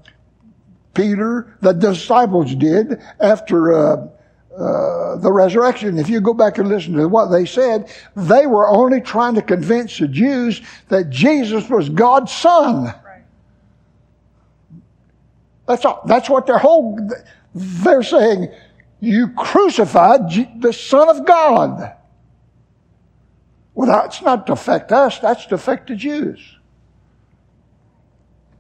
Peter, 0.94 1.58
the 1.62 1.74
disciples 1.74 2.56
did 2.56 3.02
after 3.20 3.74
uh, 3.74 4.08
uh, 4.58 5.16
the 5.18 5.32
resurrection. 5.32 5.98
If 5.98 6.10
you 6.10 6.20
go 6.20 6.34
back 6.34 6.58
and 6.58 6.68
listen 6.68 6.94
to 6.94 7.08
what 7.08 7.28
they 7.28 7.46
said, 7.46 7.94
they 8.16 8.46
were 8.48 8.68
only 8.68 9.00
trying 9.00 9.36
to 9.36 9.42
convince 9.42 9.98
the 9.98 10.08
Jews 10.08 10.62
that 10.90 11.10
Jesus 11.10 11.70
was 11.70 11.88
God's 11.88 12.34
son. 12.34 12.94
That's 15.66 15.86
all. 15.86 16.02
That's 16.06 16.30
what 16.30 16.46
their 16.46 16.58
whole. 16.58 17.00
They're 17.54 18.04
saying, 18.04 18.52
"You 19.00 19.30
crucified 19.30 20.62
the 20.62 20.74
Son 20.74 21.10
of 21.10 21.26
God." 21.26 21.95
Well, 23.74 23.88
that's 23.88 24.22
not 24.22 24.47
to 24.47 24.54
affect 24.54 24.91
us. 24.91 25.20
That's 25.20 25.45
to 25.47 25.56
affect 25.56 25.88
the 25.88 25.95
Jews. 25.95 26.58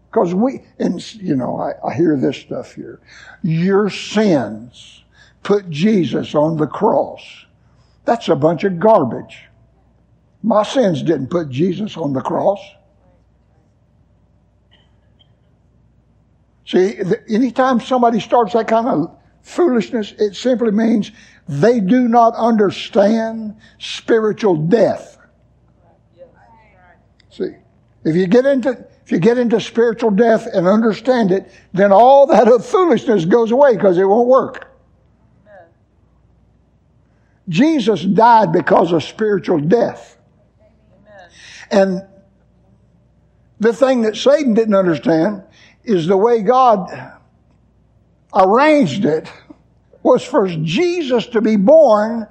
Because 0.09 0.33
we, 0.33 0.63
and 0.79 1.13
you 1.15 1.35
know, 1.35 1.59
I, 1.59 1.73
I 1.85 1.93
hear 1.93 2.17
this 2.17 2.37
stuff 2.37 2.73
here. 2.73 2.99
Your 3.43 3.89
sins 3.89 5.03
put 5.43 5.69
Jesus 5.69 6.33
on 6.35 6.57
the 6.57 6.67
cross. 6.67 7.21
That's 8.05 8.29
a 8.29 8.35
bunch 8.35 8.63
of 8.63 8.79
garbage. 8.79 9.43
My 10.41 10.63
sins 10.63 11.03
didn't 11.03 11.27
put 11.27 11.49
Jesus 11.49 11.97
on 11.97 12.13
the 12.13 12.21
cross. 12.21 12.59
See, 16.65 16.97
anytime 17.27 17.79
somebody 17.79 18.19
starts 18.19 18.53
that 18.53 18.67
kind 18.67 18.87
of 18.87 19.18
foolishness, 19.41 20.13
it 20.17 20.35
simply 20.35 20.71
means 20.71 21.11
they 21.47 21.79
do 21.79 22.07
not 22.07 22.35
understand 22.35 23.55
spiritual 23.79 24.55
death. 24.55 25.17
See, 27.31 27.55
if 28.03 28.15
you 28.15 28.27
get 28.27 28.45
into 28.45 28.85
if 29.03 29.13
you 29.13 29.19
get 29.19 29.39
into 29.39 29.59
spiritual 29.59 30.11
death 30.11 30.45
and 30.45 30.67
understand 30.67 31.31
it, 31.31 31.51
then 31.73 31.91
all 31.91 32.27
that 32.27 32.45
foolishness 32.63 33.25
goes 33.25 33.49
away 33.51 33.75
because 33.75 33.97
it 33.97 34.05
won't 34.05 34.27
work. 34.27 34.67
Jesus 37.47 38.03
died 38.03 38.51
because 38.51 38.91
of 38.91 39.03
spiritual 39.03 39.59
death. 39.59 40.17
And 41.71 42.05
the 43.59 43.73
thing 43.73 44.03
that 44.03 44.15
Satan 44.15 44.53
didn't 44.53 44.75
understand 44.75 45.43
is 45.83 46.05
the 46.05 46.17
way 46.17 46.43
God 46.43 47.18
arranged 48.33 49.05
it 49.05 49.31
was 50.03 50.23
for 50.23 50.47
Jesus 50.47 51.27
to 51.27 51.41
be 51.41 51.55
born 51.55 52.27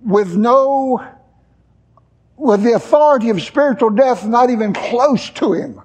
with 0.00 0.36
no 0.36 1.04
with 2.36 2.62
the 2.62 2.72
authority 2.72 3.30
of 3.30 3.42
spiritual 3.42 3.90
death 3.90 4.24
not 4.24 4.50
even 4.50 4.72
close 4.72 5.28
to 5.30 5.52
him. 5.52 5.80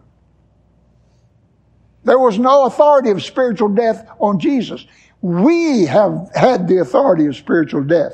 There 2.03 2.19
was 2.19 2.37
no 2.37 2.65
authority 2.65 3.09
of 3.09 3.23
spiritual 3.23 3.69
death 3.69 4.07
on 4.19 4.39
Jesus. 4.39 4.85
We 5.21 5.85
have 5.85 6.29
had 6.35 6.67
the 6.67 6.79
authority 6.79 7.25
of 7.25 7.35
spiritual 7.35 7.83
death. 7.83 8.13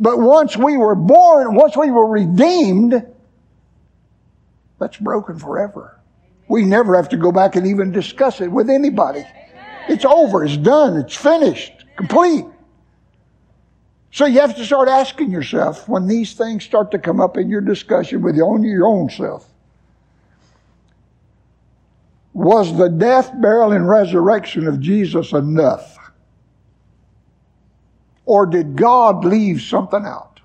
But 0.00 0.18
once 0.18 0.56
we 0.56 0.78
were 0.78 0.94
born, 0.94 1.54
once 1.54 1.76
we 1.76 1.90
were 1.90 2.06
redeemed, 2.06 3.06
that's 4.78 4.96
broken 4.96 5.38
forever. 5.38 6.00
We 6.48 6.64
never 6.64 6.96
have 6.96 7.10
to 7.10 7.18
go 7.18 7.30
back 7.30 7.54
and 7.54 7.66
even 7.66 7.92
discuss 7.92 8.40
it 8.40 8.50
with 8.50 8.70
anybody. 8.70 9.24
It's 9.88 10.04
over. 10.04 10.44
It's 10.44 10.56
done. 10.56 10.96
It's 10.96 11.16
finished. 11.16 11.84
Complete. 11.96 12.44
So 14.12 14.26
you 14.26 14.40
have 14.40 14.56
to 14.56 14.64
start 14.64 14.88
asking 14.88 15.30
yourself 15.30 15.88
when 15.88 16.08
these 16.08 16.34
things 16.34 16.64
start 16.64 16.90
to 16.90 16.98
come 16.98 17.20
up 17.20 17.36
in 17.36 17.48
your 17.48 17.60
discussion 17.60 18.22
with 18.22 18.36
your 18.36 18.86
own, 18.86 19.08
self. 19.10 19.46
Was 22.32 22.76
the 22.76 22.88
death, 22.88 23.32
burial, 23.40 23.72
and 23.72 23.88
resurrection 23.88 24.66
of 24.66 24.80
Jesus 24.80 25.32
enough? 25.32 25.98
Or 28.24 28.46
did 28.46 28.76
God 28.76 29.24
leave 29.24 29.60
something 29.60 30.04
out? 30.04 30.40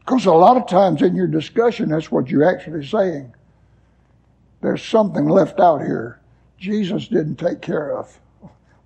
Because 0.00 0.26
a 0.26 0.32
lot 0.32 0.56
of 0.56 0.66
times 0.66 1.00
in 1.00 1.16
your 1.16 1.26
discussion, 1.26 1.88
that's 1.88 2.10
what 2.10 2.28
you're 2.28 2.44
actually 2.44 2.86
saying. 2.86 3.34
There's 4.60 4.82
something 4.82 5.26
left 5.26 5.60
out 5.60 5.80
here 5.80 6.20
Jesus 6.64 7.08
didn't 7.08 7.36
take 7.36 7.60
care 7.60 7.94
of. 7.94 8.18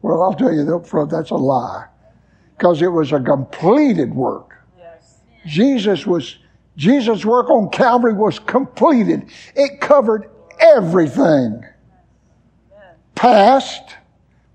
Well, 0.02 0.20
I'll 0.20 0.34
tell 0.34 0.52
you 0.52 0.74
up 0.74 0.84
front, 0.84 1.12
that's 1.12 1.30
a 1.30 1.36
lie. 1.36 1.86
Because 2.56 2.82
it 2.82 2.88
was 2.88 3.12
a 3.12 3.20
completed 3.20 4.12
work. 4.12 4.56
Yes. 4.76 5.20
Jesus 5.46 6.04
was, 6.04 6.38
Jesus' 6.76 7.24
work 7.24 7.48
on 7.50 7.70
Calvary 7.70 8.14
was 8.14 8.40
completed. 8.40 9.30
It 9.54 9.80
covered 9.80 10.28
everything. 10.58 11.64
Past, 13.14 13.94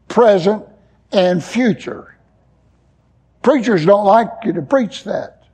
present, 0.10 0.66
and 1.14 1.42
future. 1.42 2.18
Preachers 3.42 3.86
don't 3.86 4.06
like 4.06 4.28
you 4.44 4.52
to 4.52 4.62
preach 4.62 5.06
that 5.06 5.46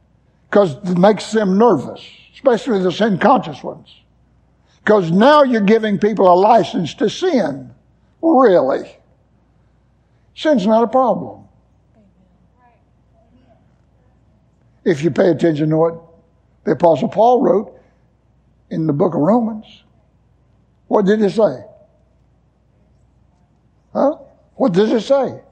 because 0.49 0.73
it 0.89 0.97
makes 0.97 1.31
them 1.31 1.59
nervous, 1.59 2.03
especially 2.33 2.81
the 2.81 2.91
sin 2.91 3.19
conscious 3.19 3.61
ones. 3.61 3.93
Because 4.89 5.11
now 5.11 5.43
you're 5.43 5.61
giving 5.61 5.99
people 5.99 6.27
a 6.27 6.33
license 6.33 6.95
to 6.95 7.11
sin. 7.11 7.75
Really? 8.23 8.97
Sin's 10.33 10.65
not 10.65 10.83
a 10.83 10.87
problem. 10.87 11.43
If 14.83 15.03
you 15.03 15.11
pay 15.11 15.29
attention 15.29 15.69
to 15.69 15.77
what 15.77 16.01
the 16.63 16.71
Apostle 16.71 17.07
Paul 17.07 17.43
wrote 17.43 17.79
in 18.71 18.87
the 18.87 18.93
book 18.93 19.13
of 19.13 19.19
Romans, 19.19 19.83
what 20.87 21.05
did 21.05 21.21
it 21.21 21.33
say? 21.33 21.63
Huh? 23.93 24.15
What 24.55 24.71
does 24.71 24.91
it 24.91 25.01
say? 25.01 25.27
It 25.27 25.43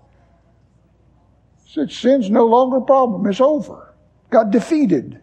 said 1.68 1.92
sin's 1.92 2.32
no 2.32 2.48
longer 2.48 2.78
a 2.78 2.82
problem. 2.82 3.28
It's 3.28 3.40
over. 3.40 3.94
Got 4.32 4.50
defeated. 4.50 5.22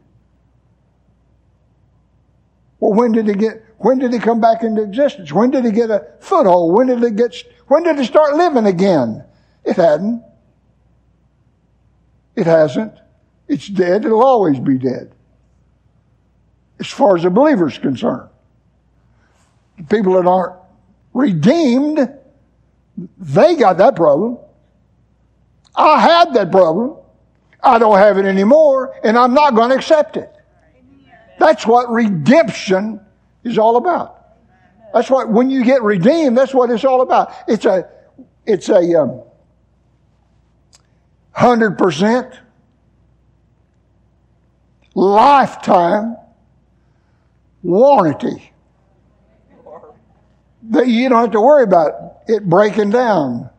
Well, 2.85 2.93
when 2.93 3.13
did 3.13 3.27
he 3.27 3.33
get, 3.33 3.65
when 3.79 3.99
did 3.99 4.13
he 4.13 4.19
come 4.19 4.43
back 4.43 4.63
into 4.63 4.83
existence? 4.83 5.33
When 5.33 5.51
did 5.51 5.65
he 5.65 5.71
get 5.71 5.91
a 5.91 6.07
foothold? 6.21 6.75
When 6.75 6.89
did 6.89 7.03
he 7.03 7.13
get, 7.13 7.35
when 7.67 7.83
did 7.83 7.99
he 7.99 8.05
start 8.05 8.35
living 8.35 8.67
again? 8.67 9.25
It 9.65 9.77
hadn't. 9.77 10.23
It 12.37 12.45
hasn't. 12.45 12.93
It's 13.49 13.69
dead. 13.69 14.05
It'll 14.05 14.23
always 14.23 14.61
be 14.61 14.77
dead. 14.77 15.15
As 16.79 16.89
far 16.89 17.17
as 17.17 17.23
the 17.23 17.31
believer's 17.31 17.79
concerned. 17.79 18.29
The 19.79 19.85
people 19.85 20.13
that 20.21 20.29
aren't 20.29 20.57
redeemed, 21.15 22.07
they 23.17 23.57
got 23.57 23.79
that 23.79 23.97
problem. 23.97 24.37
I 25.75 26.01
had 26.01 26.35
that 26.35 26.51
problem. 26.51 26.99
I 27.63 27.79
don't 27.79 27.97
have 27.97 28.19
it 28.19 28.27
anymore, 28.27 28.95
and 29.03 29.17
I'm 29.17 29.33
not 29.33 29.55
going 29.55 29.71
to 29.71 29.77
accept 29.77 30.19
it. 30.19 30.34
That's 31.39 31.67
what 31.67 31.91
redemption 31.91 33.01
is 33.43 33.59
all 33.59 33.77
about. 33.77 34.21
That's 34.93 35.11
what, 35.11 35.29
when 35.29 35.51
you 35.51 35.65
get 35.65 35.83
redeemed, 35.83 36.39
that's 36.39 36.55
what 36.55 36.71
it's 36.71 36.85
all 36.85 37.01
about. 37.01 37.33
It's 37.49 37.65
a, 37.65 37.89
it's 38.47 38.69
a, 38.69 39.01
um, 39.01 39.23
hundred 41.35 41.77
percent 41.77 42.33
lifetime 44.95 46.17
warranty 47.63 48.53
that 50.71 50.87
you 50.87 51.09
don't 51.09 51.21
have 51.21 51.33
to 51.33 51.41
worry 51.41 51.65
about 51.65 52.21
it 52.29 52.49
breaking 52.49 52.91
down. 52.91 53.51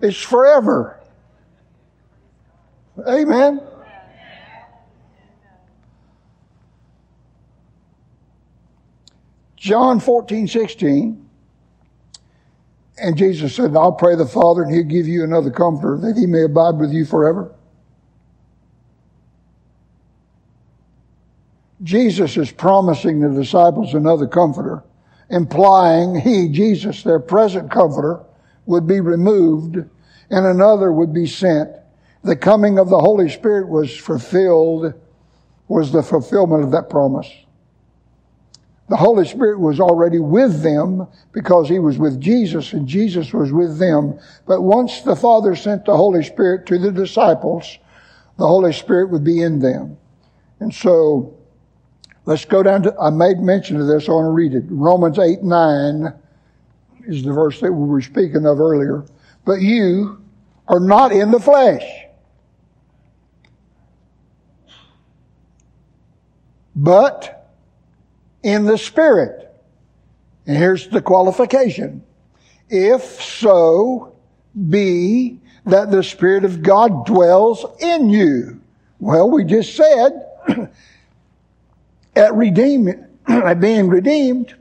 It's 0.00 0.20
forever. 0.20 1.00
Amen. 3.06 3.60
John 9.62 10.00
14, 10.00 10.48
16. 10.48 11.28
And 12.98 13.16
Jesus 13.16 13.54
said, 13.54 13.76
I'll 13.76 13.92
pray 13.92 14.16
the 14.16 14.26
Father 14.26 14.64
and 14.64 14.74
he'll 14.74 14.82
give 14.82 15.06
you 15.06 15.22
another 15.22 15.52
comforter 15.52 15.98
that 15.98 16.18
he 16.18 16.26
may 16.26 16.42
abide 16.42 16.78
with 16.78 16.92
you 16.92 17.04
forever. 17.04 17.54
Jesus 21.84 22.36
is 22.36 22.50
promising 22.50 23.20
the 23.20 23.40
disciples 23.40 23.94
another 23.94 24.26
comforter, 24.26 24.82
implying 25.30 26.18
he, 26.18 26.48
Jesus, 26.48 27.04
their 27.04 27.20
present 27.20 27.70
comforter, 27.70 28.20
would 28.66 28.88
be 28.88 28.98
removed 28.98 29.76
and 29.76 30.46
another 30.46 30.92
would 30.92 31.14
be 31.14 31.26
sent. 31.26 31.70
The 32.24 32.34
coming 32.34 32.80
of 32.80 32.88
the 32.88 32.98
Holy 32.98 33.28
Spirit 33.28 33.68
was 33.68 33.96
fulfilled, 33.96 34.92
was 35.68 35.92
the 35.92 36.02
fulfillment 36.02 36.64
of 36.64 36.72
that 36.72 36.90
promise. 36.90 37.30
The 38.92 38.98
Holy 38.98 39.26
Spirit 39.26 39.58
was 39.58 39.80
already 39.80 40.18
with 40.18 40.62
them 40.62 41.08
because 41.32 41.66
he 41.66 41.78
was 41.78 41.96
with 41.96 42.20
Jesus 42.20 42.74
and 42.74 42.86
Jesus 42.86 43.32
was 43.32 43.50
with 43.50 43.78
them. 43.78 44.20
But 44.46 44.60
once 44.60 45.00
the 45.00 45.16
Father 45.16 45.56
sent 45.56 45.86
the 45.86 45.96
Holy 45.96 46.22
Spirit 46.22 46.66
to 46.66 46.78
the 46.78 46.92
disciples, 46.92 47.78
the 48.36 48.46
Holy 48.46 48.74
Spirit 48.74 49.08
would 49.08 49.24
be 49.24 49.40
in 49.40 49.60
them. 49.60 49.96
And 50.60 50.74
so, 50.74 51.34
let's 52.26 52.44
go 52.44 52.62
down 52.62 52.82
to, 52.82 52.94
I 53.00 53.08
made 53.08 53.38
mention 53.38 53.80
of 53.80 53.86
this, 53.86 54.10
I 54.10 54.12
want 54.12 54.26
to 54.26 54.30
read 54.30 54.52
it. 54.52 54.64
Romans 54.68 55.18
8, 55.18 55.42
9 55.42 56.12
is 57.06 57.22
the 57.22 57.32
verse 57.32 57.60
that 57.62 57.72
we 57.72 57.88
were 57.88 58.02
speaking 58.02 58.44
of 58.44 58.60
earlier. 58.60 59.06
But 59.46 59.62
you 59.62 60.22
are 60.68 60.80
not 60.80 61.12
in 61.12 61.30
the 61.30 61.40
flesh. 61.40 61.82
But 66.76 67.41
in 68.42 68.64
the 68.64 68.78
Spirit. 68.78 69.54
And 70.46 70.56
here's 70.56 70.88
the 70.88 71.02
qualification. 71.02 72.04
If 72.68 73.22
so 73.22 74.16
be 74.68 75.40
that 75.66 75.90
the 75.90 76.02
Spirit 76.02 76.44
of 76.44 76.62
God 76.62 77.06
dwells 77.06 77.64
in 77.80 78.10
you. 78.10 78.60
Well, 78.98 79.30
we 79.30 79.44
just 79.44 79.76
said 79.76 80.26
at 82.16 82.34
redeeming, 82.34 83.06
at 83.28 83.60
being 83.60 83.88
redeemed, 83.88 84.54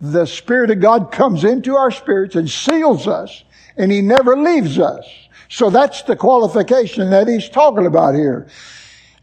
the 0.00 0.26
Spirit 0.26 0.70
of 0.70 0.80
God 0.80 1.12
comes 1.12 1.44
into 1.44 1.76
our 1.76 1.90
spirits 1.90 2.34
and 2.34 2.48
seals 2.48 3.06
us, 3.06 3.44
and 3.76 3.92
He 3.92 4.00
never 4.00 4.36
leaves 4.36 4.78
us. 4.78 5.04
So 5.48 5.68
that's 5.68 6.02
the 6.02 6.16
qualification 6.16 7.10
that 7.10 7.28
He's 7.28 7.48
talking 7.48 7.86
about 7.86 8.14
here. 8.14 8.48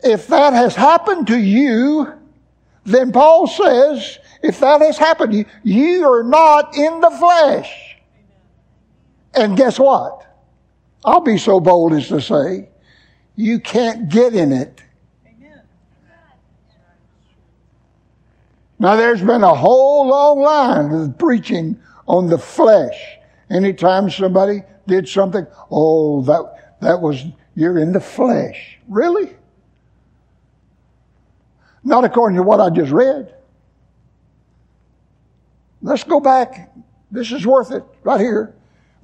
If 0.04 0.28
that 0.28 0.54
has 0.54 0.76
happened 0.76 1.28
to 1.28 1.40
you, 1.40 2.14
then 2.88 3.12
Paul 3.12 3.48
says, 3.48 4.18
if 4.42 4.62
that 4.62 4.82
has 4.82 4.98
happened 4.98 5.46
you, 5.64 6.06
are 6.06 6.24
not 6.24 6.76
in 6.76 7.02
the 7.02 7.12
flesh. 7.12 7.98
And 9.36 9.58
guess 9.58 9.78
what? 9.78 10.26
I'll 11.04 11.22
be 11.22 11.38
so 11.38 11.60
bold 11.60 11.94
as 11.94 12.08
to 12.08 12.22
say, 12.22 12.70
you 13.36 13.60
can't 13.60 14.10
get 14.10 14.34
in 14.34 14.52
it. 14.52 14.82
Now 18.80 18.96
there's 18.96 19.22
been 19.22 19.44
a 19.44 19.56
whole 19.56 20.08
long 20.08 20.40
line 20.40 20.92
of 20.94 21.18
preaching 21.18 21.80
on 22.08 22.28
the 22.28 22.38
flesh. 22.38 23.18
Anytime 23.50 24.10
somebody 24.10 24.64
did 24.88 25.10
something, 25.10 25.46
oh, 25.70 26.22
that, 26.24 26.80
that 26.82 27.02
was, 27.02 27.26
you're 27.56 27.80
in 27.80 27.92
the 27.92 28.00
flesh. 28.00 28.80
Really? 28.88 29.37
Not 31.88 32.04
according 32.04 32.36
to 32.36 32.44
what 32.44 32.60
I 32.60 32.70
just 32.70 32.92
read. 32.92 33.34
Let's 35.82 36.04
go 36.04 36.20
back. 36.20 36.70
This 37.12 37.32
is 37.32 37.48
worth 37.48 37.72
it 37.72 37.82
right 38.04 38.20
here. 38.20 38.54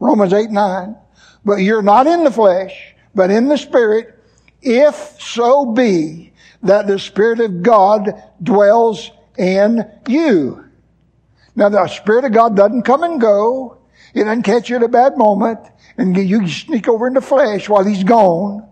Romans 0.01 0.33
8, 0.33 0.49
9. 0.49 0.97
But 1.45 1.55
you're 1.55 1.81
not 1.81 2.07
in 2.07 2.25
the 2.25 2.31
flesh, 2.31 2.93
but 3.15 3.31
in 3.31 3.47
the 3.47 3.57
spirit, 3.57 4.19
if 4.61 5.15
so 5.17 5.71
be 5.71 6.33
that 6.63 6.85
the 6.85 6.99
spirit 6.99 7.39
of 7.39 7.63
God 7.63 8.21
dwells 8.43 9.11
in 9.37 9.89
you. 10.09 10.65
Now 11.55 11.69
the 11.69 11.87
spirit 11.87 12.25
of 12.25 12.33
God 12.33 12.57
doesn't 12.57 12.83
come 12.83 13.03
and 13.03 13.21
go. 13.21 13.77
It 14.13 14.25
doesn't 14.25 14.43
catch 14.43 14.69
you 14.69 14.75
at 14.75 14.83
a 14.83 14.89
bad 14.89 15.17
moment 15.17 15.59
and 15.97 16.17
you 16.17 16.49
sneak 16.49 16.89
over 16.89 17.07
in 17.07 17.13
the 17.13 17.21
flesh 17.21 17.69
while 17.69 17.85
he's 17.85 18.03
gone. 18.03 18.67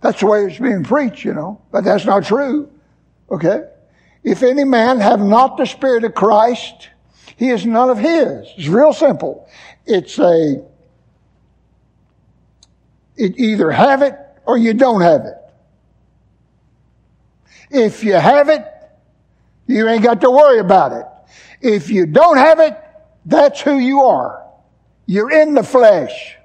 That's 0.00 0.20
the 0.20 0.26
way 0.26 0.44
it's 0.44 0.58
being 0.58 0.84
preached, 0.84 1.24
you 1.24 1.34
know, 1.34 1.60
but 1.72 1.84
that's 1.84 2.04
not 2.04 2.24
true. 2.24 2.70
Okay? 3.30 3.64
If 4.22 4.42
any 4.42 4.64
man 4.64 5.00
have 5.00 5.20
not 5.20 5.56
the 5.56 5.66
Spirit 5.66 6.04
of 6.04 6.14
Christ, 6.14 6.88
he 7.36 7.50
is 7.50 7.66
none 7.66 7.90
of 7.90 7.98
his. 7.98 8.46
It's 8.56 8.68
real 8.68 8.92
simple. 8.92 9.48
It's 9.86 10.18
a, 10.18 10.64
it 13.16 13.38
either 13.38 13.70
have 13.70 14.02
it 14.02 14.14
or 14.44 14.56
you 14.56 14.74
don't 14.74 15.00
have 15.00 15.24
it. 15.24 15.34
If 17.70 18.02
you 18.04 18.14
have 18.14 18.48
it, 18.48 18.64
you 19.66 19.86
ain't 19.88 20.02
got 20.02 20.20
to 20.22 20.30
worry 20.30 20.60
about 20.60 20.92
it. 20.92 21.06
If 21.60 21.90
you 21.90 22.06
don't 22.06 22.38
have 22.38 22.60
it, 22.60 22.76
that's 23.26 23.60
who 23.60 23.78
you 23.78 24.02
are. 24.02 24.44
You're 25.06 25.30
in 25.30 25.54
the 25.54 25.62
flesh. 25.62 26.36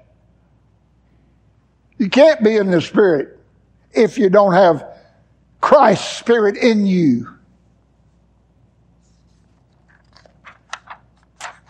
You 1.98 2.10
can't 2.10 2.42
be 2.42 2.56
in 2.56 2.70
the 2.70 2.80
spirit 2.80 3.33
if 3.94 4.18
you 4.18 4.28
don't 4.28 4.54
have 4.54 4.86
Christ's 5.60 6.18
Spirit 6.18 6.56
in 6.56 6.86
you. 6.86 7.28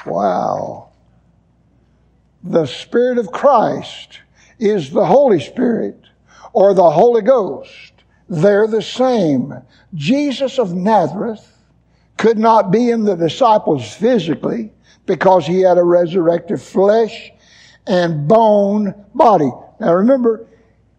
Wow. 0.06 0.90
The 2.42 2.66
Spirit 2.66 3.18
of 3.18 3.32
Christ 3.32 4.20
is 4.58 4.90
the 4.90 5.06
Holy 5.06 5.40
Spirit 5.40 5.98
or 6.52 6.74
the 6.74 6.90
Holy 6.90 7.22
Ghost. 7.22 7.92
They're 8.28 8.66
the 8.66 8.82
same. 8.82 9.54
Jesus 9.94 10.58
of 10.58 10.74
Nazareth 10.74 11.50
could 12.16 12.38
not 12.38 12.70
be 12.70 12.90
in 12.90 13.04
the 13.04 13.16
disciples 13.16 13.92
physically 13.94 14.72
because 15.06 15.46
he 15.46 15.60
had 15.60 15.78
a 15.78 15.82
resurrected 15.82 16.60
flesh 16.60 17.30
and 17.86 18.26
bone 18.26 18.94
body. 19.14 19.50
Now 19.80 19.94
remember, 19.94 20.46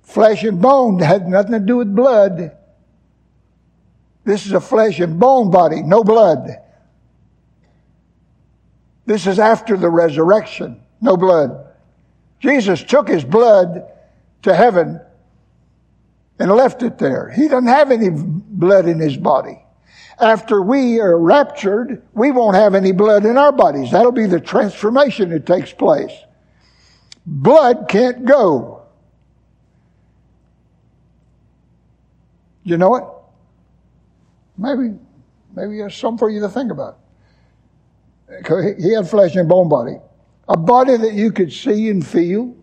flesh 0.05 0.43
and 0.43 0.61
bone 0.61 0.99
had 0.99 1.27
nothing 1.27 1.51
to 1.51 1.59
do 1.59 1.77
with 1.77 1.93
blood. 1.93 2.55
This 4.23 4.45
is 4.45 4.53
a 4.53 4.61
flesh 4.61 4.99
and 4.99 5.19
bone 5.19 5.51
body, 5.51 5.83
no 5.83 6.03
blood. 6.03 6.49
This 9.05 9.27
is 9.27 9.37
after 9.37 9.77
the 9.77 9.89
resurrection, 9.89 10.81
no 11.01 11.17
blood. 11.17 11.67
Jesus 12.39 12.83
took 12.83 13.07
his 13.07 13.23
blood 13.23 13.91
to 14.43 14.55
heaven 14.55 14.99
and 16.39 16.51
left 16.51 16.83
it 16.83 16.97
there. 16.97 17.29
He 17.29 17.47
doesn't 17.47 17.67
have 17.67 17.91
any 17.91 18.09
blood 18.11 18.87
in 18.87 18.99
his 18.99 19.17
body. 19.17 19.61
After 20.19 20.61
we 20.61 20.99
are 20.99 21.17
raptured, 21.19 22.01
we 22.13 22.31
won't 22.31 22.55
have 22.55 22.73
any 22.73 22.93
blood 22.93 23.25
in 23.25 23.37
our 23.37 23.51
bodies. 23.51 23.91
That'll 23.91 24.11
be 24.11 24.27
the 24.27 24.39
transformation 24.39 25.29
that 25.29 25.45
takes 25.45 25.73
place. 25.73 26.13
Blood 27.25 27.87
can't 27.89 28.25
go. 28.25 28.84
You 32.65 32.77
know 32.77 32.95
it? 32.95 33.03
Maybe, 34.57 34.95
maybe 35.55 35.77
there's 35.77 35.95
something 35.95 36.17
for 36.17 36.29
you 36.29 36.41
to 36.41 36.49
think 36.49 36.71
about. 36.71 36.97
He 38.27 38.93
had 38.93 39.07
flesh 39.07 39.35
and 39.35 39.47
bone 39.47 39.69
body. 39.69 39.97
A 40.49 40.57
body 40.57 40.97
that 40.97 41.13
you 41.13 41.31
could 41.31 41.53
see 41.53 41.89
and 41.89 42.05
feel. 42.05 42.55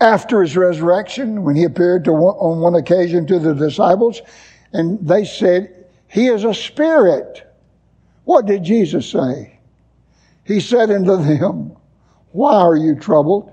After 0.00 0.42
his 0.42 0.56
resurrection, 0.56 1.42
when 1.42 1.56
he 1.56 1.64
appeared 1.64 2.04
to 2.04 2.12
one, 2.12 2.34
on 2.36 2.60
one 2.60 2.74
occasion 2.74 3.26
to 3.26 3.38
the 3.38 3.54
disciples, 3.54 4.20
and 4.72 4.98
they 5.06 5.24
said, 5.24 5.86
He 6.08 6.26
is 6.26 6.44
a 6.44 6.54
spirit. 6.54 7.46
What 8.24 8.46
did 8.46 8.64
Jesus 8.64 9.10
say? 9.10 9.58
He 10.44 10.60
said 10.60 10.90
unto 10.90 11.16
them, 11.16 11.76
Why 12.32 12.54
are 12.54 12.76
you 12.76 12.96
troubled? 12.96 13.52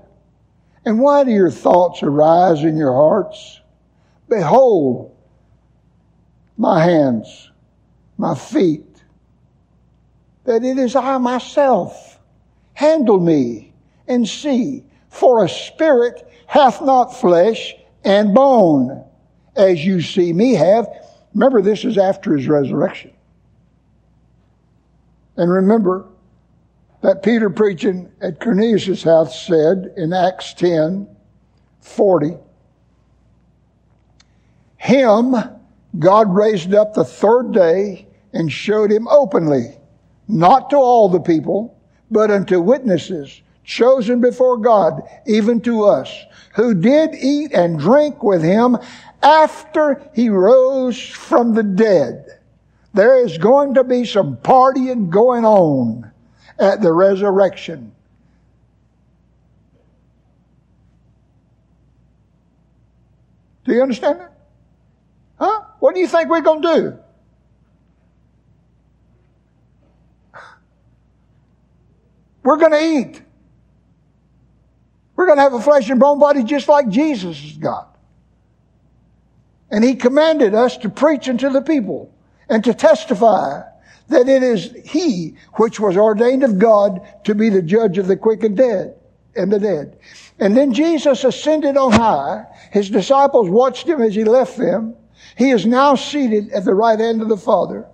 And 0.84 1.00
why 1.00 1.24
do 1.24 1.30
your 1.30 1.50
thoughts 1.50 2.02
arise 2.02 2.64
in 2.64 2.76
your 2.76 2.92
hearts? 2.92 3.60
Behold, 4.28 5.16
my 6.56 6.84
hands, 6.84 7.50
my 8.16 8.34
feet, 8.34 8.84
that 10.44 10.64
it 10.64 10.78
is 10.78 10.96
I 10.96 11.18
myself. 11.18 12.18
Handle 12.74 13.20
me 13.20 13.72
and 14.06 14.28
see, 14.28 14.84
for 15.08 15.44
a 15.44 15.48
spirit 15.48 16.30
hath 16.46 16.80
not 16.80 17.14
flesh 17.14 17.74
and 18.04 18.34
bone, 18.34 19.04
as 19.56 19.84
you 19.84 20.00
see 20.00 20.32
me 20.32 20.54
have. 20.54 20.86
Remember, 21.34 21.60
this 21.60 21.84
is 21.84 21.98
after 21.98 22.36
his 22.36 22.48
resurrection. 22.48 23.12
And 25.36 25.50
remember 25.50 26.06
that 27.02 27.22
Peter 27.22 27.50
preaching 27.50 28.10
at 28.20 28.40
Cornelius' 28.40 29.02
house 29.02 29.46
said 29.46 29.92
in 29.96 30.12
Acts 30.12 30.54
10 30.54 31.08
40, 31.80 32.36
Him 34.88 35.34
God 35.98 36.34
raised 36.34 36.72
up 36.72 36.94
the 36.94 37.04
third 37.04 37.52
day 37.52 38.06
and 38.32 38.50
showed 38.50 38.90
him 38.90 39.06
openly, 39.06 39.76
not 40.28 40.70
to 40.70 40.76
all 40.76 41.10
the 41.10 41.20
people, 41.20 41.78
but 42.10 42.30
unto 42.30 42.58
witnesses 42.58 43.42
chosen 43.64 44.22
before 44.22 44.56
God, 44.56 45.02
even 45.26 45.60
to 45.60 45.84
us, 45.84 46.10
who 46.54 46.72
did 46.72 47.14
eat 47.14 47.52
and 47.52 47.78
drink 47.78 48.22
with 48.22 48.42
him 48.42 48.78
after 49.22 50.10
he 50.14 50.30
rose 50.30 50.98
from 50.98 51.52
the 51.52 51.62
dead. 51.62 52.38
There 52.94 53.22
is 53.22 53.36
going 53.36 53.74
to 53.74 53.84
be 53.84 54.06
some 54.06 54.38
partying 54.38 55.10
going 55.10 55.44
on 55.44 56.10
at 56.58 56.80
the 56.80 56.94
resurrection. 56.94 57.92
Do 63.66 63.74
you 63.74 63.82
understand 63.82 64.20
that? 64.20 64.37
Huh? 65.38 65.62
What 65.78 65.94
do 65.94 66.00
you 66.00 66.08
think 66.08 66.28
we're 66.28 66.40
going 66.40 66.62
to 66.62 66.74
do? 66.74 66.98
We're 72.42 72.56
going 72.56 72.72
to 72.72 72.82
eat. 72.82 73.22
We're 75.16 75.26
going 75.26 75.38
to 75.38 75.42
have 75.42 75.54
a 75.54 75.60
flesh 75.60 75.90
and 75.90 76.00
bone 76.00 76.18
body 76.18 76.44
just 76.44 76.68
like 76.68 76.88
Jesus 76.88 77.38
has 77.40 77.56
got. 77.56 77.96
And 79.70 79.84
he 79.84 79.96
commanded 79.96 80.54
us 80.54 80.76
to 80.78 80.88
preach 80.88 81.28
unto 81.28 81.50
the 81.50 81.60
people 81.60 82.14
and 82.48 82.64
to 82.64 82.72
testify 82.72 83.62
that 84.08 84.28
it 84.28 84.42
is 84.42 84.72
he 84.86 85.36
which 85.54 85.78
was 85.78 85.96
ordained 85.96 86.42
of 86.42 86.58
God 86.58 87.06
to 87.24 87.34
be 87.34 87.50
the 87.50 87.60
judge 87.60 87.98
of 87.98 88.06
the 88.06 88.16
quick 88.16 88.42
and 88.42 88.56
dead 88.56 88.94
and 89.36 89.52
the 89.52 89.58
dead. 89.58 89.98
And 90.38 90.56
then 90.56 90.72
Jesus 90.72 91.24
ascended 91.24 91.76
on 91.76 91.92
high. 91.92 92.46
His 92.72 92.88
disciples 92.88 93.50
watched 93.50 93.86
him 93.86 94.00
as 94.00 94.14
he 94.14 94.24
left 94.24 94.56
them. 94.56 94.96
He 95.38 95.50
is 95.50 95.64
now 95.64 95.94
seated 95.94 96.50
at 96.50 96.64
the 96.64 96.74
right 96.74 96.98
hand 96.98 97.22
of 97.22 97.28
the 97.28 97.36
Father. 97.36 97.86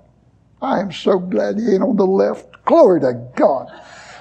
I 0.62 0.80
am 0.80 0.90
so 0.90 1.18
glad 1.18 1.58
he 1.58 1.74
ain't 1.74 1.82
on 1.82 1.96
the 1.96 2.06
left. 2.06 2.64
Glory 2.64 3.00
to 3.02 3.12
God. 3.36 3.68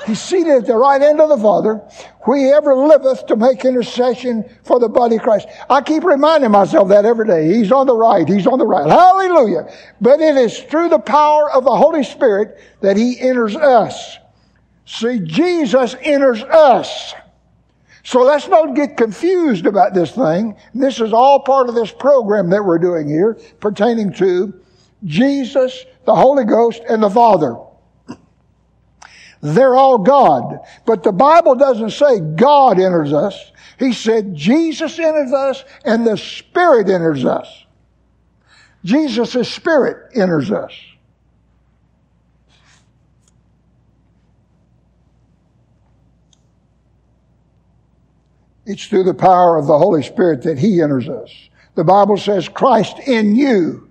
He's 0.05 0.21
seated 0.21 0.51
at 0.51 0.65
the 0.65 0.75
right 0.75 1.01
hand 1.01 1.21
of 1.21 1.29
the 1.29 1.37
Father, 1.37 1.75
where 2.23 2.37
he 2.37 2.51
ever 2.51 2.75
liveth 2.75 3.25
to 3.27 3.37
make 3.37 3.63
intercession 3.63 4.43
for 4.65 4.77
the 4.77 4.89
body 4.89 5.15
of 5.15 5.21
Christ. 5.21 5.47
I 5.69 5.81
keep 5.81 6.03
reminding 6.03 6.51
myself 6.51 6.89
that 6.89 7.05
every 7.05 7.25
day. 7.25 7.47
He's 7.47 7.71
on 7.71 7.87
the 7.87 7.95
right. 7.95 8.27
He's 8.27 8.45
on 8.45 8.59
the 8.59 8.67
right. 8.67 8.85
Hallelujah. 8.85 9.73
But 10.01 10.19
it 10.19 10.35
is 10.35 10.59
through 10.59 10.89
the 10.89 10.99
power 10.99 11.49
of 11.49 11.63
the 11.63 11.73
Holy 11.73 12.03
Spirit 12.03 12.59
that 12.81 12.97
he 12.97 13.17
enters 13.21 13.55
us. 13.55 14.17
See, 14.85 15.19
Jesus 15.19 15.95
enters 16.01 16.43
us. 16.43 17.13
So 18.03 18.21
let's 18.21 18.47
not 18.49 18.75
get 18.75 18.97
confused 18.97 19.65
about 19.65 19.93
this 19.93 20.11
thing. 20.11 20.57
This 20.73 20.99
is 20.99 21.13
all 21.13 21.39
part 21.39 21.69
of 21.69 21.75
this 21.75 21.91
program 21.91 22.49
that 22.49 22.63
we're 22.63 22.79
doing 22.79 23.07
here 23.07 23.39
pertaining 23.61 24.13
to 24.13 24.53
Jesus, 25.05 25.85
the 26.05 26.13
Holy 26.13 26.43
Ghost, 26.43 26.81
and 26.87 27.01
the 27.01 27.09
Father. 27.09 27.55
They're 29.41 29.75
all 29.75 29.97
God. 29.97 30.59
But 30.85 31.03
the 31.03 31.11
Bible 31.11 31.55
doesn't 31.55 31.91
say 31.91 32.19
God 32.19 32.79
enters 32.79 33.13
us. 33.13 33.51
He 33.79 33.91
said 33.91 34.35
Jesus 34.35 34.99
enters 34.99 35.33
us 35.33 35.63
and 35.83 36.05
the 36.05 36.17
Spirit 36.17 36.89
enters 36.89 37.25
us. 37.25 37.65
Jesus' 38.85 39.49
Spirit 39.51 40.11
enters 40.15 40.51
us. 40.51 40.73
It's 48.65 48.85
through 48.85 49.03
the 49.03 49.13
power 49.13 49.57
of 49.57 49.67
the 49.67 49.77
Holy 49.77 50.03
Spirit 50.03 50.43
that 50.43 50.57
He 50.57 50.81
enters 50.81 51.09
us. 51.09 51.31
The 51.75 51.83
Bible 51.83 52.17
says 52.17 52.47
Christ 52.47 52.99
in 53.07 53.35
you 53.35 53.89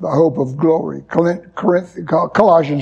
the 0.00 0.10
hope 0.10 0.38
of 0.38 0.56
glory. 0.56 1.02
Colossians 1.08 1.54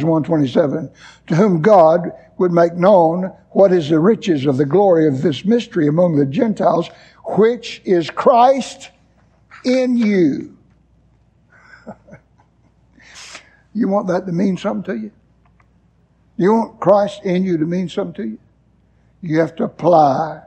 1.27, 0.02 0.92
to 1.28 1.34
whom 1.34 1.62
God 1.62 2.10
would 2.38 2.52
make 2.52 2.74
known 2.74 3.32
what 3.50 3.72
is 3.72 3.88
the 3.88 4.00
riches 4.00 4.46
of 4.46 4.56
the 4.56 4.66
glory 4.66 5.06
of 5.06 5.22
this 5.22 5.44
mystery 5.44 5.86
among 5.86 6.16
the 6.16 6.26
Gentiles, 6.26 6.90
which 7.36 7.80
is 7.84 8.10
Christ 8.10 8.90
in 9.64 9.96
you. 9.96 10.56
you 13.74 13.88
want 13.88 14.08
that 14.08 14.26
to 14.26 14.32
mean 14.32 14.56
something 14.56 14.94
to 14.94 15.00
you? 15.00 15.12
You 16.36 16.52
want 16.52 16.80
Christ 16.80 17.24
in 17.24 17.44
you 17.44 17.56
to 17.58 17.64
mean 17.64 17.88
something 17.88 18.14
to 18.14 18.30
you? 18.30 18.38
You 19.24 19.38
have 19.38 19.56
to 19.56 19.64
apply. 19.64 20.42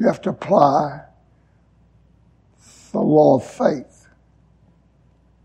You 0.00 0.08
have 0.08 0.20
to 0.22 0.30
apply 0.30 1.04
the 2.90 2.98
law 2.98 3.36
of 3.36 3.46
faith, 3.46 4.08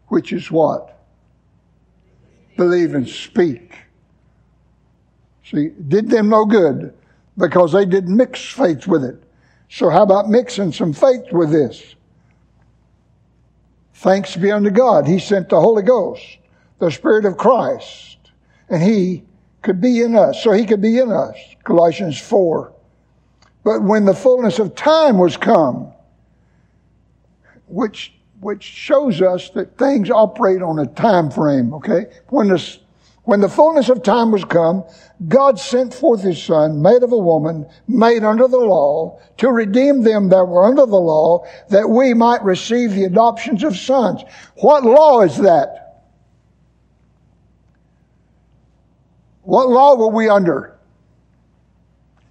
which 0.08 0.34
is 0.34 0.50
what? 0.50 1.00
Believe 2.56 2.96
and 2.96 3.08
speak. 3.08 3.76
See, 5.44 5.70
did 5.88 6.10
them 6.10 6.30
no 6.30 6.44
good 6.44 6.96
because 7.38 7.74
they 7.74 7.86
didn't 7.86 8.18
mix 8.18 8.44
faith 8.44 8.88
with 8.88 9.04
it. 9.04 9.22
So 9.70 9.92
how 9.92 10.02
about 10.02 10.30
mixing 10.30 10.72
some 10.72 10.94
faith 10.94 11.32
with 11.32 11.52
this? 11.52 11.94
Thanks 13.94 14.36
be 14.36 14.52
unto 14.52 14.72
God. 14.72 15.06
He 15.06 15.20
sent 15.20 15.50
the 15.50 15.62
Holy 15.62 15.84
Ghost, 15.84 16.40
the 16.80 16.90
Spirit 16.90 17.26
of 17.26 17.38
Christ, 17.38 18.07
and 18.70 18.82
He 18.82 19.24
could 19.62 19.82
be 19.82 20.02
in 20.02 20.16
us, 20.16 20.42
so 20.44 20.52
he 20.54 20.66
could 20.66 20.82
be 20.82 20.98
in 20.98 21.12
us. 21.12 21.36
Colossians 21.66 22.18
4. 22.20 22.72
But 23.66 23.84
when 23.84 24.06
the 24.06 24.14
fullness 24.14 24.60
of 24.60 24.76
time 24.76 25.18
was 25.18 25.36
come, 25.36 25.92
which 27.68 28.14
which 28.40 28.64
shows 28.64 29.22
us 29.22 29.50
that 29.50 29.78
things 29.78 30.12
operate 30.12 30.62
on 30.62 30.80
a 30.80 30.86
time 30.86 31.32
frame, 31.32 31.74
okay? 31.74 32.06
When 32.30 32.50
the, 32.50 32.78
when 33.24 33.42
the 33.42 33.50
fullness 33.50 33.90
of 33.90 34.04
time 34.04 34.32
was 34.32 34.46
come, 34.46 34.84
God 35.28 35.60
sent 35.60 35.92
forth 35.92 36.22
his 36.22 36.42
son, 36.42 36.82
made 36.82 37.02
of 37.02 37.12
a 37.12 37.18
woman, 37.18 37.68
made 37.88 38.24
under 38.24 38.48
the 38.48 38.60
law, 38.60 39.20
to 39.38 39.52
redeem 39.52 40.04
them 40.04 40.30
that 40.30 40.46
were 40.46 40.66
under 40.66 40.86
the 40.86 40.96
law, 40.96 41.46
that 41.70 41.90
we 41.90 42.14
might 42.14 42.44
receive 42.44 42.92
the 42.92 43.06
adoptions 43.06 43.64
of 43.64 43.76
sons. 43.76 44.22
What 44.58 44.84
law 44.84 45.24
is 45.24 45.38
that? 45.38 45.87
What 49.48 49.70
law 49.70 49.96
were 49.96 50.10
we 50.10 50.28
under? 50.28 50.76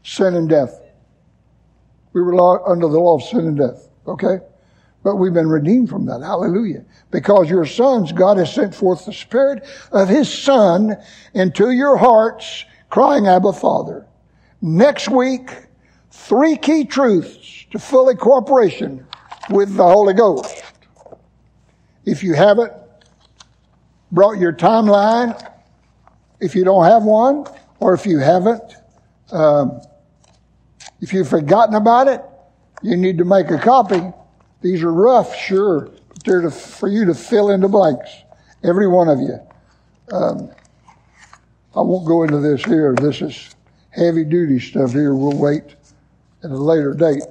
Sin 0.02 0.34
and 0.34 0.50
death. 0.50 0.82
We 2.12 2.20
were 2.20 2.68
under 2.68 2.88
the 2.88 2.98
law 2.98 3.16
of 3.16 3.22
sin 3.22 3.46
and 3.46 3.56
death. 3.56 3.88
Okay? 4.06 4.40
But 5.02 5.16
we've 5.16 5.32
been 5.32 5.48
redeemed 5.48 5.88
from 5.88 6.04
that. 6.06 6.20
Hallelujah. 6.20 6.84
Because 7.10 7.48
your 7.48 7.64
sons, 7.64 8.12
God 8.12 8.36
has 8.36 8.52
sent 8.52 8.74
forth 8.74 9.06
the 9.06 9.14
Spirit 9.14 9.66
of 9.92 10.10
His 10.10 10.30
Son 10.30 10.94
into 11.32 11.70
your 11.70 11.96
hearts, 11.96 12.66
crying, 12.90 13.26
Abba, 13.26 13.54
Father. 13.54 14.06
Next 14.60 15.08
week, 15.08 15.48
three 16.10 16.58
key 16.58 16.84
truths 16.84 17.64
to 17.70 17.78
fully 17.78 18.14
cooperation 18.14 19.06
with 19.48 19.74
the 19.74 19.84
Holy 19.84 20.12
Ghost. 20.12 20.62
If 22.04 22.22
you 22.22 22.34
haven't 22.34 22.74
brought 24.12 24.38
your 24.38 24.52
timeline, 24.52 25.54
if 26.40 26.54
you 26.54 26.64
don't 26.64 26.84
have 26.84 27.02
one, 27.02 27.46
or 27.80 27.94
if 27.94 28.06
you 28.06 28.18
haven't, 28.18 28.62
um, 29.32 29.80
if 31.00 31.12
you've 31.12 31.28
forgotten 31.28 31.74
about 31.74 32.08
it, 32.08 32.22
you 32.82 32.96
need 32.96 33.18
to 33.18 33.24
make 33.24 33.50
a 33.50 33.58
copy 33.58 34.00
these 34.66 34.82
are 34.82 34.92
rough, 34.92 35.36
sure, 35.36 35.90
but 36.08 36.24
they're 36.24 36.40
to, 36.40 36.50
for 36.50 36.88
you 36.88 37.04
to 37.04 37.14
fill 37.14 37.50
in 37.50 37.60
the 37.60 37.68
blanks, 37.68 38.10
every 38.64 38.88
one 38.88 39.08
of 39.08 39.20
you. 39.20 39.38
Um, 40.10 40.50
I 41.76 41.82
won't 41.82 42.06
go 42.06 42.22
into 42.22 42.40
this 42.40 42.64
here. 42.64 42.94
This 42.94 43.22
is 43.22 43.54
heavy 43.90 44.24
duty 44.24 44.58
stuff 44.58 44.92
here. 44.92 45.14
We'll 45.14 45.38
wait 45.38 45.62
at 46.42 46.50
a 46.50 46.56
later 46.56 46.94
date. 46.94 47.22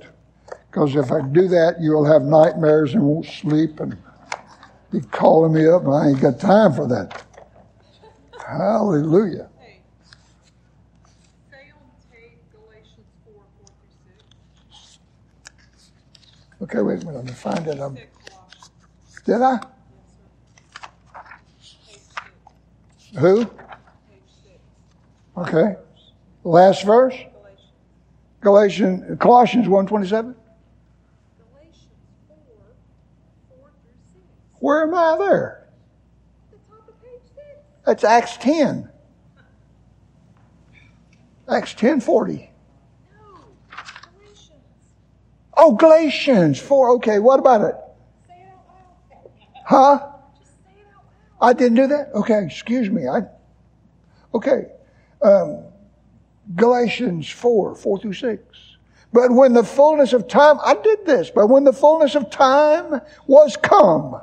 Because 0.69 0.95
if 0.95 1.11
I 1.11 1.21
do 1.27 1.47
that, 1.47 1.81
you'll 1.81 2.05
have 2.05 2.21
nightmares 2.21 2.93
and 2.93 3.03
won't 3.03 3.25
sleep 3.25 3.79
and 3.79 3.97
be 4.91 5.01
calling 5.01 5.53
me 5.53 5.67
up, 5.67 5.85
I 5.87 6.09
ain't 6.09 6.21
got 6.21 6.39
time 6.39 6.73
for 6.73 6.87
that. 6.87 7.21
Hallelujah. 8.45 9.49
Okay, 16.61 16.81
wait 16.81 17.03
a 17.03 17.05
minute. 17.05 17.15
Let 17.15 17.25
me 17.25 17.31
find 17.31 17.67
it. 17.67 17.79
Um, 17.79 17.97
did 19.25 19.41
I? 19.41 19.59
Who? 23.19 23.49
Okay. 25.37 25.75
Last 26.43 26.85
verse? 26.85 27.15
Galatians, 28.41 29.19
Galatians 29.19 29.19
Colossians 29.19 29.67
127? 29.67 30.35
Where 34.59 34.83
am 34.83 34.93
I 34.93 35.17
there? 35.17 35.64
That's 37.85 38.03
Acts 38.03 38.37
10. 38.37 38.89
Acts 41.47 41.73
1040. 41.73 42.49
Oh, 45.57 45.75
Galatians 45.75 46.59
4. 46.59 46.95
Okay, 46.95 47.19
what 47.19 47.39
about 47.39 47.61
it? 47.61 47.75
Huh? 49.65 50.11
I 51.41 51.53
didn't 51.53 51.75
do 51.75 51.87
that? 51.87 52.11
Okay, 52.13 52.43
excuse 52.43 52.89
me. 52.89 53.07
I, 53.07 53.21
okay. 54.33 54.71
Um, 55.21 55.63
Galatians 56.55 57.29
4, 57.29 57.75
4 57.75 57.99
through 57.99 58.13
6. 58.13 58.41
But 59.13 59.31
when 59.31 59.53
the 59.53 59.63
fullness 59.63 60.13
of 60.13 60.27
time, 60.27 60.57
I 60.63 60.75
did 60.75 61.05
this, 61.05 61.29
but 61.29 61.47
when 61.47 61.63
the 61.63 61.73
fullness 61.73 62.15
of 62.15 62.29
time 62.29 62.99
was 63.27 63.55
come, 63.55 64.19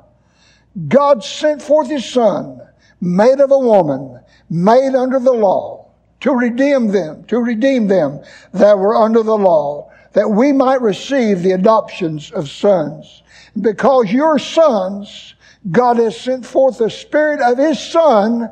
God 0.89 1.25
sent 1.25 1.63
forth 1.63 1.89
his 1.89 2.05
son, 2.05 2.61
made 3.03 3.40
of 3.40 3.50
a 3.50 3.59
woman, 3.59 4.20
made 4.48 4.94
under 4.94 5.18
the 5.18 5.32
law, 5.32 5.90
to 6.20 6.32
redeem 6.32 6.86
them, 6.86 7.24
to 7.24 7.38
redeem 7.38 7.88
them 7.88 8.22
that 8.55 8.78
were 8.78 8.94
under 8.94 9.24
the 9.24 9.36
law, 9.36 9.90
that 10.12 10.30
we 10.30 10.53
might 10.53 10.80
receive 10.80 11.42
the 11.42 11.50
adoptions 11.50 12.30
of 12.30 12.48
sons. 12.48 13.24
Because 13.61 14.12
your 14.12 14.38
sons, 14.38 15.34
God 15.70 15.96
has 15.96 16.18
sent 16.18 16.46
forth 16.46 16.78
the 16.78 16.88
Spirit 16.88 17.40
of 17.40 17.59
His 17.59 17.80
Son 17.80 18.48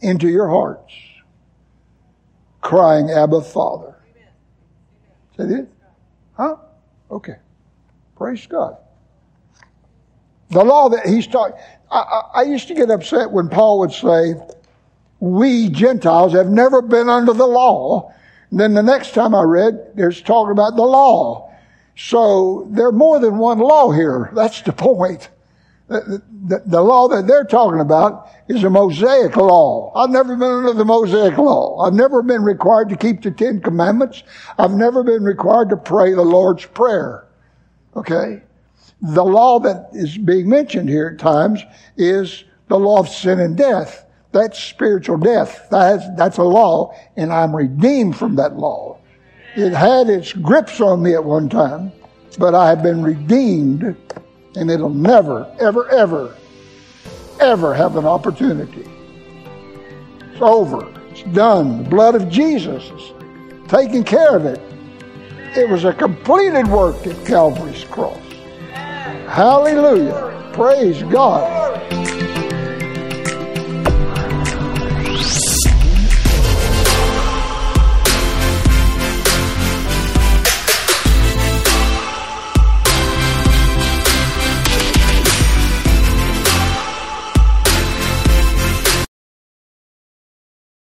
into 0.00 0.28
your 0.28 0.48
hearts, 0.48 0.92
crying, 2.60 3.10
Abba, 3.10 3.42
Father. 3.42 3.94
Is 5.38 5.48
that? 5.48 5.68
Huh? 6.36 6.56
Okay. 7.10 7.36
Praise 8.16 8.46
God. 8.46 8.76
The 10.50 10.64
law 10.64 10.88
that 10.88 11.06
he's 11.06 11.28
talking, 11.28 11.56
I, 11.90 12.22
I, 12.34 12.42
used 12.42 12.68
to 12.68 12.74
get 12.74 12.90
upset 12.90 13.30
when 13.30 13.48
Paul 13.48 13.80
would 13.80 13.92
say, 13.92 14.34
we 15.18 15.68
Gentiles 15.68 16.32
have 16.34 16.48
never 16.48 16.82
been 16.82 17.08
under 17.08 17.32
the 17.32 17.46
law 17.46 18.12
then 18.52 18.74
the 18.74 18.82
next 18.82 19.14
time 19.14 19.34
I 19.34 19.42
read, 19.42 19.92
there's 19.94 20.20
talking 20.20 20.52
about 20.52 20.76
the 20.76 20.82
law. 20.82 21.52
So 21.96 22.66
there 22.70 22.86
are 22.86 22.92
more 22.92 23.20
than 23.20 23.38
one 23.38 23.58
law 23.58 23.92
here. 23.92 24.30
That's 24.34 24.62
the 24.62 24.72
point. 24.72 25.28
The, 25.88 26.22
the, 26.46 26.62
the, 26.66 26.80
law 26.80 27.08
that 27.08 27.26
they're 27.26 27.44
talking 27.44 27.80
about 27.80 28.28
is 28.48 28.62
a 28.62 28.70
Mosaic 28.70 29.36
law. 29.36 29.92
I've 29.96 30.10
never 30.10 30.36
been 30.36 30.48
under 30.48 30.72
the 30.72 30.84
Mosaic 30.84 31.36
law. 31.36 31.80
I've 31.80 31.94
never 31.94 32.22
been 32.22 32.42
required 32.42 32.88
to 32.90 32.96
keep 32.96 33.22
the 33.22 33.32
Ten 33.32 33.60
Commandments. 33.60 34.22
I've 34.56 34.70
never 34.70 35.02
been 35.02 35.24
required 35.24 35.68
to 35.70 35.76
pray 35.76 36.14
the 36.14 36.22
Lord's 36.22 36.64
Prayer. 36.64 37.26
Okay? 37.96 38.42
The 39.02 39.24
law 39.24 39.58
that 39.60 39.90
is 39.92 40.18
being 40.18 40.48
mentioned 40.48 40.88
here 40.88 41.12
at 41.14 41.18
times 41.18 41.62
is 41.96 42.44
the 42.68 42.78
law 42.78 43.00
of 43.00 43.08
sin 43.08 43.40
and 43.40 43.56
death. 43.56 44.04
That's 44.32 44.62
spiritual 44.62 45.16
death. 45.16 45.66
That's, 45.70 46.04
that's 46.16 46.36
a 46.36 46.42
law, 46.42 46.94
and 47.16 47.32
I'm 47.32 47.54
redeemed 47.56 48.16
from 48.16 48.36
that 48.36 48.56
law. 48.56 48.98
It 49.56 49.72
had 49.72 50.08
its 50.08 50.32
grips 50.32 50.80
on 50.80 51.02
me 51.02 51.14
at 51.14 51.24
one 51.24 51.48
time, 51.48 51.90
but 52.38 52.54
I 52.54 52.68
have 52.68 52.82
been 52.82 53.02
redeemed, 53.02 53.96
and 54.54 54.70
it'll 54.70 54.90
never, 54.90 55.52
ever, 55.58 55.88
ever, 55.88 56.36
ever 57.40 57.74
have 57.74 57.96
an 57.96 58.04
opportunity. 58.06 58.88
It's 60.30 60.40
over. 60.40 60.88
It's 61.10 61.22
done. 61.34 61.84
The 61.84 61.90
blood 61.90 62.14
of 62.14 62.28
Jesus 62.28 62.84
is 62.84 63.12
taking 63.68 64.04
care 64.04 64.36
of 64.36 64.44
it. 64.44 64.60
It 65.56 65.68
was 65.68 65.84
a 65.84 65.92
completed 65.92 66.68
work 66.68 67.04
at 67.06 67.26
Calvary's 67.26 67.82
cross. 67.84 68.29
Hallelujah. 69.30 70.50
Praise 70.52 71.04
God. 71.04 71.46